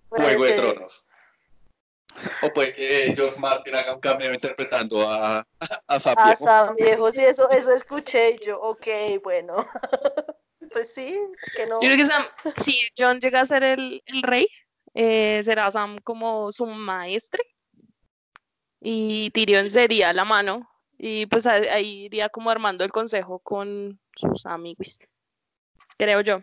[0.10, 0.54] Juego de.
[0.54, 1.04] Tronos.
[2.44, 5.44] O puede que George Martin haga un cameo interpretando a,
[5.88, 6.44] a Sam A viejo.
[6.44, 8.86] Sam viejo, sí, eso, eso escuché y yo, ok,
[9.24, 9.66] bueno.
[10.72, 11.18] pues sí,
[11.56, 11.76] que no.
[11.82, 12.24] Yo creo que Sam,
[12.64, 14.48] si John llega a ser el, el rey,
[14.94, 17.44] eh, será Sam como su maestre
[18.80, 20.68] y Tyrion sería la mano
[20.98, 25.00] y pues ahí, iría como armando el consejo con sus amigos.
[25.98, 26.42] Creo yo.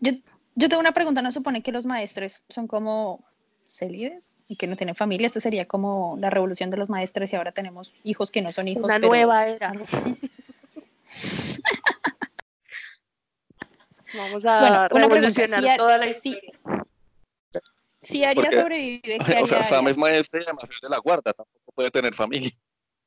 [0.00, 0.12] Yo,
[0.54, 3.24] yo tengo una pregunta, ¿no supone que los maestres son como
[3.66, 5.26] célibes y que no tienen familia?
[5.26, 8.68] Esta sería como la revolución de los maestres y ahora tenemos hijos que no son
[8.68, 8.84] hijos.
[8.84, 9.72] Una pero- nueva era.
[14.14, 16.58] Vamos a Bueno, una pregunta, revolucionar si Ar- toda la si- historia.
[18.02, 20.98] Si Porque- sobrevive, ¿qué haría O sea, Sam es maestro y además es de la
[20.98, 22.50] guarda, tampoco puede tener familia.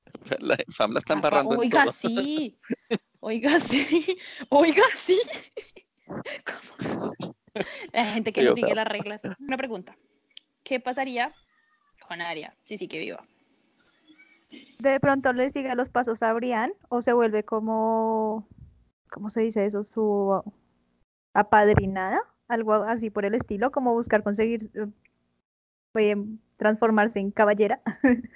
[0.40, 1.91] La- Sam la está Ah, embarrando en Oiga, todo.
[1.94, 2.57] sí.
[3.19, 4.18] Oiga, sí.
[4.49, 5.19] Oiga, sí.
[6.77, 7.14] ¿Cómo?
[7.91, 8.64] La gente que Sí, no sea.
[8.64, 9.22] sigue las reglas.
[9.40, 9.98] Una pregunta.
[10.64, 11.34] ¿Qué pasaría
[12.07, 13.26] con Aria si sí que viva?
[14.80, 18.48] De pronto le sigue los pasos a Brian o se vuelve como,
[19.11, 19.84] ¿cómo se dice eso?
[19.84, 20.41] Su
[21.36, 24.88] apadrinada, algo así por el estilo, como buscar conseguir eh,
[25.95, 26.16] eh,
[26.56, 27.82] transformarse en caballera.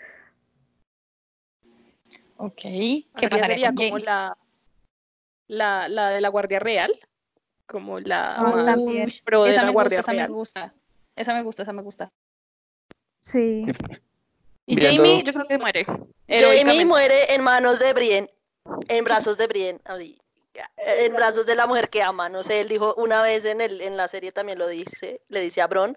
[2.42, 2.62] Ok.
[2.62, 4.38] ¿Qué pasaría sería con como la,
[5.48, 6.98] la, la de la Guardia Real,
[7.68, 9.10] como la más también.
[9.26, 10.32] pro de Esa la me gusta, Guardia esa me Real.
[10.32, 10.74] gusta.
[11.18, 12.10] Esa me gusta, esa me gusta.
[13.20, 13.66] Sí.
[14.66, 15.86] Y Viendo- Jamie, yo creo que muere.
[16.30, 18.30] Jamie muere en manos de Brienne,
[18.88, 20.18] en brazos de Brienne, así,
[20.78, 22.30] en brazos de la mujer que ama.
[22.30, 25.42] No sé, él dijo una vez en, el, en la serie también lo dice, le
[25.42, 25.96] dice a Bron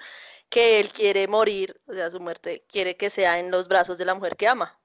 [0.49, 4.05] que él quiere morir, o sea, su muerte quiere que sea en los brazos de
[4.05, 4.79] la mujer que ama.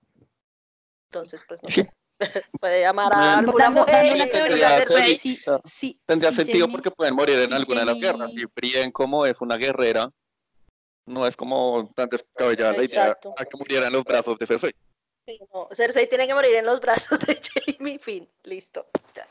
[1.10, 1.90] Entonces, pues no sé.
[2.60, 3.96] Puede amar a alguna dando- mujer.
[3.96, 5.22] dando una tendría de que ser- seis.
[5.22, 5.62] Sí, claro.
[5.66, 8.32] sí, Tendría sí, sentido porque pueden morir en sí, alguna de las guerras.
[8.34, 10.12] Y Brienne, como es una guerrera,
[11.06, 14.74] no es como tan descabellada la idea a que muriera en los brazos de Cersei.
[15.28, 17.40] Sí, no, Cersei tiene que morir en los brazos de
[17.78, 18.28] Jamie Finn.
[18.44, 18.88] Listo.
[19.14, 19.28] Ya.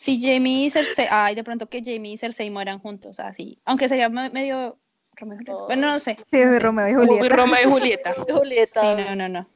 [0.00, 3.58] Si Jamie y Cersei, ay, de pronto que Jamie y Cersei mueran juntos, así.
[3.64, 4.78] Aunque sería me- medio
[5.16, 5.52] Romeo y Julieta.
[5.58, 5.66] No.
[5.66, 6.16] Bueno, no sé.
[6.30, 6.60] Sí, no sé.
[6.60, 7.28] Romeo y Julieta.
[7.34, 8.14] Romeo y Julieta.
[8.28, 8.80] Julieta.
[8.80, 9.48] Sí, no, no, no.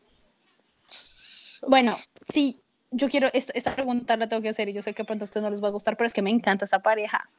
[1.69, 1.97] Bueno,
[2.29, 2.61] sí,
[2.91, 5.27] yo quiero, esta, esta pregunta la tengo que hacer y yo sé que pronto a
[5.27, 7.31] ustedes no les va a gustar, pero es que me encanta esta pareja.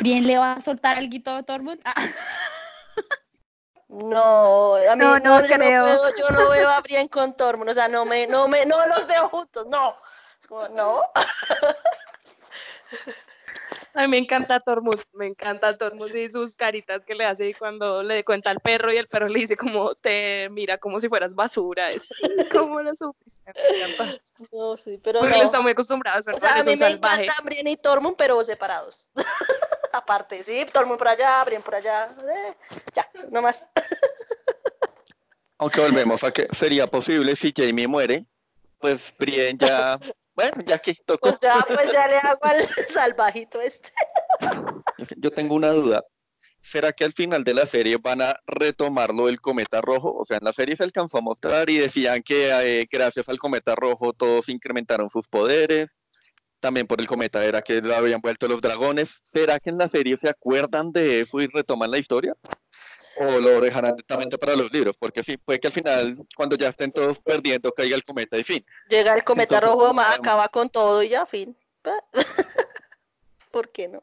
[0.00, 1.80] ¿Bien le va a soltar el guito de Tormund?
[1.86, 1.94] Ah,
[3.88, 5.82] No, a mí No, no, no yo creo.
[5.82, 8.66] no puedo, yo no veo a Brienne con Tormund, o sea, no me, no me,
[8.66, 9.96] no los veo juntos, no.
[10.38, 11.00] Es como, no.
[13.94, 17.54] A mí me encanta Tormund, me encanta Tormund y sus caritas que le hace y
[17.54, 21.08] cuando le cuenta al perro y el perro le dice como te mira como si
[21.08, 21.88] fueras basura.
[21.88, 22.08] Es
[22.52, 23.52] como lo supiste.
[23.52, 24.18] Me encanta.
[24.52, 25.46] No, sí, pero Porque él no.
[25.46, 27.24] está muy acostumbrado a ser O sea, a mí me salvaje.
[27.24, 29.08] encantan Brienne y Tormund, pero separados.
[29.92, 32.14] Aparte, sí, Tormund por allá, Brienne por allá.
[32.32, 32.54] eh,
[32.94, 33.68] ya, no más.
[35.58, 38.24] Aunque volvemos a que sería posible si Jamie muere,
[38.78, 39.98] pues Brienne ya,
[40.40, 41.28] bueno, ya que tocó.
[41.28, 43.90] Pues ya, pues ya le hago al salvajito este.
[45.16, 46.02] Yo tengo una duda.
[46.62, 50.14] ¿Será que al final de la serie van a retomar lo del cometa rojo?
[50.14, 53.38] O sea, en la serie se alcanzó a mostrar y decían que eh, gracias al
[53.38, 55.88] cometa rojo todos incrementaron sus poderes.
[56.60, 59.10] También por el cometa era que lo habían vuelto los dragones.
[59.24, 62.34] ¿Será que en la serie se acuerdan de eso y retoman la historia?
[63.22, 64.96] ¿O lo dejarán directamente para los libros?
[64.98, 68.44] Porque sí, puede que al final, cuando ya estén todos perdiendo, caiga el cometa y
[68.44, 68.64] fin.
[68.88, 71.54] Llega el cometa Entonces, rojo, acaba con todo y ya, fin.
[73.50, 73.98] ¿Por qué no?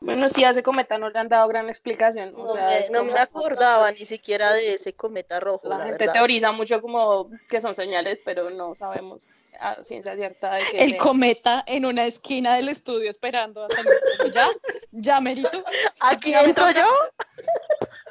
[0.00, 2.34] Bueno, si hace cometa no le han dado gran explicación.
[2.36, 5.68] O No, sea, me, es no como- me acordaba ni siquiera de ese cometa rojo,
[5.68, 6.12] La la, gente verdad.
[6.14, 9.26] teoriza mucho como que son señales, pero no sabemos
[9.60, 10.98] a ciencia cierta de que el sea.
[10.98, 13.92] cometa en una esquina del estudio esperando a salir.
[14.18, 14.48] Como, Ya,
[14.92, 15.64] ya, Merito.
[16.00, 16.86] Aquí Ya entro yo.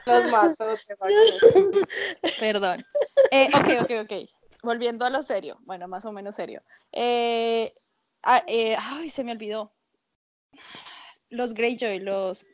[0.05, 0.65] Los facto.
[2.39, 2.85] Perdón.
[3.31, 4.29] Eh, ok, ok, ok.
[4.63, 5.57] Volviendo a lo serio.
[5.61, 6.61] Bueno, más o menos serio.
[6.91, 7.73] Eh,
[8.23, 9.73] ah, eh, ay, se me olvidó.
[11.29, 12.45] Los Greyjoy, los.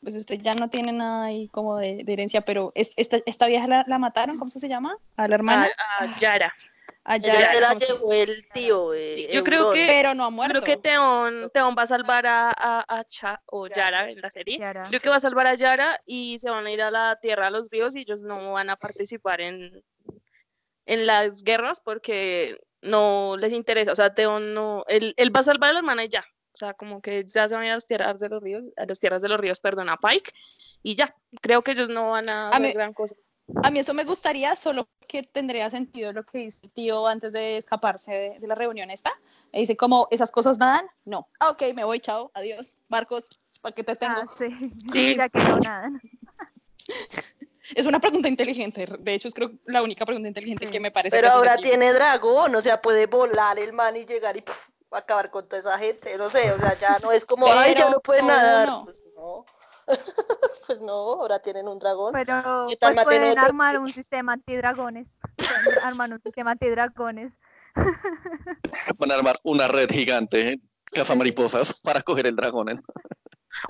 [0.00, 3.46] Pues este, ya no tienen nada ahí como de, de herencia, pero es- esta, esta
[3.46, 4.96] vieja la, la mataron, ¿cómo se llama?
[5.16, 5.68] A la hermana.
[5.98, 6.54] A, a Yara.
[7.10, 8.94] A Yara, se la ¿cómo se- llevó el tío.
[8.94, 10.60] eh, Yo creo que- Pero no ha muerto.
[10.60, 14.30] Creo que Teon, Teon va a salvar a, a, a Cha o Yara en la
[14.30, 14.58] serie.
[14.58, 14.82] Yara.
[14.88, 17.46] Creo que va a salvar a Yara y se van a ir a la tierra
[17.46, 19.82] de los ríos y ellos no van a participar en,
[20.86, 23.92] en las guerras porque no les interesa.
[23.92, 24.84] O sea, Teon no.
[24.88, 26.24] Él, él va a salvar a la hermana y ya.
[26.52, 28.64] O sea, como que ya se van a ir a las tierras de los ríos,
[28.76, 30.32] a las tierras de los ríos, perdón, a Pike,
[30.82, 31.14] y ya.
[31.40, 33.14] Creo que ellos no van a A hacer mí- gran cosa.
[33.62, 37.32] A mí eso me gustaría, solo que tendría sentido lo que dice el tío antes
[37.32, 39.10] de escaparse de, de la reunión esta.
[39.52, 40.86] E dice, como, ¿esas cosas nadan?
[41.04, 41.28] No.
[41.40, 42.76] Ah, ok, me voy, chao, adiós.
[42.88, 43.24] Marcos,
[43.62, 44.14] ¿para qué te tengo?
[44.20, 44.48] Ah, sí.
[44.92, 45.14] Sí.
[45.18, 45.90] Ya que no nada.
[47.74, 48.86] Es una pregunta inteligente.
[48.98, 50.72] De hecho, es creo la única pregunta inteligente Sí.
[50.72, 51.14] que me parece.
[51.16, 55.30] Pero ahora tiene dragón, o sea, puede volar el man y llegar y puf, acabar
[55.30, 56.16] con toda esa gente.
[56.16, 58.68] No sé, o sea, ya no es como, ay, ya Pero no puede nadar.
[58.68, 58.84] no.
[58.84, 59.44] Pues no.
[60.66, 62.12] pues no, ahora tienen un dragón.
[62.12, 63.42] Pero ¿Qué tal pues pueden otro?
[63.42, 65.16] armar un sistema antidragones.
[65.36, 67.36] Pueden armar un sistema antidragones.
[68.98, 70.60] Van a armar una red gigante, ¿eh?
[71.16, 72.70] mariposas para coger el dragón.
[72.70, 72.80] ¿eh?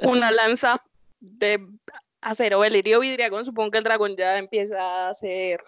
[0.05, 0.82] Una lanza
[1.20, 1.66] de
[2.20, 3.45] acero, velirio, vidriagón.
[3.45, 5.61] Supongo que el dragón ya empieza a hacer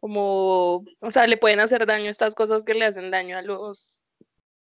[0.00, 4.02] como, o sea, le pueden hacer daño estas cosas que le hacen daño a los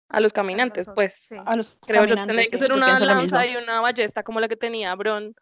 [0.10, 1.14] a los caminantes, pues.
[1.14, 1.36] sí.
[1.46, 4.96] A los Creo tendría que ser una lanza y una ballesta como la que tenía
[4.96, 5.36] Bron,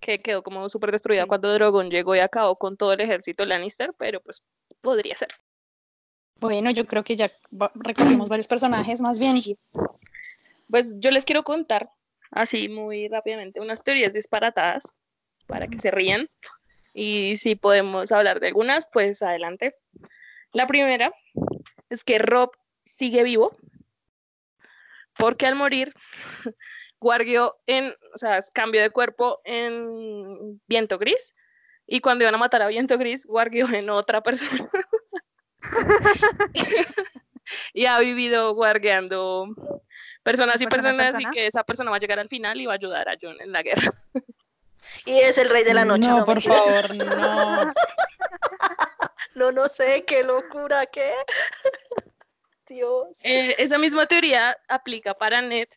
[0.00, 1.28] que quedó como súper destruida Sí.
[1.28, 4.44] cuando Drogon llegó y acabó con todo el ejército Lannister, pero pues
[4.82, 5.28] podría ser.
[6.40, 7.32] Bueno, yo creo que ya
[7.74, 9.42] recorrimos varios personajes, más bien.
[9.42, 9.56] Sí.
[10.68, 11.88] Pues yo les quiero contar,
[12.30, 14.82] así muy rápidamente, unas teorías disparatadas
[15.46, 16.28] para que se rían.
[16.92, 19.74] Y si podemos hablar de algunas, pues adelante.
[20.52, 21.12] La primera
[21.88, 22.50] es que Rob
[22.84, 23.56] sigue vivo
[25.16, 25.94] porque al morir
[27.00, 31.34] guardió en, o sea, cambió de cuerpo en Viento Gris
[31.86, 34.70] y cuando iban a matar a Viento Gris guardió en otra persona.
[37.74, 39.48] y ha vivido guardeando
[40.22, 41.30] personas y ¿Persona personas persona?
[41.30, 43.40] y que esa persona va a llegar al final y va a ayudar a John
[43.40, 43.92] en la guerra.
[45.06, 46.08] Y es el rey de la noche.
[46.08, 47.72] No, No, por favor, no.
[49.34, 51.10] No, no sé, qué locura, qué.
[52.66, 53.20] Dios.
[53.24, 55.68] Eh, esa misma teoría aplica para Ned,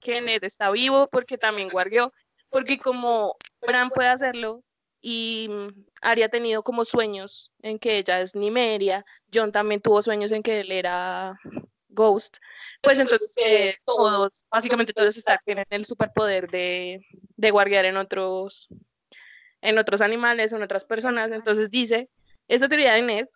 [0.00, 2.12] que Ned está vivo porque también guardió,
[2.50, 4.62] porque como Bran puede hacerlo
[5.00, 10.02] y mm, Arya ha tenido como sueños en que ella es Nimeria, John también tuvo
[10.02, 11.38] sueños en que él era
[11.88, 12.38] Ghost,
[12.82, 17.00] pues entonces eh, todos, básicamente todos Stark tienen el superpoder de,
[17.36, 18.68] de guardiar en otros,
[19.62, 22.10] en otros animales, en otras personas, entonces dice,
[22.48, 23.26] esta teoría de Ned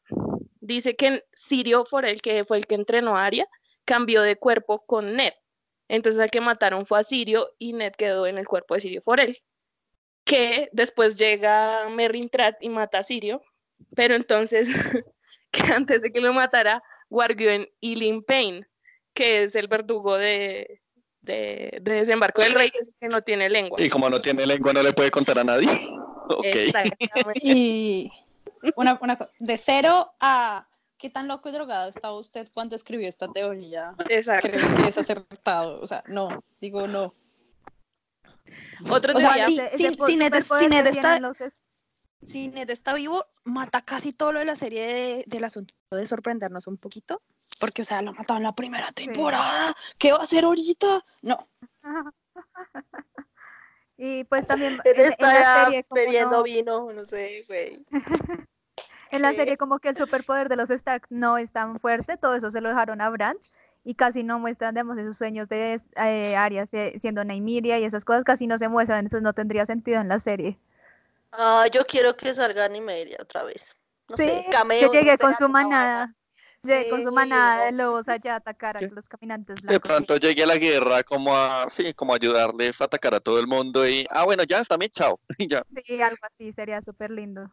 [0.75, 3.47] dice que Sirio el que fue el que entrenó a Arya,
[3.85, 5.33] cambió de cuerpo con Ned,
[5.89, 9.03] entonces el que mataron fue a Sirio y Ned quedó en el cuerpo de Sirio
[9.03, 9.37] Forel
[10.25, 13.43] que después llega Merintrat y mata a Sirio,
[13.97, 14.69] pero entonces
[15.51, 18.67] que antes de que lo matara, guardió en Ilin Payne,
[19.15, 20.81] que es el verdugo de,
[21.23, 23.83] de, desembarco del rey, que no tiene lengua.
[23.83, 25.69] Y como no tiene lengua, no le puede contar a nadie.
[27.43, 28.13] Y
[28.77, 30.67] una, una, de cero a
[31.01, 33.95] qué tan loco y drogado estaba usted cuando escribió esta teoría.
[34.09, 34.51] Exacto.
[34.51, 35.81] Creo que es acertado.
[35.81, 37.15] O sea, no, digo no.
[38.89, 44.39] Otro o sea, si, si, Ned, está, si Ned está vivo, mata casi todo lo
[44.41, 47.23] de la serie de, del asunto de sorprendernos un poquito.
[47.59, 49.75] Porque, o sea, lo matado en la primera temporada.
[49.99, 51.05] ¿Qué va a hacer ahorita?
[51.23, 51.49] No.
[53.97, 57.85] y pues también Él está en la serie, bebiendo vino, no sé, güey.
[59.11, 62.35] en la serie como que el superpoder de los Starks no es tan fuerte, todo
[62.35, 63.37] eso se lo dejaron a Bran
[63.85, 66.67] y casi no muestran, digamos, esos sueños de eh, Arya
[66.99, 70.19] siendo Naimiria y esas cosas casi no se muestran, entonces no tendría sentido en la
[70.19, 70.59] serie.
[71.33, 73.77] Ah, yo quiero que salga Naimiria otra vez.
[74.09, 76.15] No sí, sé, cameo, que llegue con su manada.
[76.63, 79.73] Llegue con su manada de lobos allá a atacar a los caminantes blancos.
[79.73, 83.21] De pronto llegue a la guerra como a, sí, como a ayudarles a atacar a
[83.21, 85.19] todo el mundo y, ah, bueno, ya, también, chao.
[85.39, 85.65] ya.
[85.87, 87.51] Sí, algo así, sería súper lindo.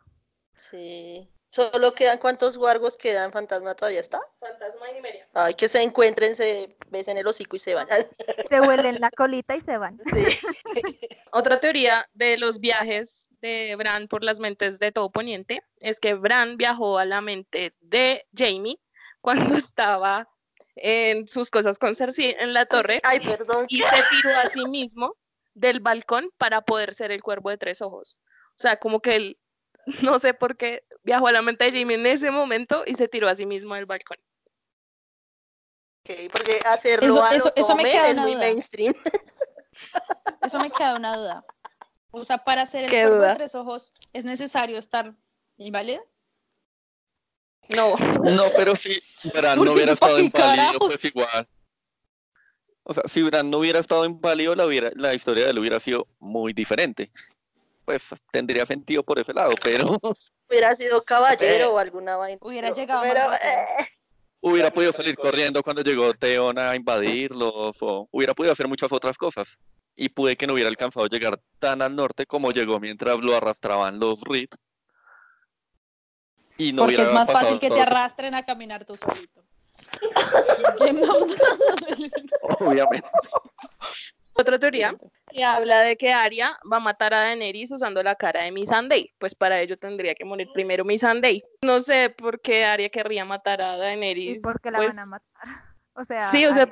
[0.55, 1.29] Sí.
[1.49, 4.19] Solo quedan cuántos guargos quedan, fantasma todavía está.
[4.39, 5.27] Fantasma y media.
[5.33, 7.87] Ay, que se encuentren, se besen el hocico y se van.
[8.49, 9.99] Se huelen la colita y se van.
[10.13, 10.25] Sí.
[11.31, 16.13] Otra teoría de los viajes de Bran por las mentes de todo Poniente es que
[16.13, 18.79] Bran viajó a la mente de Jamie
[19.21, 20.27] cuando estaba
[20.75, 22.99] en sus cosas con Cersei en la torre.
[23.03, 23.65] Ay, perdón.
[23.67, 25.15] Y se tiró a sí mismo
[25.53, 28.19] del balcón para poder ser el cuervo de tres ojos.
[28.49, 29.39] O sea, como que él
[30.01, 33.07] no sé por qué viajó a la mente de Jamie en ese momento y se
[33.07, 34.17] tiró a sí mismo del balcón.
[36.03, 38.93] Ok, porque hacerlo eso, eso, me queda es muy mainstream.
[40.41, 41.45] Eso me queda una duda.
[42.11, 45.13] O sea, para hacer el cuerpo de tres ojos, ¿es necesario estar
[45.57, 46.03] inválido?
[47.69, 47.95] No.
[48.23, 48.99] No, pero si
[49.33, 51.47] Bran no hubiera estado inválido, pues igual.
[52.83, 55.79] O sea, si Bran no hubiera estado inválido, la, hubiera, la historia de él hubiera
[55.79, 57.11] sido muy diferente
[57.87, 58.03] pues
[58.33, 59.99] tendría sentido por ese lado, pero...
[60.49, 62.39] Hubiera sido caballero o alguna vaina.
[62.41, 63.87] Hubiera llegado eh.
[64.39, 69.17] Hubiera podido salir corriendo cuando llegó Theon a invadirlos, o hubiera podido hacer muchas otras
[69.17, 69.47] cosas.
[69.95, 73.35] Y pude que no hubiera alcanzado a llegar tan al norte como llegó mientras lo
[73.35, 74.49] arrastraban los Reed.
[76.57, 79.43] Y no Porque es más fácil que te arrastren a caminar tú solito.
[82.59, 83.07] Obviamente.
[84.39, 84.95] Otra teoría
[85.31, 89.13] que habla de que Arya va a matar a Daenerys usando la cara de Missandei.
[89.17, 91.43] Pues para ello tendría que morir primero Missandei.
[91.63, 94.37] No sé por qué Arya querría matar a Daenerys.
[94.37, 95.63] ¿Y por qué la pues van a matar?
[95.93, 96.69] O sea, sí, o sea,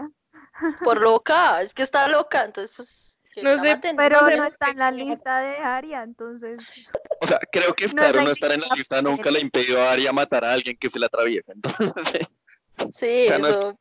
[0.84, 4.92] por loca, es que está loca, entonces pues no sé, pero no, está en la
[4.92, 6.62] lista de Arya, entonces.
[7.20, 9.92] O sea, creo que estar no no estar en la lista nunca le impidió a
[9.92, 11.52] Arya matar a alguien que se la atraviesa.
[11.54, 12.28] Entonces,
[12.94, 13.78] sí, eso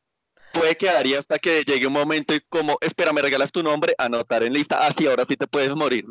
[0.55, 4.43] puede quedar hasta que llegue un momento y como, espera, me regalas tu nombre, anotar
[4.43, 6.05] en lista, así ahora sí te puedes morir.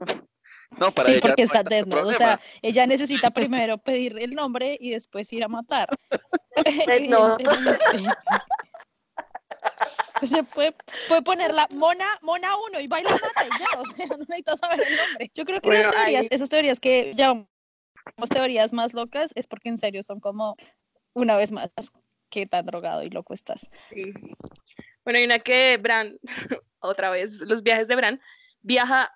[0.76, 4.90] No, para sí, porque está dead O sea, ella necesita primero pedir el nombre y
[4.90, 5.88] después ir a matar.
[7.08, 7.36] no.
[10.14, 10.74] Entonces puede,
[11.06, 14.80] puede ponerla mona, mona uno y baila mata y ya, o sea, no necesita saber
[14.80, 15.30] el nombre.
[15.32, 17.46] Yo creo que las teorías, esas teorías que llamamos
[18.30, 20.56] teorías más locas es porque en serio son como
[21.12, 21.70] una vez más
[22.34, 23.70] qué tan drogado y loco estás.
[23.88, 24.12] Sí.
[25.04, 26.18] Bueno, hay una que Bran,
[26.80, 28.20] otra vez, los viajes de Bran,
[28.60, 29.12] viaja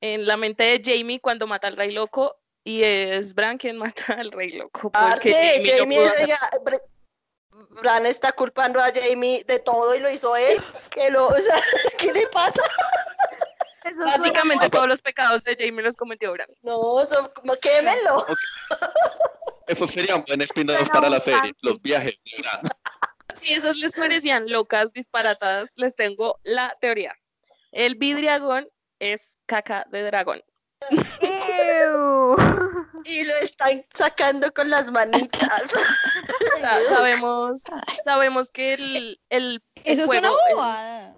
[0.00, 4.14] en la mente de Jamie cuando mata al rey loco y es Bran quien mata
[4.14, 4.92] al rey loco.
[4.94, 5.34] Ah, sí,
[5.64, 6.08] Jamie,
[7.82, 10.58] Bran está culpando a Jamie de todo y lo hizo él.
[10.90, 11.56] ¿Qué, lo, o sea,
[11.98, 12.62] ¿qué le pasa?
[14.04, 16.48] Básicamente todos los pecados de Jamie los cometió Bran.
[16.62, 18.24] No, son, como quémelo.
[19.66, 22.18] Eso sería un buen spin para la serie, los viajes.
[23.36, 27.14] Si esos les parecían locas, disparatadas, les tengo la teoría.
[27.72, 30.42] El vidriagón es caca de dragón.
[33.04, 35.70] y lo están sacando con las manitas.
[36.88, 37.62] sabemos,
[38.04, 41.14] sabemos que el, el, Eso es una bobada.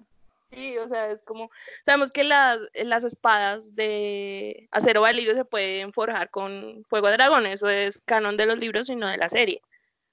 [0.52, 1.50] Sí, o sea, es como,
[1.84, 7.46] sabemos que las, las espadas de acero valirio se pueden forjar con fuego de dragón,
[7.46, 9.62] eso es canon de los libros y no de la serie.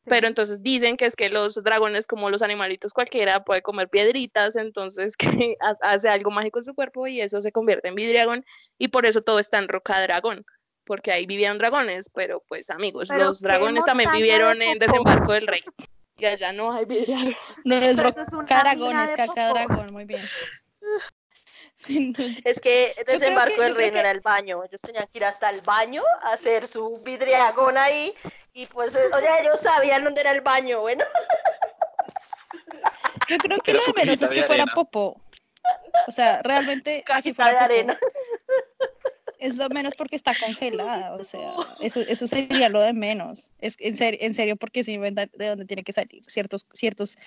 [0.06, 4.56] Pero entonces dicen que es que los dragones, como los animalitos cualquiera, puede comer piedritas,
[4.56, 5.18] entonces
[5.52, 8.46] que hace algo mágico en su cuerpo y eso se convierte en vidriagón
[8.78, 10.46] y por eso todo está en roca dragón,
[10.86, 15.64] porque ahí vivieron dragones, pero pues amigos, los dragones también vivieron en Desembarco del Rey
[16.20, 17.36] que allá no hay vidrio.
[17.64, 20.22] No es dragón, es caca dragón, muy bien.
[22.44, 24.62] Es que desembarco del reino era el baño.
[24.66, 28.14] Ellos tenían que ir hasta el baño a hacer su vidriagón ahí.
[28.52, 30.82] Y pues, eh, oye, ellos sabían dónde era el baño.
[30.82, 31.06] Bueno.
[33.30, 35.22] Yo creo que lo de menos es que fuera popó.
[36.08, 37.98] O sea, realmente casi fuera de arena
[39.40, 43.52] es lo menos porque está congelada, o sea, eso, eso sería lo de menos.
[43.60, 47.18] Es en, en serio porque se inventan de dónde tiene que salir ciertos, ciertos.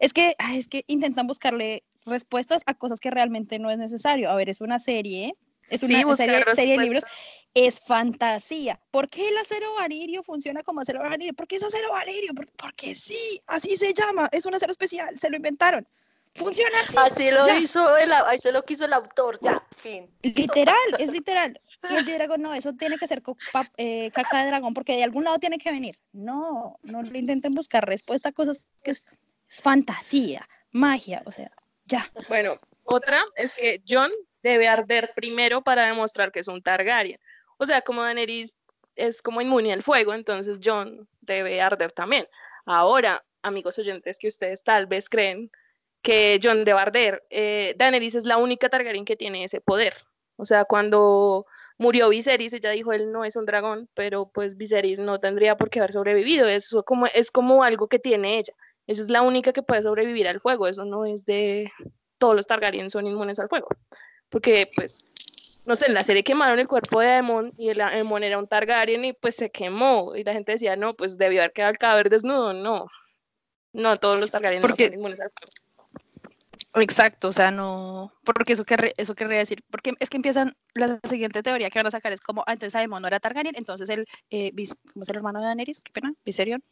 [0.00, 4.30] Es que, es que intentan buscarle respuestas a cosas que realmente no es necesario.
[4.30, 5.34] A ver, es una serie,
[5.68, 7.04] es una serie, serie, de libros,
[7.54, 8.80] es fantasía.
[8.90, 11.34] ¿Por qué el acero valirio funciona como acero valirio?
[11.34, 12.32] ¿Por qué es acero valirio?
[12.56, 15.86] Porque sí, así se llama, es un acero especial, se lo inventaron.
[16.38, 17.30] Funciona así.
[17.30, 20.08] lo hizo el, así lo quiso el autor, ya, fin.
[20.22, 21.58] Literal, es literal.
[21.90, 23.22] Y el dragón, no, eso tiene que ser
[23.76, 25.98] eh, caca de dragón, porque de algún lado tiene que venir.
[26.12, 29.04] No, no le intenten buscar respuesta a cosas que es,
[29.48, 31.50] fantasía, magia, o sea,
[31.86, 32.10] ya.
[32.28, 34.10] Bueno, otra es que John
[34.42, 37.18] debe arder primero para demostrar que es un Targaryen.
[37.56, 38.52] O sea, como Daenerys
[38.94, 42.26] es como inmune al fuego, entonces John debe arder también.
[42.66, 45.50] Ahora, amigos oyentes, que ustedes tal vez creen
[46.02, 47.24] que John de Barder.
[47.30, 49.94] Eh, Daenerys es la única Targaryen que tiene ese poder.
[50.36, 51.46] O sea, cuando
[51.78, 55.70] murió Viserys, ella dijo, él no es un dragón, pero pues Viserys no tendría por
[55.70, 56.46] qué haber sobrevivido.
[56.48, 58.52] Eso como, es como algo que tiene ella.
[58.86, 60.66] Esa es la única que puede sobrevivir al fuego.
[60.66, 61.70] Eso no es de
[62.18, 63.68] todos los Targaryen son inmunes al fuego.
[64.28, 65.06] Porque, pues,
[65.66, 68.48] no sé, en la serie quemaron el cuerpo de Aemon y el Aemon era un
[68.48, 70.14] Targaryen y pues se quemó.
[70.16, 72.52] Y la gente decía, no, pues debió haber quedado el cadáver desnudo.
[72.52, 72.86] No,
[73.72, 75.67] no, todos los Targaryen no son inmunes al fuego.
[76.74, 81.00] Exacto, o sea, no, porque eso, querría, eso querría decir, porque es que empiezan, la
[81.04, 83.88] siguiente teoría que van a sacar es como, ah, entonces Aemon no era Targaryen, entonces
[83.88, 84.52] el, eh,
[84.92, 85.80] ¿cómo es el hermano de Daenerys?
[85.80, 86.12] ¿Qué pena?
[86.26, 86.62] Viserion,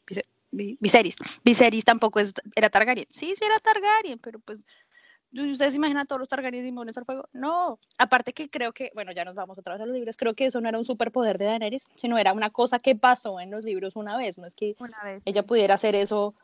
[0.51, 4.66] Viserys, Viserys tampoco es, era Targaryen, sí, sí era Targaryen, pero pues,
[5.32, 7.27] ¿ustedes se imaginan a todos los Targaryen inmunes al fuego?
[7.32, 10.35] No, aparte que creo que, bueno, ya nos vamos otra vez a los libros, creo
[10.35, 13.51] que eso no era un superpoder de Daenerys, sino era una cosa que pasó en
[13.51, 14.77] los libros una vez, no es que
[15.24, 16.35] ella pudiera hacer eso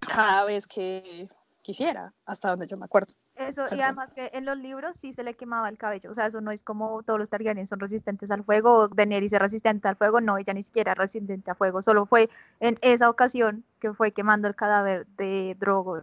[0.00, 1.28] cada vez que
[1.60, 3.14] quisiera, hasta donde yo me acuerdo.
[3.34, 6.26] Eso, y además que en los libros sí se le quemaba el cabello, o sea,
[6.26, 9.86] eso no es como todos los Targaryen son resistentes al fuego, o Daenerys es resistente
[9.88, 12.30] al fuego, no, ella ni siquiera es resistente al fuego, solo fue
[12.60, 16.02] en esa ocasión que fue quemando el cadáver de Drogo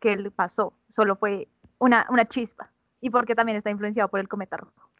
[0.00, 1.48] que le pasó, solo fue
[1.78, 2.70] una, una chispa,
[3.00, 4.90] y porque también está influenciado por el cometa rojo.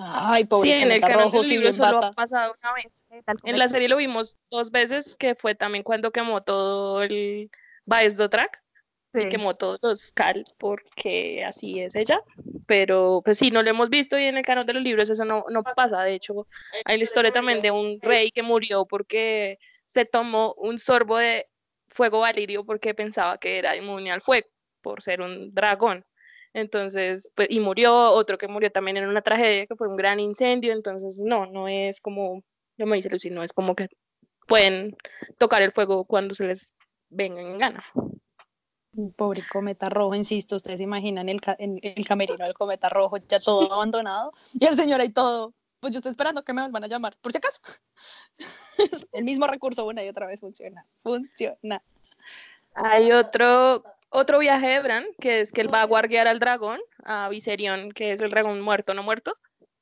[0.00, 3.02] Ay, pobre sí, en el canal del libro solo ha pasado una vez.
[3.42, 7.50] En la serie lo vimos dos veces, que fue también cuando quemó todo el
[7.88, 8.62] Baez Dotrak
[9.14, 12.20] y quemó todos los Cal porque así es ella,
[12.66, 15.24] pero pues sí, no lo hemos visto y en el canal de los libros eso
[15.24, 16.46] no, no pasa, de hecho
[16.84, 21.46] hay la historia también de un rey que murió porque se tomó un sorbo de
[21.88, 24.46] fuego valirio porque pensaba que era inmune al fuego
[24.82, 26.04] por ser un dragón.
[26.54, 30.20] Entonces, pues, y murió, otro que murió también en una tragedia que fue un gran
[30.20, 32.42] incendio, entonces no, no es como,
[32.76, 33.88] no me dice Lucy, no es como que
[34.46, 34.96] pueden
[35.38, 36.74] tocar el fuego cuando se les
[37.10, 37.84] vengan en gana.
[39.16, 43.72] Pobre cometa rojo, insisto, ustedes se imaginan el, el camerino del cometa rojo ya todo
[43.72, 47.16] abandonado y el señor ahí todo, pues yo estoy esperando que me van a llamar,
[47.20, 47.60] por si acaso.
[49.12, 51.82] el mismo recurso una y otra vez funciona, funciona.
[52.74, 56.80] Hay otro, otro viaje de Bran, que es que él va a guardiar al dragón,
[57.04, 59.36] a Viserion, que es el dragón muerto, no muerto,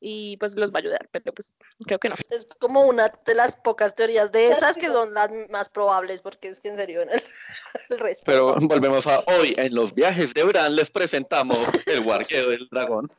[0.09, 1.53] y pues los va a ayudar, pero pues
[1.85, 2.15] creo que no.
[2.31, 6.47] Es como una de las pocas teorías de esas que son las más probables, porque
[6.47, 7.03] es que en serio,
[7.91, 8.23] el, resto.
[8.24, 13.11] Pero volvemos a hoy, en los viajes de Bran les presentamos el guarqueo del dragón.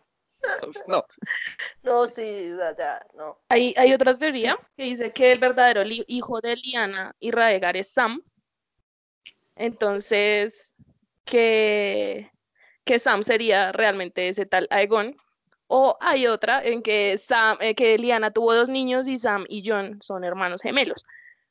[0.87, 1.05] No.
[1.83, 3.37] No, sí, ya, no.
[3.49, 7.91] Hay, hay otra teoría que dice que el verdadero hijo de Liana y Raegar es
[7.91, 8.21] Sam.
[9.57, 10.73] Entonces,
[11.25, 12.31] que,
[12.85, 15.17] que Sam sería realmente ese tal Aegon,
[15.67, 19.63] o hay otra en que, Sam, eh, que Liana tuvo dos niños y Sam y
[19.67, 21.05] John son hermanos gemelos.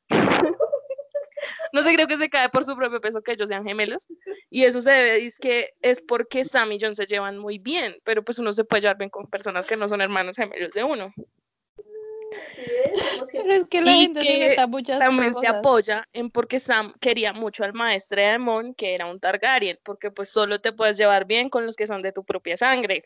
[1.72, 4.06] no sé, creo que se cae por su propio peso que ellos sean gemelos.
[4.50, 7.96] Y eso se debe, es que es porque Sam y John se llevan muy bien,
[8.04, 10.84] pero pues uno se puede llevar bien con personas que no son hermanos gemelos de
[10.84, 11.12] uno.
[13.32, 16.58] Pero es que la Y gente se que meta muchas también se apoya en porque
[16.58, 20.72] Sam quería mucho al maestre de Mon, que era un Targaryen, porque pues solo te
[20.72, 23.04] puedes llevar bien con los que son de tu propia sangre.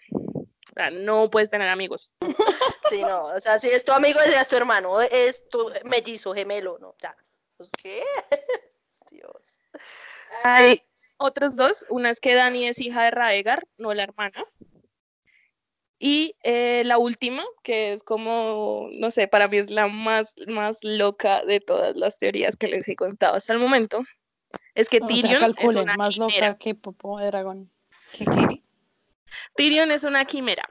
[0.80, 2.12] Sea, no puedes tener amigos.
[2.88, 6.76] Sí, no, o sea, si es tu amigo, es tu hermano, es tu mellizo, gemelo,
[6.80, 6.96] ¿no?
[7.00, 7.14] Ya.
[7.56, 8.02] Pues, ¿Qué?
[9.12, 9.60] Dios.
[10.42, 10.82] Hay
[11.16, 11.86] otros dos.
[11.88, 14.44] Una es que Dani es hija de Raegar, no la hermana.
[16.00, 20.82] Y eh, la última, que es como, no sé, para mí es la más, más
[20.82, 24.02] loca de todas las teorías que les he contado hasta el momento,
[24.74, 26.48] es que O sea, Tyrion es una más quimera.
[26.48, 27.70] loca que Popo de Dragón.
[28.12, 28.64] ¿Qué qué?
[29.56, 30.68] Tyrion es una quimera.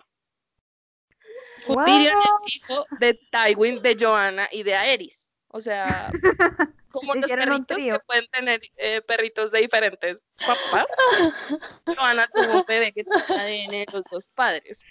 [1.67, 1.85] What?
[1.85, 5.29] Tyrion es hijo de Tywin, de Joanna y de Aerys.
[5.49, 6.11] O sea,
[6.91, 10.85] como los perritos que pueden tener eh, perritos de diferentes papás.
[11.85, 14.83] Joanna tuvo un bebé que tiene ADN de los dos padres.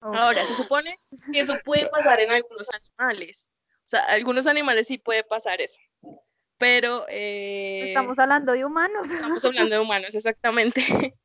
[0.00, 0.14] Oh.
[0.14, 0.96] Ahora, se supone
[1.32, 3.48] que eso puede pasar en algunos animales.
[3.84, 5.78] O sea, algunos animales sí puede pasar eso.
[6.58, 9.08] Pero eh, Estamos hablando de humanos.
[9.08, 10.82] estamos hablando de humanos, exactamente.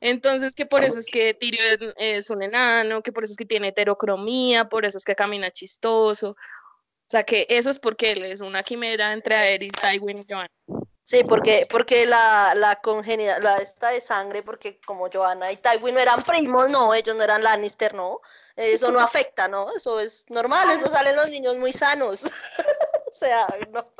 [0.00, 3.44] Entonces, que por eso es que Tyrion es un enano, que por eso es que
[3.44, 6.30] tiene heterocromía, por eso es que camina chistoso.
[6.30, 10.50] O sea, que eso es porque él es una quimera entre Aerys, Tywin y Joanna.
[11.10, 15.94] Sí, porque, porque la, la congenidad, la esta de sangre, porque como Joanna y Tywin
[15.94, 18.20] no eran primos, no, ellos no eran Lannister, no,
[18.54, 19.74] eso no afecta, ¿no?
[19.74, 22.26] Eso es normal, eso salen los niños muy sanos.
[23.10, 23.90] o sea, no,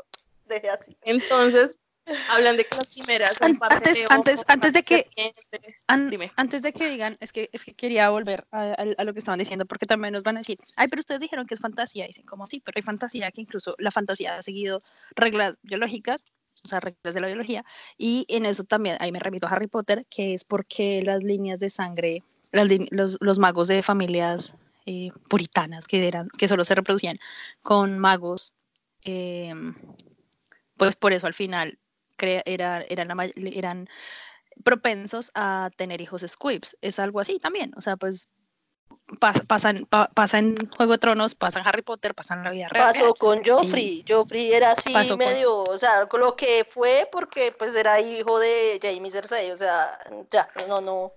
[0.45, 0.97] deje así.
[1.01, 1.81] Entonces,
[2.29, 5.75] hablan de que las quimeras son parte antes- de antes- ojos, antes de que- serpiente.
[5.87, 6.31] An- Dime.
[6.35, 9.19] Antes de que digan, es que, es que quería volver a, a- a lo que
[9.19, 12.07] estaban diciendo, porque también nos van a decir, ay, pero ustedes dijeron que es fantasía.
[12.07, 14.81] Dicen, como sí, pero hay fantasía que incluso la fantasía ha seguido
[15.15, 16.25] reglas biológicas,
[16.63, 17.65] o sea, reglas de la biología,
[17.97, 21.59] y en eso también, ahí me remito a Harry Potter, que es porque las líneas
[21.59, 24.55] de sangre, las los, los magos de familias
[24.85, 27.17] eh, puritanas que, eran, que solo se reproducían
[27.61, 28.51] con magos,
[29.03, 29.75] em,
[30.77, 31.77] pues por eso al final
[32.27, 33.87] era, eran, la may- eran
[34.63, 36.77] propensos a tener hijos squibs.
[36.81, 37.71] Es algo así también.
[37.77, 38.27] O sea, pues
[39.19, 42.51] pas- pasan, pa- pasa en Juego de Tronos, pasa en Harry Potter, pasa en la
[42.51, 42.87] vida real.
[42.91, 47.07] Pasó con Joffrey, Joffrey era así Pasó con- medio, o sea, con lo que fue
[47.11, 49.97] porque pues era hijo de Jaime Cersei, o sea,
[50.29, 51.13] ya, no, no,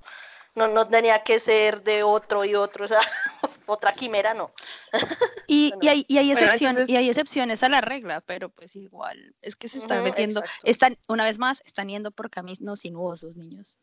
[0.54, 3.00] no, no tenía que ser de otro y otro, o sea,
[3.66, 4.52] otra quimera, no.
[5.46, 8.48] Y, y hay, y hay Bueno, excepciones, entonces- y hay excepciones a la regla, pero
[8.48, 10.66] pues igual, es que se están metiendo, exacto.
[10.70, 13.76] están, una vez más, están yendo por caminos sinuosos, niños.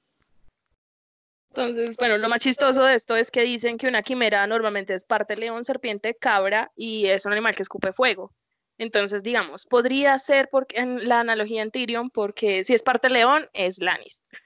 [1.49, 5.03] Entonces, bueno, lo más chistoso de esto es que dicen que una quimera normalmente es
[5.03, 8.33] parte león, serpiente, cabra y es un animal que escupe fuego.
[8.79, 13.47] Entonces, digamos, podría ser porque en la analogía en Tyrion, porque si es parte león,
[13.53, 14.39] es Lannister.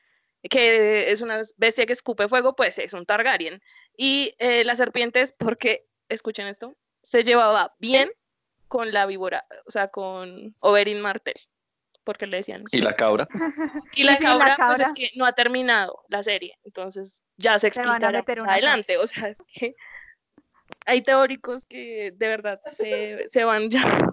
[0.49, 3.61] Que es una bestia que escupe fuego, pues es un Targaryen.
[3.97, 8.11] Y eh, la serpiente es porque, escuchen esto, se llevaba bien
[8.67, 11.39] con la víbora, o sea, con Oberyn Martell,
[12.03, 13.27] porque le decían Y la cabra.
[13.95, 18.23] y la cabra, pues es que no ha terminado la serie, entonces ya se explicará
[18.23, 18.97] más adelante.
[18.97, 19.75] O sea, es que
[20.85, 24.09] hay teóricos que de verdad se, se van ya.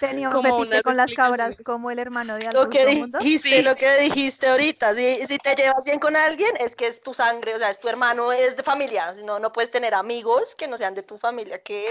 [0.00, 3.18] Tenía un como fetiche con las cabras como el hermano de Lo Albus que Mundo.
[3.18, 3.62] dijiste, Sí.
[3.62, 7.14] lo que dijiste ahorita, si, si te llevas bien con alguien, es que es tu
[7.14, 10.68] sangre, o sea, es tu hermano, es de familia, no, no puedes tener amigos que
[10.68, 11.86] no sean de tu familia, ¿qué?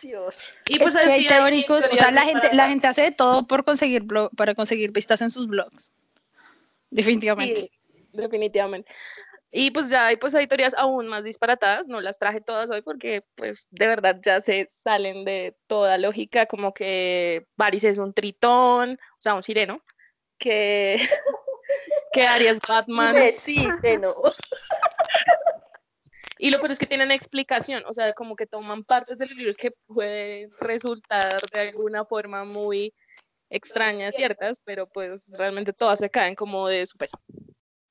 [0.00, 0.52] Dios.
[0.66, 3.64] Y es que hay teóricos, o sea, la gente, la gente hace de todo por
[3.64, 5.90] conseguir blog, para conseguir vistas en sus blogs.
[6.90, 7.60] Definitivamente.
[7.62, 7.70] Sí,
[8.12, 8.92] definitivamente.
[9.52, 12.82] Y pues ya hay, pues hay teorías aún más disparatadas, no las traje todas hoy
[12.82, 18.14] porque pues de verdad ya se salen de toda lógica, como que Varys es un
[18.14, 19.82] tritón, o sea, un sireno,
[20.38, 21.00] que,
[22.12, 23.16] que Arias Batman.
[23.32, 23.68] Sí.
[26.42, 29.36] Y lo peor es que tienen explicación, o sea, como que toman partes de los
[29.36, 32.94] libros que pueden resultar de alguna forma muy
[33.50, 37.18] extrañas, ciertas, pero pues realmente todas se caen como de su peso.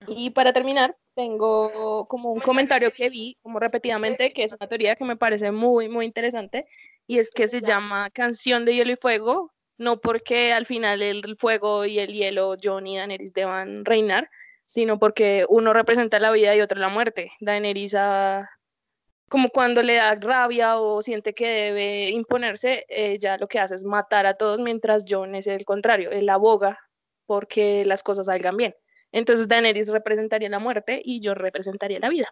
[0.07, 4.95] Y para terminar, tengo como un comentario que vi como repetidamente, que es una teoría
[4.95, 6.65] que me parece muy, muy interesante,
[7.05, 11.35] y es que se llama Canción de Hielo y Fuego, no porque al final el
[11.37, 14.29] fuego y el hielo, Jon y Daenerys deban reinar,
[14.65, 17.31] sino porque uno representa la vida y otro la muerte.
[17.41, 18.49] Daenerys ha-
[19.29, 23.85] como cuando le da rabia o siente que debe imponerse, ella lo que hace es
[23.85, 26.79] matar a todos, mientras Jon es el contrario, él aboga
[27.25, 28.75] porque las cosas salgan bien.
[29.11, 32.29] Entonces Daenerys representaría la muerte y Jon representaría la vida.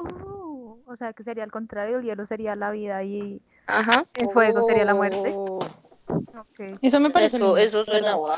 [0.00, 4.06] Uh, o sea que sería al contrario, el hielo sería la vida y Ajá.
[4.14, 5.32] el fuego sería la muerte.
[5.34, 5.58] Oh.
[6.82, 8.36] Eso me parece Eso, eso suena guau.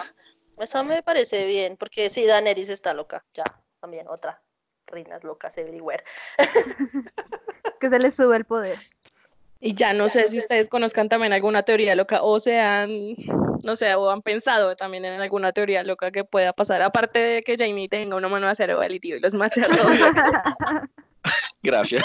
[0.58, 3.44] Eso me parece bien, porque sí, Daenerys está loca, ya,
[3.80, 4.42] también, otra.
[4.86, 6.02] reinas locas everywhere.
[7.80, 8.76] que se les sube el poder.
[9.60, 12.90] Y ya no sé si ustedes conozcan también alguna teoría loca o sean,
[13.62, 17.42] no sé, o han pensado también en alguna teoría loca que pueda pasar, aparte de
[17.42, 19.98] que Jamie tenga una mano de acero y y los mate a todos.
[21.62, 22.04] Gracias.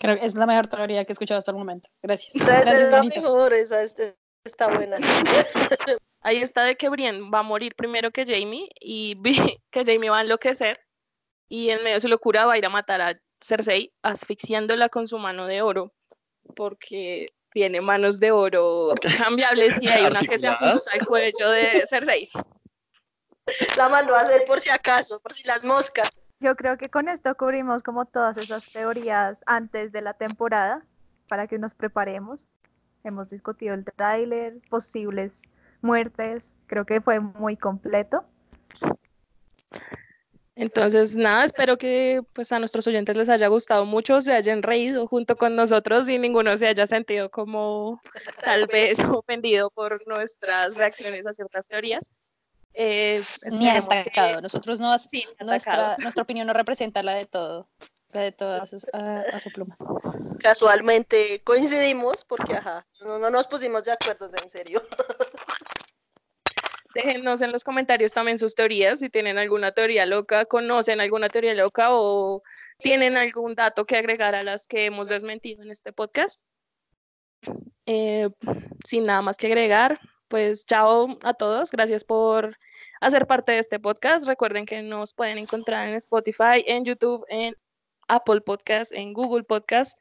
[0.00, 1.88] Creo que es la mejor teoría que he escuchado hasta el momento.
[2.02, 2.34] Gracias.
[2.34, 4.96] Esa Gracias, es la mejor, esa este- está buena.
[6.22, 9.34] Ahí está de que Brienne va a morir primero que Jamie y vi
[9.70, 10.80] que Jamie va a enloquecer
[11.48, 15.06] y en medio de su locura va a ir a matar a Cersei asfixiándola con
[15.08, 15.92] su mano de oro
[16.54, 21.84] porque tiene manos de oro cambiables y hay una que se ajusta al cuello de
[21.88, 22.30] Cersei.
[23.76, 26.10] La mandó a hacer por si acaso, por si las moscas.
[26.40, 30.82] Yo creo que con esto cubrimos como todas esas teorías antes de la temporada
[31.28, 32.46] para que nos preparemos.
[33.04, 35.42] Hemos discutido el tráiler, posibles
[35.82, 38.24] muertes, creo que fue muy completo.
[40.60, 45.06] Entonces, nada, espero que pues a nuestros oyentes les haya gustado mucho, se hayan reído
[45.06, 48.00] junto con nosotros y ninguno se haya sentido como
[48.44, 52.10] tal vez ofendido por nuestras reacciones a ciertas teorías.
[52.74, 53.22] Eh,
[53.52, 54.40] Ni esperemos que- atacado.
[54.42, 57.68] Nosotros no, sí, nuestra, nuestra opinión no representa la de todo,
[58.12, 59.76] la de toda su, a, a su pluma.
[60.40, 64.82] Casualmente coincidimos porque, ajá, no, no nos pusimos de acuerdo, en serio.
[66.94, 71.54] Déjenos en los comentarios también sus teorías, si tienen alguna teoría loca, conocen alguna teoría
[71.54, 72.42] loca o
[72.78, 76.40] tienen algún dato que agregar a las que hemos desmentido en este podcast.
[77.86, 78.28] Eh,
[78.84, 82.56] sin nada más que agregar, pues chao a todos, gracias por
[83.00, 84.26] hacer parte de este podcast.
[84.26, 87.54] Recuerden que nos pueden encontrar en Spotify, en YouTube, en
[88.08, 89.96] Apple Podcast, en Google Podcast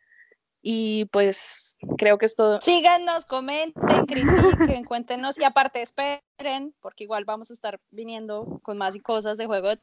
[0.62, 2.60] y pues creo que es todo.
[2.62, 8.98] Síganos, comenten, critiquen, cuéntenos y aparte esperen, porque igual vamos a estar viniendo con más
[9.02, 9.80] cosas de Juego de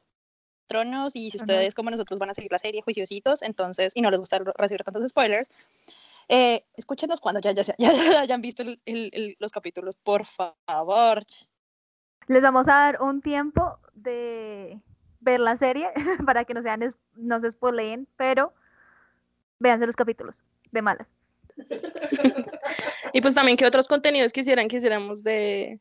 [0.68, 4.10] Tronos y si ustedes como nosotros van a seguir la serie juiciositos, entonces, y no
[4.10, 5.48] les gusta recibir tantos spoilers,
[6.28, 9.96] eh, escúchenos cuando ya, ya, se- ya- ya hayan visto el- el- el- los capítulos,
[9.96, 11.22] por favor.
[12.26, 14.80] Les vamos a dar un tiempo de
[15.20, 15.88] ver la serie
[16.26, 16.80] para que no sean
[17.14, 18.52] no se spoileen, pero
[19.60, 20.42] véanse los capítulos
[20.76, 21.10] de malas.
[23.12, 25.80] Y pues también qué otros contenidos quisieran que hiciéramos de,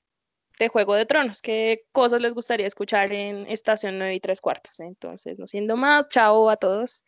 [0.58, 4.80] de Juego de Tronos, qué cosas les gustaría escuchar en Estación 9 y 3 cuartos.
[4.80, 7.04] Entonces, no siendo más, chao a todos.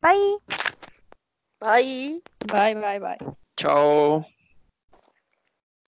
[0.00, 0.38] Bye.
[1.60, 2.22] Bye.
[2.46, 3.18] Bye, bye, bye.
[3.56, 4.24] Chao.